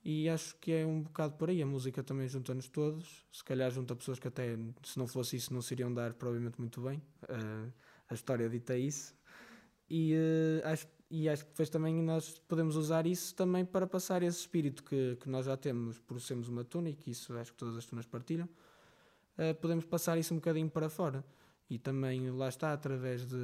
E 0.04 0.30
acho 0.30 0.56
que 0.58 0.72
é 0.72 0.86
um 0.86 1.02
bocado 1.02 1.34
por 1.34 1.50
aí. 1.50 1.64
A 1.64 1.66
música 1.66 2.04
também 2.04 2.28
junta-nos 2.28 2.68
todos. 2.68 3.26
Se 3.32 3.44
calhar 3.44 3.72
junta 3.72 3.96
pessoas 3.96 4.20
que 4.20 4.28
até, 4.28 4.56
se 4.84 5.00
não 5.00 5.08
fosse 5.08 5.36
isso, 5.36 5.52
não 5.52 5.64
se 5.64 5.74
iriam 5.74 5.92
dar 5.92 6.14
provavelmente 6.14 6.60
muito 6.60 6.80
bem. 6.80 7.02
Uh, 7.24 7.74
a 8.08 8.14
história 8.14 8.48
dita 8.48 8.78
isso. 8.78 9.16
E, 9.90 10.14
uh, 10.14 10.68
acho, 10.68 10.88
e 11.10 11.28
acho 11.28 11.44
que 11.44 11.50
depois 11.50 11.70
também 11.70 11.96
nós 12.04 12.38
podemos 12.48 12.76
usar 12.76 13.08
isso 13.08 13.34
também 13.34 13.66
para 13.66 13.88
passar 13.88 14.22
esse 14.22 14.42
espírito 14.42 14.84
que, 14.84 15.18
que 15.20 15.28
nós 15.28 15.48
já 15.48 15.58
temos 15.58 15.98
por 15.98 16.22
sermos 16.22 16.50
uma 16.50 16.64
que 16.64 17.10
isso 17.10 17.36
acho 17.38 17.52
que 17.52 17.58
todas 17.58 17.76
as 17.76 17.86
tunas 17.86 18.06
partilham 18.06 18.48
podemos 19.60 19.86
passar 19.86 20.18
isso 20.18 20.34
um 20.34 20.38
bocadinho 20.38 20.70
para 20.70 20.90
fora. 20.90 21.24
E 21.70 21.80
também 21.80 22.30
lá 22.30 22.48
está, 22.48 22.74
através 22.74 23.26
de, 23.26 23.36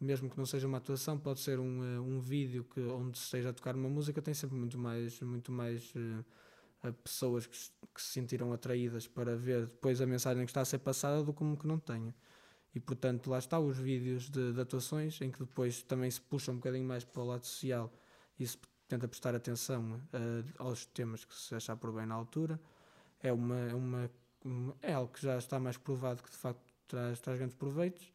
mesmo 0.00 0.30
que 0.30 0.38
não 0.38 0.46
seja 0.46 0.66
uma 0.66 0.78
atuação, 0.78 1.18
pode 1.18 1.40
ser 1.40 1.58
um, 1.58 1.80
uh, 1.80 2.02
um 2.02 2.20
vídeo 2.20 2.64
que, 2.64 2.80
onde 2.80 3.18
se 3.18 3.24
esteja 3.24 3.50
a 3.50 3.52
tocar 3.52 3.74
uma 3.74 3.88
música, 3.88 4.22
tem 4.22 4.34
sempre 4.34 4.56
muito 4.56 4.78
mais, 4.78 5.20
muito 5.20 5.50
mais 5.52 5.92
uh, 5.94 6.92
pessoas 7.04 7.46
que, 7.46 7.56
que, 7.94 8.02
se 8.02 8.12
sentiram 8.12 8.52
atraídas 8.52 9.06
para 9.06 9.36
ver 9.36 9.66
depois 9.66 10.00
a 10.00 10.06
mensagem 10.06 10.44
que 10.44 10.50
está 10.50 10.60
a 10.60 10.64
ser 10.64 10.78
passada 10.78 11.22
do 11.22 11.32
como 11.32 11.56
que 11.56 11.66
não 11.66 11.78
tenha. 11.78 12.14
E 12.74 12.80
portanto, 12.80 13.28
lá 13.28 13.38
está 13.38 13.58
os 13.58 13.76
vídeos 13.76 14.28
de, 14.30 14.52
de 14.52 14.60
atuações 14.60 15.20
em 15.20 15.30
que 15.30 15.40
depois 15.40 15.82
também 15.82 16.10
se 16.10 16.20
puxa 16.20 16.52
um 16.52 16.56
bocadinho 16.56 16.86
mais 16.86 17.04
para 17.04 17.22
o 17.22 17.26
lado 17.26 17.44
social 17.44 17.92
e 18.38 18.46
se 18.46 18.58
tenta 18.86 19.08
prestar 19.08 19.34
atenção 19.34 20.00
aos 20.58 20.86
temas 20.86 21.24
que 21.24 21.34
se 21.34 21.54
achar 21.54 21.76
por 21.76 21.92
bem 21.92 22.06
na 22.06 22.14
altura. 22.14 22.60
É 23.20 23.32
uma, 23.32 23.58
é 23.58 23.74
uma 23.74 24.10
é 24.82 24.92
algo 24.92 25.12
que 25.12 25.22
já 25.22 25.36
está 25.36 25.58
mais 25.58 25.76
provado 25.76 26.22
que 26.22 26.30
de 26.30 26.36
facto 26.36 26.62
traz, 26.86 27.20
traz 27.20 27.38
grandes 27.38 27.56
proveitos 27.56 28.12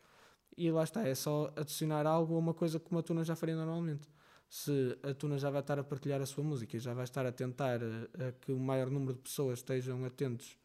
e 0.57 0.71
lá 0.71 0.83
está, 0.83 1.07
é 1.07 1.15
só 1.15 1.51
adicionar 1.55 2.05
algo 2.05 2.35
a 2.35 2.39
uma 2.39 2.53
coisa 2.53 2.79
que 2.79 2.91
uma 2.91 3.03
tuna 3.03 3.23
já 3.23 3.35
faria 3.35 3.55
normalmente. 3.55 4.07
Se 4.49 4.97
a 5.01 5.13
tuna 5.13 5.37
já 5.39 5.49
vai 5.49 5.61
estar 5.61 5.79
a 5.79 5.83
partilhar 5.83 6.21
a 6.21 6.25
sua 6.27 6.43
música 6.43 6.77
e 6.77 6.79
já 6.79 6.93
vai 6.93 7.05
estar 7.05 7.25
a 7.25 7.31
tentar 7.31 7.81
a, 7.81 7.85
eh, 7.85 8.27
a 8.27 8.31
que 8.33 8.51
o 8.51 8.59
maior 8.59 8.89
número 8.89 9.13
de 9.15 9.21
pessoas 9.21 9.59
estejam 9.59 10.05
atentos 10.05 10.55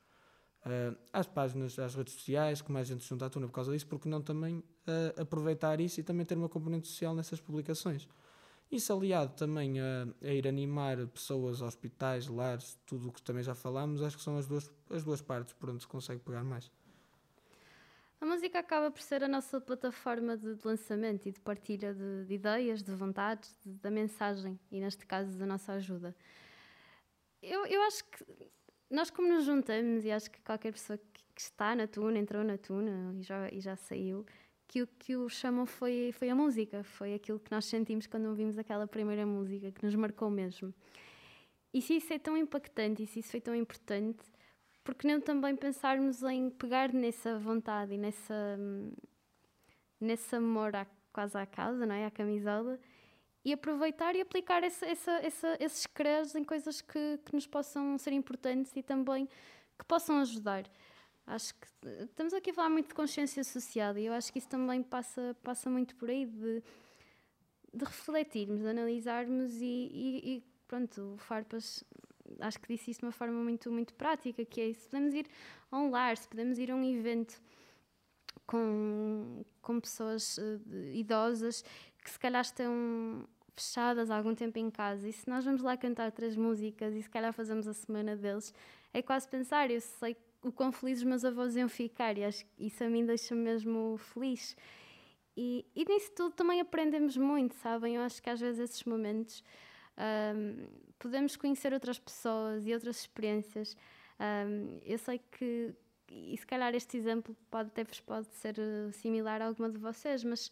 uh, 0.67 0.97
às 1.11 1.27
páginas, 1.27 1.79
às 1.79 1.95
redes 1.95 2.13
sociais, 2.13 2.61
que 2.61 2.71
mais 2.71 2.87
gente 2.87 3.03
se 3.03 3.09
junta 3.09 3.25
à 3.27 3.31
tuna 3.31 3.47
por 3.47 3.55
causa 3.55 3.73
disso, 3.73 3.87
porque 3.87 4.07
não 4.07 4.21
também 4.21 4.59
uh, 4.59 5.23
aproveitar 5.23 5.81
isso 5.81 6.01
e 6.01 6.03
também 6.03 6.27
ter 6.27 6.37
uma 6.37 6.51
componente 6.51 6.87
social 6.87 7.15
nessas 7.15 7.41
publicações. 7.41 8.07
Isso 8.71 8.93
aliado 8.93 9.35
também 9.35 9.81
a, 9.81 10.07
a, 10.23 10.33
ir 10.33 10.47
animar 10.47 11.07
pessoas, 11.09 11.63
hospitais, 11.63 12.29
lares, 12.29 12.79
tudo 12.85 13.09
o 13.09 13.13
que 13.13 13.23
também 13.23 13.43
já 13.43 13.55
falámos, 13.55 14.03
acho 14.03 14.17
que 14.17 14.23
são 14.23 14.37
as 14.37 14.47
duas, 14.47 14.71
as 14.91 15.03
duas 15.03 15.23
partes 15.23 15.55
por 15.55 15.71
onde 15.71 15.83
se 15.83 15.89
consegue 15.89 16.21
pegar 16.21 16.45
mais. 16.45 16.71
A 18.21 18.27
música 18.27 18.59
acaba 18.59 18.91
por 18.91 19.01
ser 19.01 19.23
a 19.23 19.29
nossa 19.29 19.61
plataforma 19.61 20.37
de, 20.37 20.57
de 20.57 20.67
lançamento 20.67 21.29
e 21.29 21.33
de 21.33 21.41
partilha 21.41 21.95
de, 21.95 22.25
de 22.27 22.35
ideias, 22.35 22.83
de 22.83 22.93
vontades, 22.93 23.57
de, 23.65 23.73
da 23.75 23.91
mensagem 23.91 24.59
e, 24.71 24.81
neste 24.81 25.07
caso, 25.07 25.39
da 25.39 25.47
nossa 25.47 25.73
ajuda. 25.73 26.15
Eu, 27.41 27.65
eu 27.67 27.81
acho 27.83 28.05
que 28.05 28.27
nós, 28.91 29.09
como 29.09 29.29
nos 29.29 29.45
juntamos, 29.45 30.05
e 30.05 30.11
acho 30.11 30.31
que 30.31 30.41
qualquer 30.43 30.73
pessoa 30.73 30.99
que, 30.99 31.23
que 31.33 31.41
está 31.41 31.77
na 31.77 31.87
tuna, 31.87 32.19
entrou 32.19 32.43
na 32.43 32.59
tuna 32.59 33.15
e 33.19 33.23
já, 33.23 33.49
e 33.51 33.61
já 33.61 33.77
saiu, 33.77 34.27
que 34.69 34.83
o 34.83 34.87
que 34.87 35.17
o 35.17 35.29
chamam 35.29 35.65
foi, 35.65 36.13
foi 36.13 36.29
a 36.29 36.35
música, 36.35 36.85
foi 36.85 37.15
aquilo 37.15 37.41
que 37.41 37.51
nós 37.51 37.65
sentimos 37.65 38.07
quando 38.07 38.27
ouvimos 38.27 38.59
aquela 38.59 38.87
primeira 38.87 39.25
música, 39.25 39.73
que 39.73 39.85
nos 39.85 39.95
marcou 39.95 40.29
mesmo. 40.31 40.75
E 41.73 41.81
se 41.81 41.97
isso 41.97 42.13
é 42.13 42.19
tão 42.19 42.37
impactante, 42.37 43.03
e 43.03 43.07
se 43.07 43.21
isso 43.21 43.31
foi 43.31 43.41
tão 43.41 43.55
importante, 43.55 44.23
porque 44.85 45.09
não 45.09 45.21
também 45.21 45.57
pensarmos 45.57 46.23
em 46.23 46.51
pegar 46.51 46.93
nessa 46.93 47.39
vontade 47.39 47.95
e 47.95 47.99
nessa, 47.99 48.59
nesse 49.99 50.37
amor 50.37 50.77
à, 50.77 50.87
quase 51.13 51.37
à 51.37 51.47
casa, 51.47 51.87
não 51.87 51.95
é? 51.95 52.05
à 52.05 52.11
camisola, 52.11 52.79
e 53.45 53.53
aproveitar 53.53 54.15
e 54.17 54.21
aplicar 54.21 54.63
essa, 54.63 54.85
essa, 54.85 55.13
essa, 55.23 55.57
esses 55.61 55.87
creres 55.87 56.35
em 56.35 56.45
coisas 56.45 56.83
que, 56.83 57.19
que 57.25 57.35
nos 57.35 57.47
possam 57.47 57.97
ser 57.97 58.13
importantes 58.13 58.73
e 58.77 58.83
também 58.83 59.27
que 59.79 59.85
possam 59.87 60.19
ajudar. 60.21 60.65
Acho 61.29 61.55
que 61.55 61.89
estamos 62.05 62.33
aqui 62.33 62.51
a 62.51 62.55
falar 62.55 62.71
muito 62.71 62.89
de 62.89 62.95
consciência 62.95 63.45
social 63.45 63.99
e 63.99 64.07
eu 64.07 64.15
acho 64.15 64.33
que 64.33 64.39
isso 64.39 64.49
também 64.49 64.83
passa, 64.83 65.37
passa 65.43 65.69
muito 65.69 65.95
por 65.97 66.09
aí 66.09 66.25
de, 66.25 66.63
de 67.75 67.85
refletirmos, 67.85 68.63
de 68.63 68.69
analisarmos 68.69 69.53
e, 69.61 69.91
e, 69.93 70.37
e 70.37 70.45
pronto, 70.67 71.15
o 71.15 71.19
Farpas 71.19 71.85
acho 72.41 72.59
que 72.59 72.69
disse 72.69 72.91
isso 72.91 73.01
de 73.01 73.07
uma 73.07 73.13
forma 73.13 73.43
muito, 73.43 73.71
muito 73.71 73.93
prática, 73.93 74.43
que 74.43 74.59
é 74.59 74.73
se 74.73 74.89
podemos 74.89 75.13
ir 75.13 75.27
a 75.71 75.79
um 75.79 75.91
lar, 75.91 76.17
se 76.17 76.27
podemos 76.27 76.59
ir 76.59 76.71
a 76.71 76.75
um 76.75 76.83
evento 76.83 77.39
com, 78.47 79.45
com 79.61 79.79
pessoas 79.81 80.39
uh, 80.39 80.61
idosas 80.95 81.63
que 82.03 82.11
se 82.11 82.19
calhar 82.19 82.41
estão 82.41 83.29
fechadas 83.55 84.11
há 84.11 84.17
algum 84.17 84.35
tempo 84.35 84.59
em 84.59 84.71
casa 84.71 85.07
e 85.07 85.13
se 85.13 85.29
nós 85.29 85.45
vamos 85.45 85.61
lá 85.61 85.77
cantar 85.77 86.11
três 86.11 86.37
músicas 86.37 86.95
e 86.95 87.03
se 87.03 87.11
calhar 87.11 87.35
fazemos 87.35 87.69
a 87.69 87.75
semana 87.75 88.17
deles, 88.17 88.55
é 88.95 89.03
quase 89.03 89.29
pensar, 89.29 89.71
eu 89.71 89.81
sei 89.81 90.17
o 90.43 90.53
quão 90.53 90.71
felizes 90.73 91.05
meus 91.05 91.25
avós 91.25 91.57
iam 91.57 91.69
ficar 91.69 92.17
e 92.17 92.25
acho 92.25 92.45
que 92.45 92.67
isso 92.67 92.83
a 92.85 92.89
mim 92.89 93.05
deixa 93.05 93.35
mesmo 93.35 93.97
feliz. 93.99 94.57
E, 95.37 95.65
e 95.75 95.85
nisso 95.85 96.13
tudo 96.17 96.35
também 96.35 96.61
aprendemos 96.61 97.17
muito, 97.17 97.55
sabem? 97.57 97.97
Eu 97.97 98.03
acho 98.03 98.23
que 98.23 98.29
às 98.29 98.41
vezes 98.41 98.59
esses 98.61 98.85
momentos 98.85 99.43
um, 99.99 100.67
podemos 100.99 101.37
conhecer 101.37 101.73
outras 101.73 101.99
pessoas 101.99 102.67
e 102.67 102.73
outras 102.73 103.01
experiências. 103.01 103.77
Um, 104.19 104.81
eu 104.85 104.99
sei 104.99 105.21
que, 105.31 105.75
e 106.11 106.37
se 106.37 106.47
calhar 106.47 106.75
este 106.75 106.97
exemplo 106.97 107.37
pode 107.51 107.69
até 107.69 107.85
vos 107.85 108.01
pode 108.01 108.27
ser 108.35 108.59
eh, 108.59 108.91
similar 108.93 109.41
a 109.43 109.47
alguma 109.47 109.71
de 109.71 109.79
vocês, 109.79 110.25
mas 110.25 110.51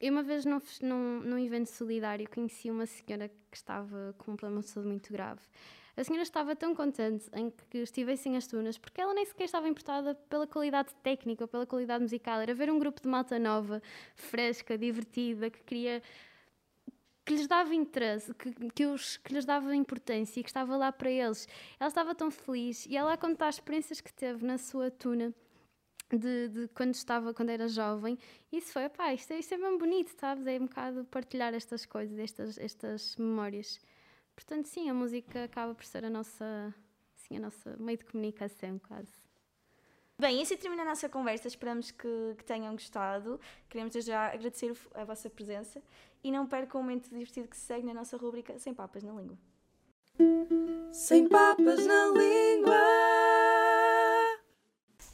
eu 0.00 0.12
uma 0.12 0.22
vez 0.22 0.44
num, 0.44 0.60
num 1.20 1.38
evento 1.38 1.66
solidário 1.66 2.28
conheci 2.28 2.70
uma 2.70 2.86
senhora 2.86 3.28
que 3.28 3.56
estava 3.56 4.14
com 4.18 4.32
um 4.32 4.36
problema 4.36 4.60
de 4.62 4.68
saúde 4.68 4.88
muito 4.88 5.12
grave. 5.12 5.40
A 5.96 6.02
senhora 6.02 6.22
estava 6.22 6.56
tão 6.56 6.74
contente 6.74 7.26
em 7.32 7.50
que 7.70 7.78
estivessem 7.78 8.36
as 8.36 8.46
tunas, 8.46 8.76
porque 8.76 9.00
ela 9.00 9.14
nem 9.14 9.24
sequer 9.24 9.44
estava 9.44 9.68
importada 9.68 10.14
pela 10.28 10.46
qualidade 10.46 10.92
técnica 11.02 11.44
ou 11.44 11.48
pela 11.48 11.66
qualidade 11.66 12.02
musical. 12.02 12.40
Era 12.40 12.52
ver 12.52 12.70
um 12.70 12.78
grupo 12.78 13.00
de 13.00 13.08
malta 13.08 13.38
nova, 13.38 13.80
fresca, 14.16 14.76
divertida, 14.76 15.50
que 15.50 15.62
queria 15.62 16.02
que 17.24 17.34
lhes 17.34 17.46
dava 17.46 17.74
interesse, 17.74 18.34
que, 18.34 18.52
que, 18.70 18.86
os, 18.86 19.16
que 19.16 19.32
lhes 19.32 19.44
dava 19.44 19.74
importância 19.74 20.40
e 20.40 20.42
que 20.42 20.50
estava 20.50 20.76
lá 20.76 20.92
para 20.92 21.10
eles. 21.10 21.48
Ela 21.80 21.88
estava 21.88 22.14
tão 22.14 22.30
feliz 22.30 22.86
e 22.86 22.96
ela 22.96 23.12
a 23.14 23.16
contar 23.16 23.48
as 23.48 23.54
experiências 23.54 24.00
que 24.00 24.12
teve 24.12 24.44
na 24.44 24.58
sua 24.58 24.90
tuna 24.90 25.32
de, 26.12 26.48
de, 26.48 26.68
quando 26.74 26.94
estava, 26.94 27.32
quando 27.32 27.50
era 27.50 27.66
jovem. 27.66 28.18
Isso 28.52 28.72
foi, 28.72 28.88
pá, 28.88 29.14
isto, 29.14 29.32
é, 29.32 29.38
isto 29.38 29.54
é 29.54 29.58
bem 29.58 29.78
bonito, 29.78 30.10
sabes? 30.18 30.46
É 30.46 30.58
um 30.58 30.66
bocado 30.66 31.04
partilhar 31.06 31.54
estas 31.54 31.86
coisas, 31.86 32.18
estas, 32.18 32.58
estas 32.58 33.16
memórias. 33.16 33.80
Portanto, 34.34 34.66
sim, 34.66 34.90
a 34.90 34.94
música 34.94 35.44
acaba 35.44 35.74
por 35.74 35.84
ser 35.84 36.04
a 36.04 36.10
nossa, 36.10 36.74
assim, 37.16 37.36
a 37.36 37.40
nossa 37.40 37.76
meio 37.78 37.98
de 37.98 38.04
comunicação, 38.04 38.78
quase. 38.78 39.12
Bem, 40.18 40.40
assim 40.40 40.56
termina 40.56 40.82
a 40.82 40.86
nossa 40.86 41.08
conversa. 41.08 41.48
Esperamos 41.48 41.90
que, 41.90 42.34
que 42.38 42.44
tenham 42.44 42.72
gostado. 42.72 43.40
Queremos 43.68 43.92
já 43.94 44.26
agradecer 44.26 44.72
a 44.94 45.04
vossa 45.04 45.28
presença 45.28 45.82
e 46.22 46.30
não 46.30 46.46
percam 46.46 46.80
o 46.80 46.84
momento 46.84 47.08
divertido 47.08 47.48
que 47.48 47.56
se 47.56 47.64
segue 47.64 47.86
na 47.86 47.94
nossa 47.94 48.16
rúbrica 48.16 48.58
Sem 48.58 48.72
Papas 48.72 49.02
na 49.02 49.12
Língua. 49.12 49.36
Sem 50.92 51.28
Papas 51.28 51.84
na 51.84 52.06
Língua! 52.06 52.74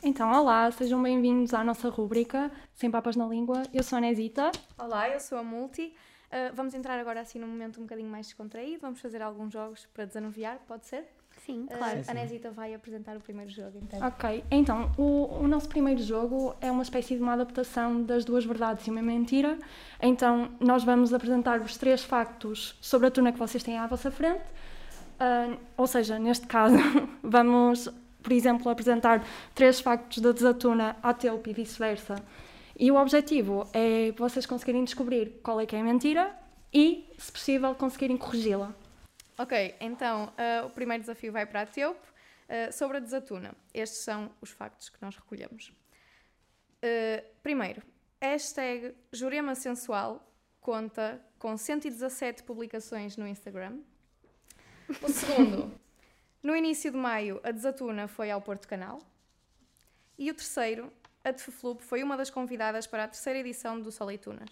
Então, 0.02 0.30
olá, 0.32 0.70
sejam 0.70 1.02
bem-vindos 1.02 1.54
à 1.54 1.64
nossa 1.64 1.88
rúbrica 1.88 2.50
Sem 2.74 2.90
Papas 2.90 3.16
na 3.16 3.26
Língua. 3.26 3.62
Eu 3.72 3.82
sou 3.82 3.96
a 3.96 4.00
Nesita. 4.00 4.50
Olá, 4.78 5.08
eu 5.08 5.20
sou 5.20 5.38
a 5.38 5.42
Multi. 5.42 5.94
Uh, 6.30 6.54
vamos 6.54 6.74
entrar 6.74 6.98
agora 6.98 7.20
assim 7.20 7.40
num 7.40 7.48
momento 7.48 7.80
um 7.80 7.82
bocadinho 7.82 8.08
mais 8.08 8.26
descontraído. 8.26 8.80
Vamos 8.82 9.00
fazer 9.00 9.20
alguns 9.20 9.52
jogos 9.52 9.86
para 9.92 10.04
desanuviar, 10.04 10.58
pode 10.66 10.86
ser? 10.86 11.04
Sim, 11.44 11.66
claro. 11.66 11.98
Uh, 11.98 12.10
a 12.10 12.14
Nesita 12.14 12.50
vai 12.50 12.72
apresentar 12.72 13.16
o 13.16 13.20
primeiro 13.20 13.50
jogo, 13.50 13.78
então. 13.82 14.06
Ok, 14.06 14.44
então, 14.50 14.92
o, 14.96 15.42
o 15.42 15.48
nosso 15.48 15.68
primeiro 15.68 16.00
jogo 16.02 16.54
é 16.60 16.70
uma 16.70 16.82
espécie 16.82 17.16
de 17.16 17.22
uma 17.22 17.32
adaptação 17.32 18.02
das 18.02 18.24
duas 18.24 18.44
verdades 18.44 18.86
e 18.86 18.90
uma 18.90 19.02
mentira. 19.02 19.58
Então, 20.00 20.50
nós 20.60 20.84
vamos 20.84 21.12
apresentar 21.12 21.60
os 21.60 21.76
três 21.76 22.04
factos 22.04 22.76
sobre 22.80 23.08
a 23.08 23.10
tuna 23.10 23.32
que 23.32 23.38
vocês 23.38 23.62
têm 23.62 23.78
à 23.78 23.86
vossa 23.86 24.10
frente. 24.10 24.44
Uh, 25.20 25.58
ou 25.76 25.86
seja, 25.86 26.18
neste 26.18 26.46
caso, 26.46 26.76
vamos, 27.22 27.88
por 28.22 28.32
exemplo, 28.32 28.70
apresentar 28.70 29.24
três 29.54 29.80
factos 29.80 30.18
da 30.18 30.30
desatuna 30.30 30.96
à 31.02 31.12
Telp 31.12 31.46
e 31.48 31.52
vice-versa. 31.52 32.16
E 32.80 32.90
o 32.90 32.96
objetivo 32.96 33.68
é 33.74 34.10
vocês 34.12 34.46
conseguirem 34.46 34.82
descobrir 34.82 35.38
qual 35.42 35.60
é 35.60 35.66
que 35.66 35.76
é 35.76 35.80
a 35.80 35.84
mentira 35.84 36.34
e, 36.72 37.12
se 37.18 37.30
possível, 37.30 37.74
conseguirem 37.74 38.16
corrigi-la. 38.16 38.74
Ok, 39.36 39.74
então 39.78 40.32
uh, 40.32 40.64
o 40.64 40.70
primeiro 40.70 41.02
desafio 41.02 41.30
vai 41.30 41.44
para 41.44 41.60
a 41.60 41.66
Teup. 41.66 41.98
Uh, 41.98 42.72
sobre 42.72 42.96
a 42.96 43.00
desatuna, 43.00 43.54
estes 43.74 44.00
são 44.00 44.30
os 44.40 44.48
factos 44.48 44.88
que 44.88 44.96
nós 45.02 45.14
recolhemos. 45.14 45.70
Uh, 46.82 47.22
primeiro, 47.42 47.82
hashtag 48.18 48.94
Jurema 49.12 49.54
Sensual 49.54 50.26
conta 50.58 51.20
com 51.38 51.58
117 51.58 52.44
publicações 52.44 53.14
no 53.14 53.28
Instagram. 53.28 53.78
O 55.02 55.08
segundo, 55.10 55.78
no 56.42 56.56
início 56.56 56.90
de 56.90 56.96
maio, 56.96 57.42
a 57.44 57.50
desatuna 57.50 58.08
foi 58.08 58.30
ao 58.30 58.40
Porto 58.40 58.66
Canal. 58.66 59.02
E 60.18 60.30
o 60.30 60.34
terceiro, 60.34 60.90
a 61.24 61.32
Teflup 61.32 61.82
foi 61.82 62.02
uma 62.02 62.16
das 62.16 62.30
convidadas 62.30 62.86
para 62.86 63.04
a 63.04 63.08
terceira 63.08 63.38
edição 63.38 63.80
do 63.80 63.90
Soleitunas. 63.92 64.50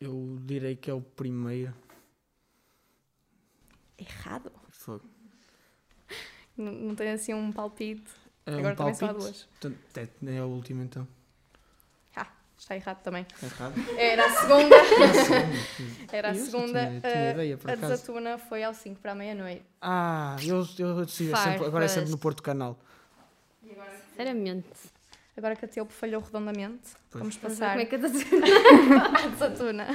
Eu 0.00 0.36
direi 0.42 0.76
que 0.76 0.90
é 0.90 0.94
o 0.94 1.00
primeiro 1.00 1.74
errado. 3.98 4.52
Fogo. 4.70 5.04
Não, 6.56 6.72
não 6.72 6.94
tem 6.94 7.10
assim 7.10 7.32
um 7.32 7.50
palpite. 7.52 8.10
É 8.46 8.52
Agora 8.54 8.74
um 8.74 8.76
também 8.76 8.94
só 8.94 9.06
há 9.06 9.14
palpite? 9.14 9.48
duas. 9.62 9.76
É, 9.96 10.34
é 10.34 10.38
a 10.38 10.44
última 10.44 10.82
então. 10.82 11.08
Ah, 12.14 12.26
está 12.58 12.76
errado 12.76 13.02
também. 13.02 13.26
Errado? 13.42 13.74
Era 13.96 14.26
a 14.26 14.30
segunda. 14.40 14.76
Era 16.12 16.30
a 16.30 16.34
Eu 16.36 16.44
segunda. 16.44 16.86
tinha- 17.00 17.00
a- 17.28 17.30
ideia, 17.32 17.56
por 17.56 17.70
a 17.70 17.72
acaso. 17.74 17.92
desatuna 17.92 18.36
foi 18.38 18.62
ao 18.62 18.74
5 18.74 19.00
para 19.00 19.12
a 19.12 19.14
meia-noite. 19.14 19.64
Ah, 19.80 20.36
eu, 20.44 20.66
eu 20.78 21.04
decidi, 21.06 21.32
é 21.32 21.36
sempre, 21.36 21.64
agora 21.66 21.84
é 21.86 21.88
sempre 21.88 22.10
no 22.10 22.18
Porto 22.18 22.42
Canal. 22.42 22.78
Sinceramente. 24.10 24.68
Agora 25.36 25.56
que 25.56 25.64
a 25.64 25.68
Telpo 25.68 25.92
falhou 25.92 26.20
redondamente, 26.22 26.90
Pois. 27.10 27.20
vamos 27.20 27.36
passar 27.36 27.70
como 27.70 27.80
é 27.80 27.86
que 27.86 27.94
a 27.96 29.28
desatuna. 29.28 29.86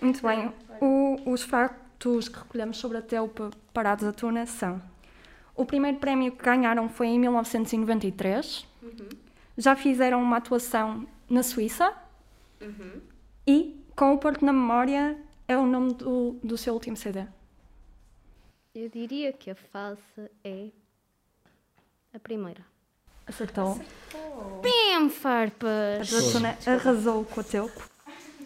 Muito 0.00 0.22
bem. 0.26 0.52
O- 0.80 1.30
os 1.30 1.42
factos 1.42 2.28
que 2.28 2.38
recolhemos 2.38 2.78
sobre 2.78 2.98
a 2.98 3.02
Telp 3.02 3.38
para 3.74 3.92
a 3.92 3.94
desatuna 3.94 4.46
são: 4.46 4.80
o 5.54 5.66
primeiro 5.66 5.98
prémio 5.98 6.32
que 6.32 6.42
ganharam 6.42 6.88
foi 6.88 7.08
em 7.08 7.18
1993. 7.18 8.66
Já 9.58 9.74
fizeram 9.76 10.22
uma 10.22 10.38
atuação 10.38 11.06
na 11.28 11.42
Suíça. 11.42 11.94
E, 13.46 13.84
com 13.94 14.14
o 14.14 14.18
Porto 14.18 14.44
na 14.44 14.52
memória, 14.52 15.18
é 15.46 15.56
o 15.56 15.66
nome 15.66 15.94
do, 15.94 16.32
do 16.42 16.56
seu 16.58 16.72
último 16.74 16.96
CD. 16.96 17.24
Eu 18.74 18.88
diria 18.88 19.32
que 19.32 19.50
a 19.50 19.54
falsa 19.54 20.30
é 20.44 20.68
a 22.12 22.18
primeira. 22.18 22.64
Acertou. 23.26 23.80
Bem, 24.62 25.06
A 25.06 25.10
farpas! 25.10 26.08
desatuna 26.08 26.56
arrasou 26.66 27.24
com 27.24 27.40
a 27.40 27.44
Telp. 27.44 27.72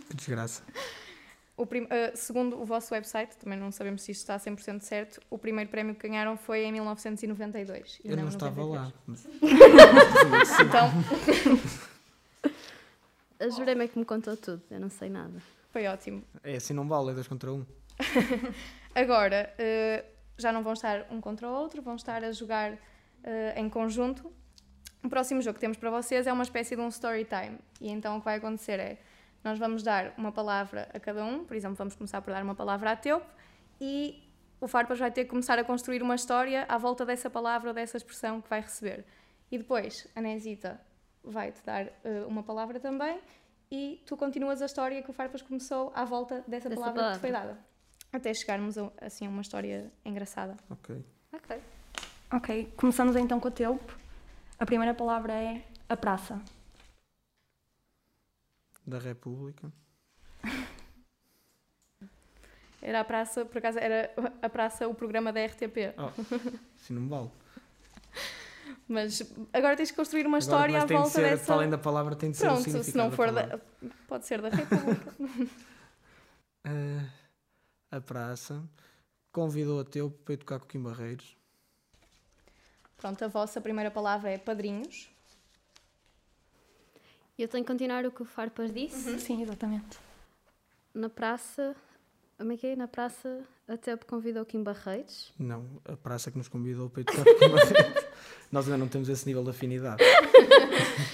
Que 0.08 0.16
desgraça. 0.16 0.62
O 1.56 1.66
prim- 1.66 1.84
uh, 1.84 2.16
segundo 2.16 2.58
o 2.60 2.64
vosso 2.64 2.94
website, 2.94 3.36
também 3.36 3.58
não 3.58 3.70
sabemos 3.70 4.02
se 4.02 4.12
isto 4.12 4.20
está 4.22 4.38
100% 4.38 4.80
certo, 4.80 5.20
o 5.28 5.36
primeiro 5.36 5.68
prémio 5.70 5.94
que 5.94 6.08
ganharam 6.08 6.36
foi 6.36 6.64
em 6.64 6.72
1992. 6.72 8.00
e 8.02 8.08
Eu 8.10 8.16
não 8.16 8.28
estava 8.28 8.62
93. 8.62 8.70
lá. 8.70 8.92
mas- 9.06 9.28
Então, 10.60 10.90
A 13.38 13.48
Jurema 13.50 13.84
é 13.84 13.88
que 13.88 13.98
me 13.98 14.04
contou 14.04 14.36
tudo, 14.36 14.62
eu 14.70 14.80
não 14.80 14.90
sei 14.90 15.08
nada. 15.10 15.40
foi 15.72 15.86
ótimo. 15.86 16.22
É 16.42 16.56
assim 16.56 16.72
não 16.74 16.86
vale, 16.88 17.10
é 17.10 17.14
2 17.14 17.26
contra 17.28 17.52
1. 17.52 17.56
Um. 17.56 17.66
Agora, 18.94 19.52
uh, 19.58 20.04
já 20.38 20.50
não 20.52 20.62
vão 20.62 20.72
estar 20.72 21.06
um 21.10 21.20
contra 21.20 21.46
o 21.48 21.52
outro, 21.52 21.80
vão 21.82 21.96
estar 21.96 22.24
a 22.24 22.32
jogar 22.32 22.72
uh, 22.72 22.78
em 23.56 23.68
conjunto. 23.68 24.32
O 25.02 25.08
próximo 25.08 25.40
jogo 25.40 25.54
que 25.54 25.60
temos 25.60 25.76
para 25.76 25.90
vocês 25.90 26.26
é 26.26 26.32
uma 26.32 26.42
espécie 26.42 26.76
de 26.76 26.82
um 26.82 26.88
story 26.88 27.24
time. 27.24 27.58
E 27.80 27.90
então 27.90 28.16
o 28.16 28.18
que 28.18 28.24
vai 28.26 28.36
acontecer 28.36 28.78
é, 28.78 28.98
nós 29.42 29.58
vamos 29.58 29.82
dar 29.82 30.12
uma 30.18 30.30
palavra 30.30 30.88
a 30.92 31.00
cada 31.00 31.24
um, 31.24 31.44
por 31.44 31.56
exemplo, 31.56 31.76
vamos 31.76 31.94
começar 31.94 32.20
por 32.20 32.32
dar 32.32 32.42
uma 32.42 32.54
palavra 32.54 32.92
a 32.92 32.96
Teup 32.96 33.22
e 33.80 34.22
o 34.60 34.68
Farpas 34.68 34.98
vai 34.98 35.10
ter 35.10 35.24
que 35.24 35.30
começar 35.30 35.58
a 35.58 35.64
construir 35.64 36.02
uma 36.02 36.14
história 36.14 36.66
à 36.68 36.76
volta 36.76 37.06
dessa 37.06 37.30
palavra 37.30 37.70
ou 37.70 37.74
dessa 37.74 37.96
expressão 37.96 38.42
que 38.42 38.50
vai 38.50 38.60
receber. 38.60 39.04
E 39.50 39.56
depois, 39.56 40.06
a 40.14 40.20
Nesita 40.20 40.78
vai-te 41.24 41.62
dar 41.64 41.86
uh, 41.86 42.26
uma 42.28 42.42
palavra 42.42 42.78
também 42.78 43.18
e 43.70 44.02
tu 44.04 44.16
continuas 44.16 44.60
a 44.60 44.66
história 44.66 45.02
que 45.02 45.10
o 45.10 45.12
Farpas 45.14 45.40
começou 45.40 45.90
à 45.94 46.04
volta 46.04 46.44
dessa, 46.46 46.68
Dessa 46.68 46.80
palavra, 46.80 47.08
que 47.08 47.12
te 47.14 47.20
foi 47.20 47.30
palavra. 47.30 47.54
dada. 47.54 47.64
Até 48.12 48.34
chegarmos 48.34 48.76
a, 48.76 48.90
assim, 49.00 49.26
a 49.26 49.30
uma 49.30 49.40
história 49.40 49.90
engraçada. 50.04 50.56
Ok. 50.68 51.02
Ok. 51.32 51.58
Ok, 52.32 52.72
começamos 52.76 53.16
então 53.16 53.40
com 53.40 53.48
a 53.48 53.50
Telp. 53.50 53.80
A 54.60 54.66
primeira 54.66 54.94
palavra 54.94 55.32
é 55.32 55.64
a 55.88 55.96
praça. 55.96 56.40
Da 58.86 58.98
República. 58.98 59.72
Era 62.82 63.00
a 63.00 63.04
praça, 63.04 63.44
por 63.44 63.58
acaso, 63.58 63.78
era 63.78 64.10
a 64.40 64.48
praça 64.48 64.88
o 64.88 64.94
programa 64.94 65.30
da 65.30 65.44
RTP. 65.44 65.92
Oh, 65.98 66.06
assim 66.74 66.94
não 66.94 67.06
vale. 67.10 67.30
Mas 68.88 69.20
agora 69.52 69.76
tens 69.76 69.88
de 69.88 69.94
construir 69.94 70.26
uma 70.26 70.38
Agora, 70.38 70.72
história 70.72 70.82
à 70.82 70.86
tem 70.86 70.96
de 70.96 71.02
volta 71.02 71.10
ser, 71.10 71.22
dessa. 71.30 71.44
para 71.44 71.54
além 71.56 71.68
da 71.68 71.76
palavra, 71.76 72.16
tem 72.16 72.30
de 72.30 72.38
ser 72.38 72.46
o 72.46 72.48
Pronto, 72.48 72.62
significado 72.62 72.90
se 72.90 72.96
não 72.96 73.10
da 73.10 73.16
for 73.16 73.26
palavra. 73.26 73.58
da. 73.82 73.88
Pode 74.08 74.26
ser 74.26 74.40
da 74.40 74.48
República. 74.48 75.14
Ah, 76.64 77.06
a 77.96 78.00
praça 78.00 78.66
convidou 79.30 79.78
a 79.80 79.84
teu 79.84 80.10
para 80.10 80.32
ir 80.34 80.38
tocar 80.38 80.58
com 80.58 80.64
o 80.64 80.68
Kim 80.68 80.82
Barreiros. 80.82 81.36
Pronto, 83.00 83.24
a 83.24 83.28
vossa 83.28 83.60
primeira 83.60 83.90
palavra 83.90 84.30
é 84.30 84.38
padrinhos. 84.38 85.08
Eu 87.38 87.48
tenho 87.48 87.64
que 87.64 87.70
continuar 87.72 88.04
o 88.04 88.10
que 88.12 88.20
o 88.22 88.24
Farpas 88.26 88.72
disse. 88.72 89.18
Sim, 89.18 89.42
exatamente. 89.42 89.98
Na 90.92 91.08
praça, 91.08 91.74
Como 92.36 92.52
é 92.52 92.56
que 92.56 92.66
é? 92.66 92.76
Na 92.76 92.88
praça, 92.88 93.42
a 93.68 93.76
Teup 93.76 94.04
convidou 94.04 94.44
Kim 94.46 94.62
Barreiros. 94.62 95.32
Não, 95.38 95.66
a 95.84 95.94
praça 95.96 96.30
que 96.30 96.36
nos 96.38 96.48
convidou 96.48 96.88
para 96.90 97.02
ir 97.02 97.04
tocar 97.04 97.24
Barreto. 97.24 98.08
Nós 98.50 98.64
ainda 98.66 98.78
não 98.78 98.88
temos 98.88 99.08
esse 99.08 99.26
nível 99.26 99.42
de 99.44 99.50
afinidade. 99.50 100.02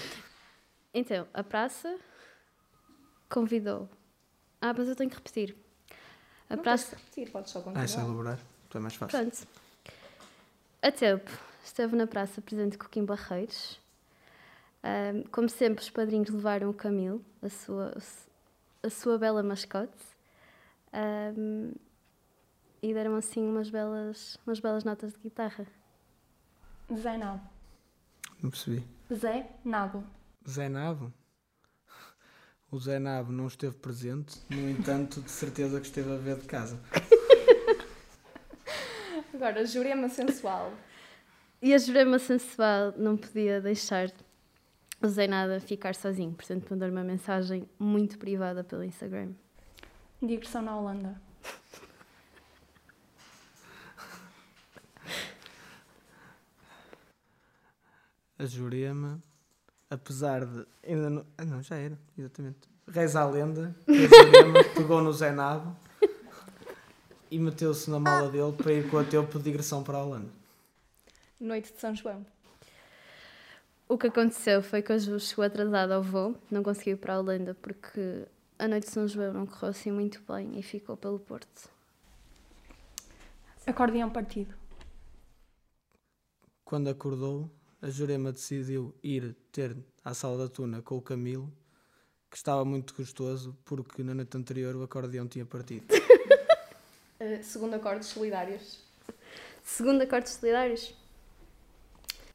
Então, 0.98 1.28
a 1.34 1.44
praça 1.44 1.98
convidou. 3.28 3.86
Ah, 4.62 4.72
mas 4.74 4.88
eu 4.88 4.96
tenho 4.96 5.10
que 5.10 5.16
repetir. 5.16 5.54
A 6.48 6.56
Não 6.56 6.62
praça. 6.62 6.86
tens 6.96 7.02
que 7.02 7.20
repetir, 7.20 7.30
podes 7.32 7.52
só 7.52 7.58
Ah, 7.58 7.62
continuar. 7.64 7.84
isso 7.84 7.98
é 7.98 8.02
elaborar. 8.02 8.38
Então 8.66 8.78
é 8.78 8.82
mais 8.82 8.94
fácil. 8.94 9.18
Pronto. 9.18 9.46
A 10.80 10.90
Teup 10.90 11.28
esteve 11.66 11.96
na 11.96 12.06
praça 12.06 12.40
presente 12.40 12.78
com 12.78 12.86
o 12.86 12.88
Kim 12.88 13.04
Barreiros. 13.04 13.80
Ahm, 14.82 15.22
como 15.30 15.48
sempre, 15.48 15.82
os 15.82 15.90
padrinhos 15.90 16.30
levaram 16.30 16.70
o 16.70 16.74
Camilo, 16.74 17.24
a 17.42 17.48
sua, 17.48 17.92
a 18.82 18.90
sua 18.90 19.18
bela 19.18 19.42
mascote, 19.42 20.16
Ahm, 20.92 21.72
e 22.82 22.94
deram 22.94 23.16
assim 23.16 23.46
umas 23.46 23.68
belas, 23.68 24.38
umas 24.46 24.60
belas 24.60 24.84
notas 24.84 25.12
de 25.12 25.18
guitarra. 25.18 25.66
Zé 26.96 27.18
Nabo. 27.18 27.42
Não 28.40 28.48
percebi. 28.48 28.86
Zé 29.12 29.50
Nabo. 29.64 30.04
Zé 30.48 30.68
Nabo? 30.68 31.12
O 32.70 32.78
Zé 32.78 32.98
Nabo 32.98 33.32
não 33.32 33.46
esteve 33.46 33.74
presente, 33.74 34.40
no 34.48 34.70
entanto, 34.70 35.20
de 35.20 35.30
certeza 35.30 35.80
que 35.80 35.86
esteve 35.86 36.12
a 36.12 36.16
ver 36.16 36.36
de 36.36 36.46
casa. 36.46 36.80
Agora, 39.34 39.66
Jurema 39.66 40.08
Sensual. 40.08 40.72
E 41.60 41.72
a 41.72 41.78
Jurema 41.78 42.18
Sensual 42.18 42.92
não 42.98 43.16
podia 43.16 43.60
deixar 43.60 44.12
o 45.02 45.08
Zé 45.08 45.26
Nada 45.26 45.58
ficar 45.58 45.94
sozinho, 45.94 46.32
portanto, 46.32 46.66
mandou 46.70 46.88
uma 46.88 47.02
mensagem 47.02 47.68
muito 47.78 48.18
privada 48.18 48.62
pelo 48.62 48.84
Instagram. 48.84 49.30
Digressão 50.20 50.62
na 50.62 50.76
Holanda. 50.76 51.20
A 58.38 58.44
Jurema, 58.44 59.22
apesar 59.88 60.44
de. 60.44 60.66
Ainda 60.86 61.08
não, 61.08 61.26
ah, 61.38 61.44
não, 61.44 61.62
já 61.62 61.76
era, 61.76 61.98
exatamente. 62.18 62.68
Reza 62.86 63.20
a 63.20 63.26
lenda 63.26 63.74
que 63.86 63.92
a 63.92 64.24
Jurema 64.24 64.64
pegou 64.76 65.02
no 65.02 65.12
Zé 65.12 65.32
Nabo 65.32 65.74
e 67.30 67.38
meteu-se 67.38 67.90
na 67.90 67.98
mala 67.98 68.28
dele 68.28 68.52
para 68.52 68.72
ir 68.72 68.90
com 68.90 68.98
a 68.98 69.04
Teupo 69.04 69.38
de 69.38 69.44
digressão 69.44 69.82
para 69.82 69.98
a 69.98 70.04
Holanda. 70.04 70.45
Noite 71.38 71.72
de 71.72 71.80
São 71.80 71.94
João. 71.94 72.24
O 73.88 73.96
que 73.98 74.06
aconteceu 74.08 74.62
foi 74.62 74.82
que 74.82 74.92
a 74.92 74.98
Ju 74.98 75.20
chegou 75.20 75.44
atrasada 75.44 75.94
ao 75.94 76.02
voo, 76.02 76.34
não 76.50 76.62
conseguiu 76.62 76.94
ir 76.94 76.96
para 76.96 77.14
a 77.14 77.20
Holanda 77.20 77.54
porque 77.54 78.26
a 78.58 78.66
noite 78.66 78.86
de 78.86 78.92
São 78.92 79.06
João 79.06 79.32
não 79.32 79.46
correu 79.46 79.68
assim 79.68 79.92
muito 79.92 80.20
bem 80.26 80.58
e 80.58 80.62
ficou 80.62 80.96
pelo 80.96 81.20
Porto. 81.20 81.70
Acordeão 83.66 84.08
partido. 84.10 84.54
Quando 86.64 86.88
acordou, 86.88 87.50
a 87.82 87.90
Jurema 87.90 88.32
decidiu 88.32 88.94
ir 89.02 89.36
ter 89.52 89.76
à 90.04 90.14
sala 90.14 90.38
da 90.38 90.48
tuna 90.48 90.80
com 90.82 90.96
o 90.96 91.02
Camilo, 91.02 91.52
que 92.30 92.36
estava 92.36 92.64
muito 92.64 92.94
gostoso 92.94 93.56
porque 93.64 94.02
na 94.02 94.14
noite 94.14 94.36
anterior 94.36 94.74
o 94.74 94.82
acordeão 94.82 95.28
tinha 95.28 95.44
partido. 95.44 95.86
Uh, 97.20 97.42
segundo 97.44 97.74
acordes 97.74 98.08
solidários. 98.08 98.80
Segundo 99.62 100.02
acordes 100.02 100.32
solidários, 100.32 100.94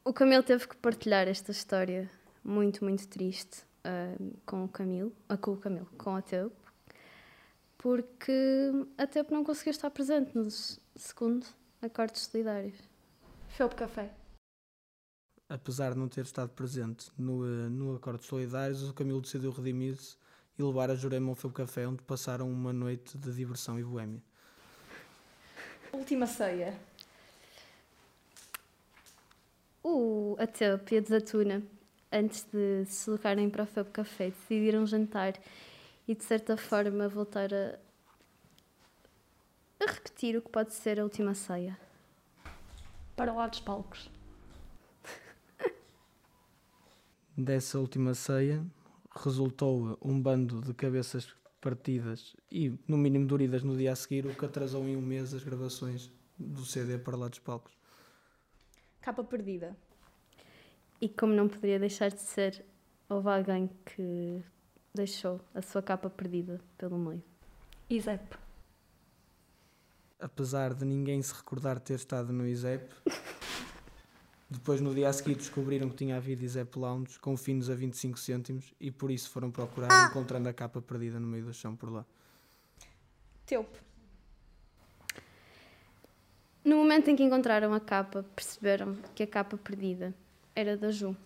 o 0.04 0.12
Camilo 0.12 0.42
teve 0.42 0.66
que 0.66 0.76
partilhar 0.76 1.28
esta 1.28 1.50
história 1.50 2.10
muito, 2.44 2.84
muito 2.84 3.06
triste 3.08 3.62
ah, 3.84 4.14
com 4.44 4.64
o 4.64 4.68
Camilo, 4.68 5.12
ah, 5.28 5.36
com 5.36 5.52
o 5.52 5.56
Camilo, 5.56 5.86
com 5.96 6.16
a 6.16 6.22
Teup, 6.22 6.52
porque 7.78 8.70
a 8.98 9.06
Teup 9.06 9.30
não 9.30 9.44
conseguiu 9.44 9.70
estar 9.70 9.90
presente 9.90 10.36
nos 10.36 10.80
segundo 10.96 11.46
acordes 11.80 12.22
solidários. 12.22 12.78
Felpe 13.48 13.76
Café. 13.76 14.12
Apesar 15.48 15.92
de 15.92 15.98
não 15.98 16.08
ter 16.08 16.24
estado 16.24 16.48
presente 16.50 17.10
no, 17.18 17.44
eh, 17.44 17.68
no 17.68 17.94
Acordos 17.94 18.26
Solidários, 18.26 18.88
o 18.88 18.94
Camilo 18.94 19.20
decidiu 19.20 19.50
redimir-se 19.50 20.16
e 20.58 20.62
levar 20.62 20.90
a 20.90 20.94
Jurema 20.94 21.28
ao 21.28 21.34
Felpo 21.34 21.56
Café, 21.56 21.86
onde 21.86 22.02
passaram 22.02 22.50
uma 22.50 22.72
noite 22.72 23.18
de 23.18 23.30
diversão 23.32 23.78
e 23.78 23.84
boémia. 23.84 24.22
Última 25.92 26.26
ceia. 26.26 26.74
O, 29.82 30.36
a 30.38 30.46
Teup 30.46 30.92
e 30.92 30.98
a 30.98 31.00
Desatuna, 31.00 31.62
antes 32.12 32.44
de 32.52 32.84
se 32.84 33.06
deslocarem 33.06 33.50
para 33.50 33.64
o 33.64 33.66
Felp 33.66 33.90
Café, 33.90 34.30
decidiram 34.30 34.86
jantar 34.86 35.34
e, 36.06 36.14
de 36.14 36.22
certa 36.22 36.56
forma, 36.56 37.08
voltar 37.08 37.52
a, 37.52 37.78
a 39.80 39.90
repetir 39.90 40.36
o 40.36 40.42
que 40.42 40.50
pode 40.50 40.72
ser 40.72 41.00
a 41.00 41.02
última 41.02 41.34
ceia. 41.34 41.76
Para 43.16 43.32
lá 43.32 43.48
dos 43.48 43.58
palcos. 43.58 44.08
Dessa 47.36 47.80
última 47.80 48.14
ceia, 48.14 48.64
resultou 49.16 49.98
um 50.00 50.20
bando 50.20 50.60
de 50.60 50.72
cabeças 50.74 51.34
partidas 51.60 52.36
e, 52.50 52.72
no 52.86 52.96
mínimo, 52.96 53.26
doridas 53.26 53.64
no 53.64 53.76
dia 53.76 53.92
a 53.92 53.96
seguir, 53.96 54.26
o 54.26 54.34
que 54.34 54.44
atrasou 54.44 54.86
em 54.86 54.96
um 54.96 55.02
mês 55.02 55.34
as 55.34 55.42
gravações 55.42 56.08
do 56.38 56.64
CD 56.64 56.98
para 56.98 57.16
lá 57.16 57.26
dos 57.26 57.40
palcos. 57.40 57.81
Capa 59.02 59.24
perdida. 59.24 59.76
E 61.00 61.08
como 61.08 61.34
não 61.34 61.48
poderia 61.48 61.80
deixar 61.80 62.08
de 62.10 62.20
ser, 62.20 62.64
houve 63.08 63.28
alguém 63.28 63.68
que 63.84 64.40
deixou 64.94 65.40
a 65.52 65.60
sua 65.60 65.82
capa 65.82 66.08
perdida 66.08 66.60
pelo 66.78 66.96
meio. 66.96 67.22
ISEP. 67.90 68.36
Apesar 70.20 70.72
de 70.72 70.84
ninguém 70.84 71.20
se 71.20 71.34
recordar 71.34 71.76
de 71.76 71.82
ter 71.82 71.94
estado 71.94 72.32
no 72.32 72.46
ISEP, 72.46 72.88
depois 74.48 74.80
no 74.80 74.94
dia 74.94 75.08
a 75.08 75.12
seguir 75.12 75.34
descobriram 75.34 75.90
que 75.90 75.96
tinha 75.96 76.16
havido 76.16 76.44
ISEP 76.44 76.78
Lounge 76.78 77.18
com 77.18 77.36
finos 77.36 77.68
a 77.68 77.74
25 77.74 78.16
cêntimos 78.20 78.72
e 78.78 78.92
por 78.92 79.10
isso 79.10 79.28
foram 79.30 79.50
procurar, 79.50 80.08
encontrando 80.08 80.48
a 80.48 80.52
capa 80.52 80.80
perdida 80.80 81.18
no 81.18 81.26
meio 81.26 81.44
do 81.44 81.52
chão 81.52 81.74
por 81.74 81.90
lá. 81.90 82.06
Teup. 83.44 83.68
No 86.64 86.76
momento 86.76 87.10
em 87.10 87.16
que 87.16 87.24
encontraram 87.24 87.74
a 87.74 87.80
capa, 87.80 88.24
perceberam 88.36 88.96
que 89.16 89.24
a 89.24 89.26
capa 89.26 89.56
perdida 89.56 90.14
era 90.54 90.76
da 90.76 90.92
Ju. 90.92 91.16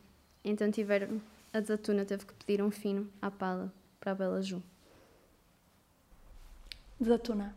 Então 0.43 0.70
tiveram. 0.70 1.20
A 1.53 1.61
Desatuna 1.61 2.05
teve 2.05 2.24
que 2.24 2.34
pedir 2.34 2.62
um 2.62 2.70
fino 2.70 3.11
à 3.20 3.30
pala 3.30 3.72
para 4.01 4.12
a 4.12 4.14
bela 4.14 4.41
Ju. 4.41 4.62
Desatuna. 6.99 7.55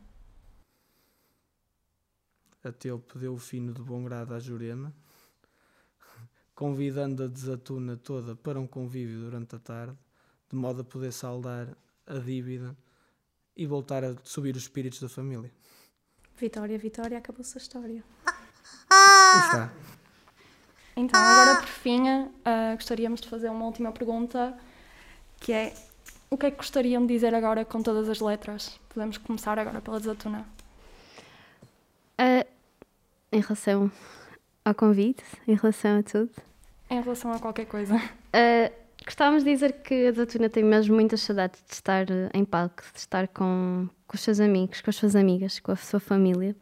A 2.62 2.72
Teupe 2.74 3.18
deu 3.18 3.34
o 3.34 3.38
fino 3.38 3.74
de 3.74 3.82
bom 3.82 4.04
grado 4.04 4.34
à 4.34 4.40
Jurema, 4.40 4.94
convidando 6.54 7.24
a 7.24 7.28
desatuna 7.28 7.96
toda 7.96 8.36
para 8.36 8.60
um 8.60 8.68
convívio 8.68 9.22
durante 9.22 9.56
a 9.56 9.60
tarde, 9.60 9.98
de 10.50 10.58
modo 10.58 10.82
a 10.82 10.84
poder 10.84 11.14
saldar 11.14 11.70
a 12.06 12.18
dívida 12.20 12.76
e 13.56 13.66
voltar 13.66 14.04
a 14.04 14.14
subir 14.24 14.58
os 14.58 14.64
espíritos 14.64 15.00
da 15.00 15.08
família. 15.08 15.50
Vitória, 16.40 16.78
Vitória, 16.78 17.18
acabou-se 17.18 17.58
a 17.58 17.62
história. 17.62 18.04
Aí 18.90 19.40
está. 19.46 19.70
Então, 20.96 21.20
agora 21.20 21.60
por 21.60 21.68
fim, 21.68 22.02
ah, 22.44 22.74
gostaríamos 22.76 23.22
de 23.22 23.30
fazer 23.30 23.50
uma 23.50 23.66
última 23.66 23.92
pergunta, 23.92 24.58
que 25.40 25.52
é 25.54 25.74
o 26.30 26.38
que 26.38 26.46
é 26.46 26.52
que 26.52 26.58
gostariam 26.58 27.06
de 27.06 27.14
dizer 27.14 27.34
agora 27.34 27.66
com 27.66 27.82
todas 27.82 28.08
as 28.10 28.20
letras? 28.20 28.80
Podemos 28.90 29.18
começar 29.18 29.58
agora 29.58 29.82
pela 29.82 30.00
Desatuna. 30.00 30.46
Ah, 32.18 32.46
em 33.32 33.40
relação 33.42 33.92
ao 34.66 34.76
convite, 34.76 35.24
em 35.48 35.56
relação 35.56 36.00
a 36.00 36.04
tudo, 36.04 36.32
Em 36.90 37.02
relação 37.02 37.32
a 37.34 37.40
qualquer 37.40 37.66
coisa. 37.66 37.96
ah, 38.34 38.72
gostávamos 39.06 39.43
de 39.43 39.52
dizer 39.52 39.82
que 39.82 40.08
a 40.08 40.12
Desatuna 40.12 40.50
tem 40.50 40.64
mesmo 40.64 40.95
muitas 40.95 41.22
saudades 41.22 41.64
de 41.68 41.74
estar 41.74 42.10
eh, 42.10 42.30
em 42.34 42.45
palco, 42.45 42.84
de 42.93 43.00
estar 43.00 43.28
com, 43.28 43.89
com 44.08 44.16
os 44.16 44.22
seus 44.22 44.39
amigos, 44.39 44.82
com 44.82 44.89
as 44.89 44.95
suas 44.95 45.16
amigas, 45.16 45.60
com 45.60 45.72
a 45.72 45.76
sua 45.76 46.00
família. 46.00 46.56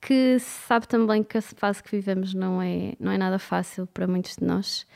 que 0.00 0.38
sabe 0.38 0.86
também 0.88 1.22
que 1.22 1.38
a 1.38 1.42
fase 1.42 1.82
que 1.82 1.90
vivemos 1.90 2.34
não 2.34 2.62
é, 2.62 2.94
não 3.00 3.12
é 3.12 3.18
nada 3.18 3.38
fácil 3.38 3.86
para 3.86 4.06
muitos 4.06 4.36
de 4.36 4.44
nós. 4.44 4.86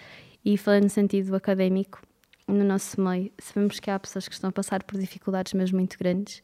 E 0.44 0.56
falando 0.56 0.84
no 0.84 0.90
sentido 0.90 1.34
académico, 1.34 2.00
no 2.48 2.64
nosso 2.64 3.00
meio, 3.00 3.32
sabemos 3.38 3.80
que 3.80 3.90
há 3.90 3.98
pessoas 3.98 4.28
que 4.28 4.34
estão 4.34 4.50
a 4.50 4.52
passar 4.52 4.82
por 4.84 4.98
dificuldades 4.98 5.52
mesmo 5.54 5.78
muito 5.78 5.98
grandes. 5.98 6.42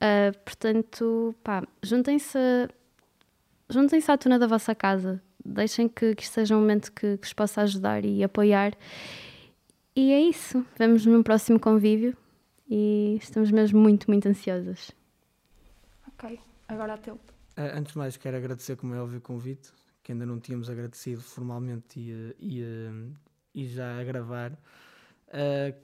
Ah, 0.00 0.32
portanto, 0.44 1.34
pá, 1.42 1.62
juntem-se 1.82 2.38
juntem-se 3.68 4.10
à 4.10 4.16
tona 4.16 4.38
da 4.38 4.46
vossa 4.46 4.74
casa. 4.74 5.20
Deixem 5.44 5.88
que, 5.88 6.14
que 6.14 6.22
isto 6.22 6.34
seja 6.34 6.56
um 6.56 6.60
momento 6.60 6.92
que, 6.92 7.16
que 7.18 7.26
vos 7.26 7.32
possa 7.32 7.62
ajudar 7.62 8.04
e 8.04 8.22
apoiar. 8.22 8.72
E 9.96 10.12
é 10.12 10.20
isso. 10.20 10.62
Vemos 10.78 11.06
num 11.06 11.22
próximo 11.22 11.58
convívio 11.58 12.14
e 12.68 13.16
estamos 13.18 13.50
mesmo 13.50 13.80
muito, 13.80 14.10
muito 14.10 14.28
ansiosas. 14.28 14.92
Ok, 16.06 16.38
agora 16.68 16.92
a 16.92 16.98
teu. 16.98 17.18
Ah, 17.56 17.78
Antes 17.78 17.94
de 17.94 17.98
mais, 17.98 18.18
quero 18.18 18.36
agradecer, 18.36 18.76
como 18.76 18.94
é 18.94 19.00
óbvio, 19.00 19.20
o 19.20 19.22
convite, 19.22 19.72
que 20.02 20.12
ainda 20.12 20.26
não 20.26 20.38
tínhamos 20.38 20.68
agradecido 20.68 21.22
formalmente 21.22 21.98
e, 21.98 22.12
eh, 22.12 22.34
e, 22.38 22.62
eh, 22.62 23.10
e 23.54 23.66
já 23.66 23.98
a 23.98 24.04
gravar. 24.04 24.52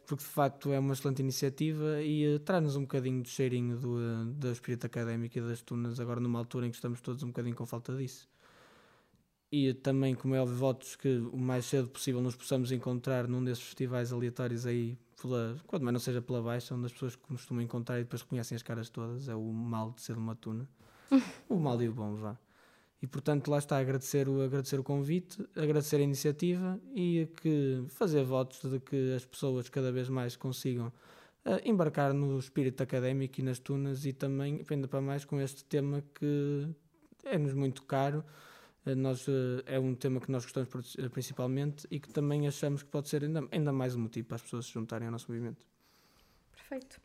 Porque 0.06 0.22
de 0.22 0.30
facto 0.30 0.70
é 0.72 0.78
uma 0.78 0.92
excelente 0.92 1.20
iniciativa 1.20 2.02
e 2.02 2.38
traz-nos 2.40 2.76
um 2.76 2.82
bocadinho 2.82 3.22
de 3.22 3.30
cheirinho 3.30 3.78
do, 3.78 4.26
do 4.26 4.52
espírito 4.52 4.86
académico 4.86 5.38
e 5.38 5.40
das 5.40 5.62
tunas, 5.62 5.98
agora 5.98 6.20
numa 6.20 6.38
altura 6.38 6.66
em 6.66 6.70
que 6.70 6.76
estamos 6.76 7.00
todos 7.00 7.22
um 7.22 7.28
bocadinho 7.28 7.56
com 7.56 7.66
falta 7.66 7.96
disso. 7.96 8.28
E 9.52 9.74
também, 9.74 10.14
como 10.14 10.34
é 10.34 10.40
óbvio, 10.40 10.56
votos 10.56 10.96
que 10.96 11.18
o 11.30 11.36
mais 11.36 11.66
cedo 11.66 11.86
possível 11.86 12.22
nos 12.22 12.34
possamos 12.34 12.72
encontrar 12.72 13.28
num 13.28 13.44
desses 13.44 13.62
festivais 13.62 14.10
aleatórios 14.10 14.64
aí, 14.64 14.96
pela, 15.20 15.58
quando 15.66 15.82
mais 15.82 15.92
não 15.92 16.00
seja 16.00 16.22
pela 16.22 16.40
baixa, 16.40 16.74
onde 16.74 16.86
as 16.86 16.92
pessoas 16.92 17.14
costumam 17.16 17.62
encontrar 17.62 18.00
e 18.00 18.04
depois 18.04 18.22
reconhecem 18.22 18.56
as 18.56 18.62
caras 18.62 18.88
todas, 18.88 19.28
é 19.28 19.34
o 19.34 19.52
mal 19.52 19.92
de 19.92 20.00
ser 20.00 20.16
uma 20.16 20.34
tuna. 20.34 20.66
o 21.50 21.56
mal 21.56 21.80
e 21.82 21.86
o 21.86 21.92
bom, 21.92 22.14
vá. 22.14 22.38
E 23.02 23.06
portanto, 23.06 23.50
lá 23.50 23.58
está, 23.58 23.76
agradecer 23.76 24.26
o, 24.26 24.40
agradecer 24.40 24.80
o 24.80 24.82
convite, 24.82 25.46
agradecer 25.54 25.96
a 25.96 26.02
iniciativa 26.02 26.80
e 26.94 27.28
que 27.42 27.84
fazer 27.88 28.24
votos 28.24 28.62
de 28.62 28.80
que 28.80 29.12
as 29.14 29.26
pessoas 29.26 29.68
cada 29.68 29.92
vez 29.92 30.08
mais 30.08 30.34
consigam 30.34 30.86
uh, 31.44 31.60
embarcar 31.62 32.14
no 32.14 32.38
espírito 32.38 32.82
académico 32.82 33.38
e 33.38 33.42
nas 33.42 33.58
tunas 33.58 34.06
e 34.06 34.14
também, 34.14 34.64
ainda 34.70 34.88
para 34.88 35.02
mais, 35.02 35.26
com 35.26 35.38
este 35.38 35.62
tema 35.62 36.02
que 36.14 36.68
é-nos 37.24 37.52
muito 37.52 37.82
caro. 37.82 38.24
Uh, 38.86 38.96
nós, 38.96 39.26
uh, 39.28 39.62
é 39.66 39.78
um 39.78 39.94
tema 39.94 40.20
que 40.20 40.30
nós 40.30 40.44
gostamos 40.44 40.96
principalmente 41.12 41.86
e 41.90 42.00
que 42.00 42.08
também 42.08 42.46
achamos 42.48 42.82
que 42.82 42.88
pode 42.88 43.08
ser 43.08 43.22
ainda, 43.22 43.46
ainda 43.50 43.72
mais 43.72 43.94
um 43.94 44.00
motivo 44.00 44.26
para 44.26 44.36
as 44.36 44.42
pessoas 44.42 44.66
se 44.66 44.72
juntarem 44.72 45.06
ao 45.06 45.12
nosso 45.12 45.30
movimento. 45.30 45.64
Perfeito. 46.52 47.00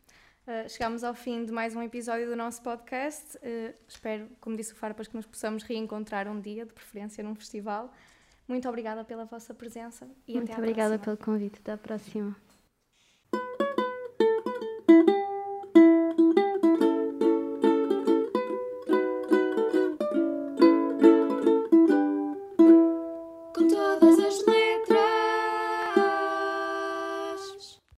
Uh, 0.46 0.68
chegamos 0.68 1.04
ao 1.04 1.14
fim 1.14 1.44
de 1.44 1.52
mais 1.52 1.76
um 1.76 1.82
episódio 1.82 2.26
do 2.26 2.34
nosso 2.34 2.62
podcast. 2.62 3.36
Uh, 3.36 3.74
espero, 3.86 4.28
como 4.40 4.56
disse 4.56 4.72
o 4.72 4.76
Farpas, 4.76 5.06
que 5.06 5.14
nos 5.14 5.26
possamos 5.26 5.62
reencontrar 5.62 6.26
um 6.26 6.40
dia, 6.40 6.64
de 6.64 6.72
preferência 6.72 7.22
num 7.22 7.34
festival. 7.34 7.92
Muito 8.48 8.66
obrigada 8.66 9.04
pela 9.04 9.26
vossa 9.26 9.52
presença 9.52 10.08
e 10.26 10.34
Muito 10.36 10.50
até 10.50 10.54
à 10.54 10.58
obrigada 10.58 10.98
próxima. 10.98 11.16
pelo 11.16 11.38
convite. 11.38 11.58
Até 11.60 11.72
à 11.72 11.76
próxima. 11.76 12.47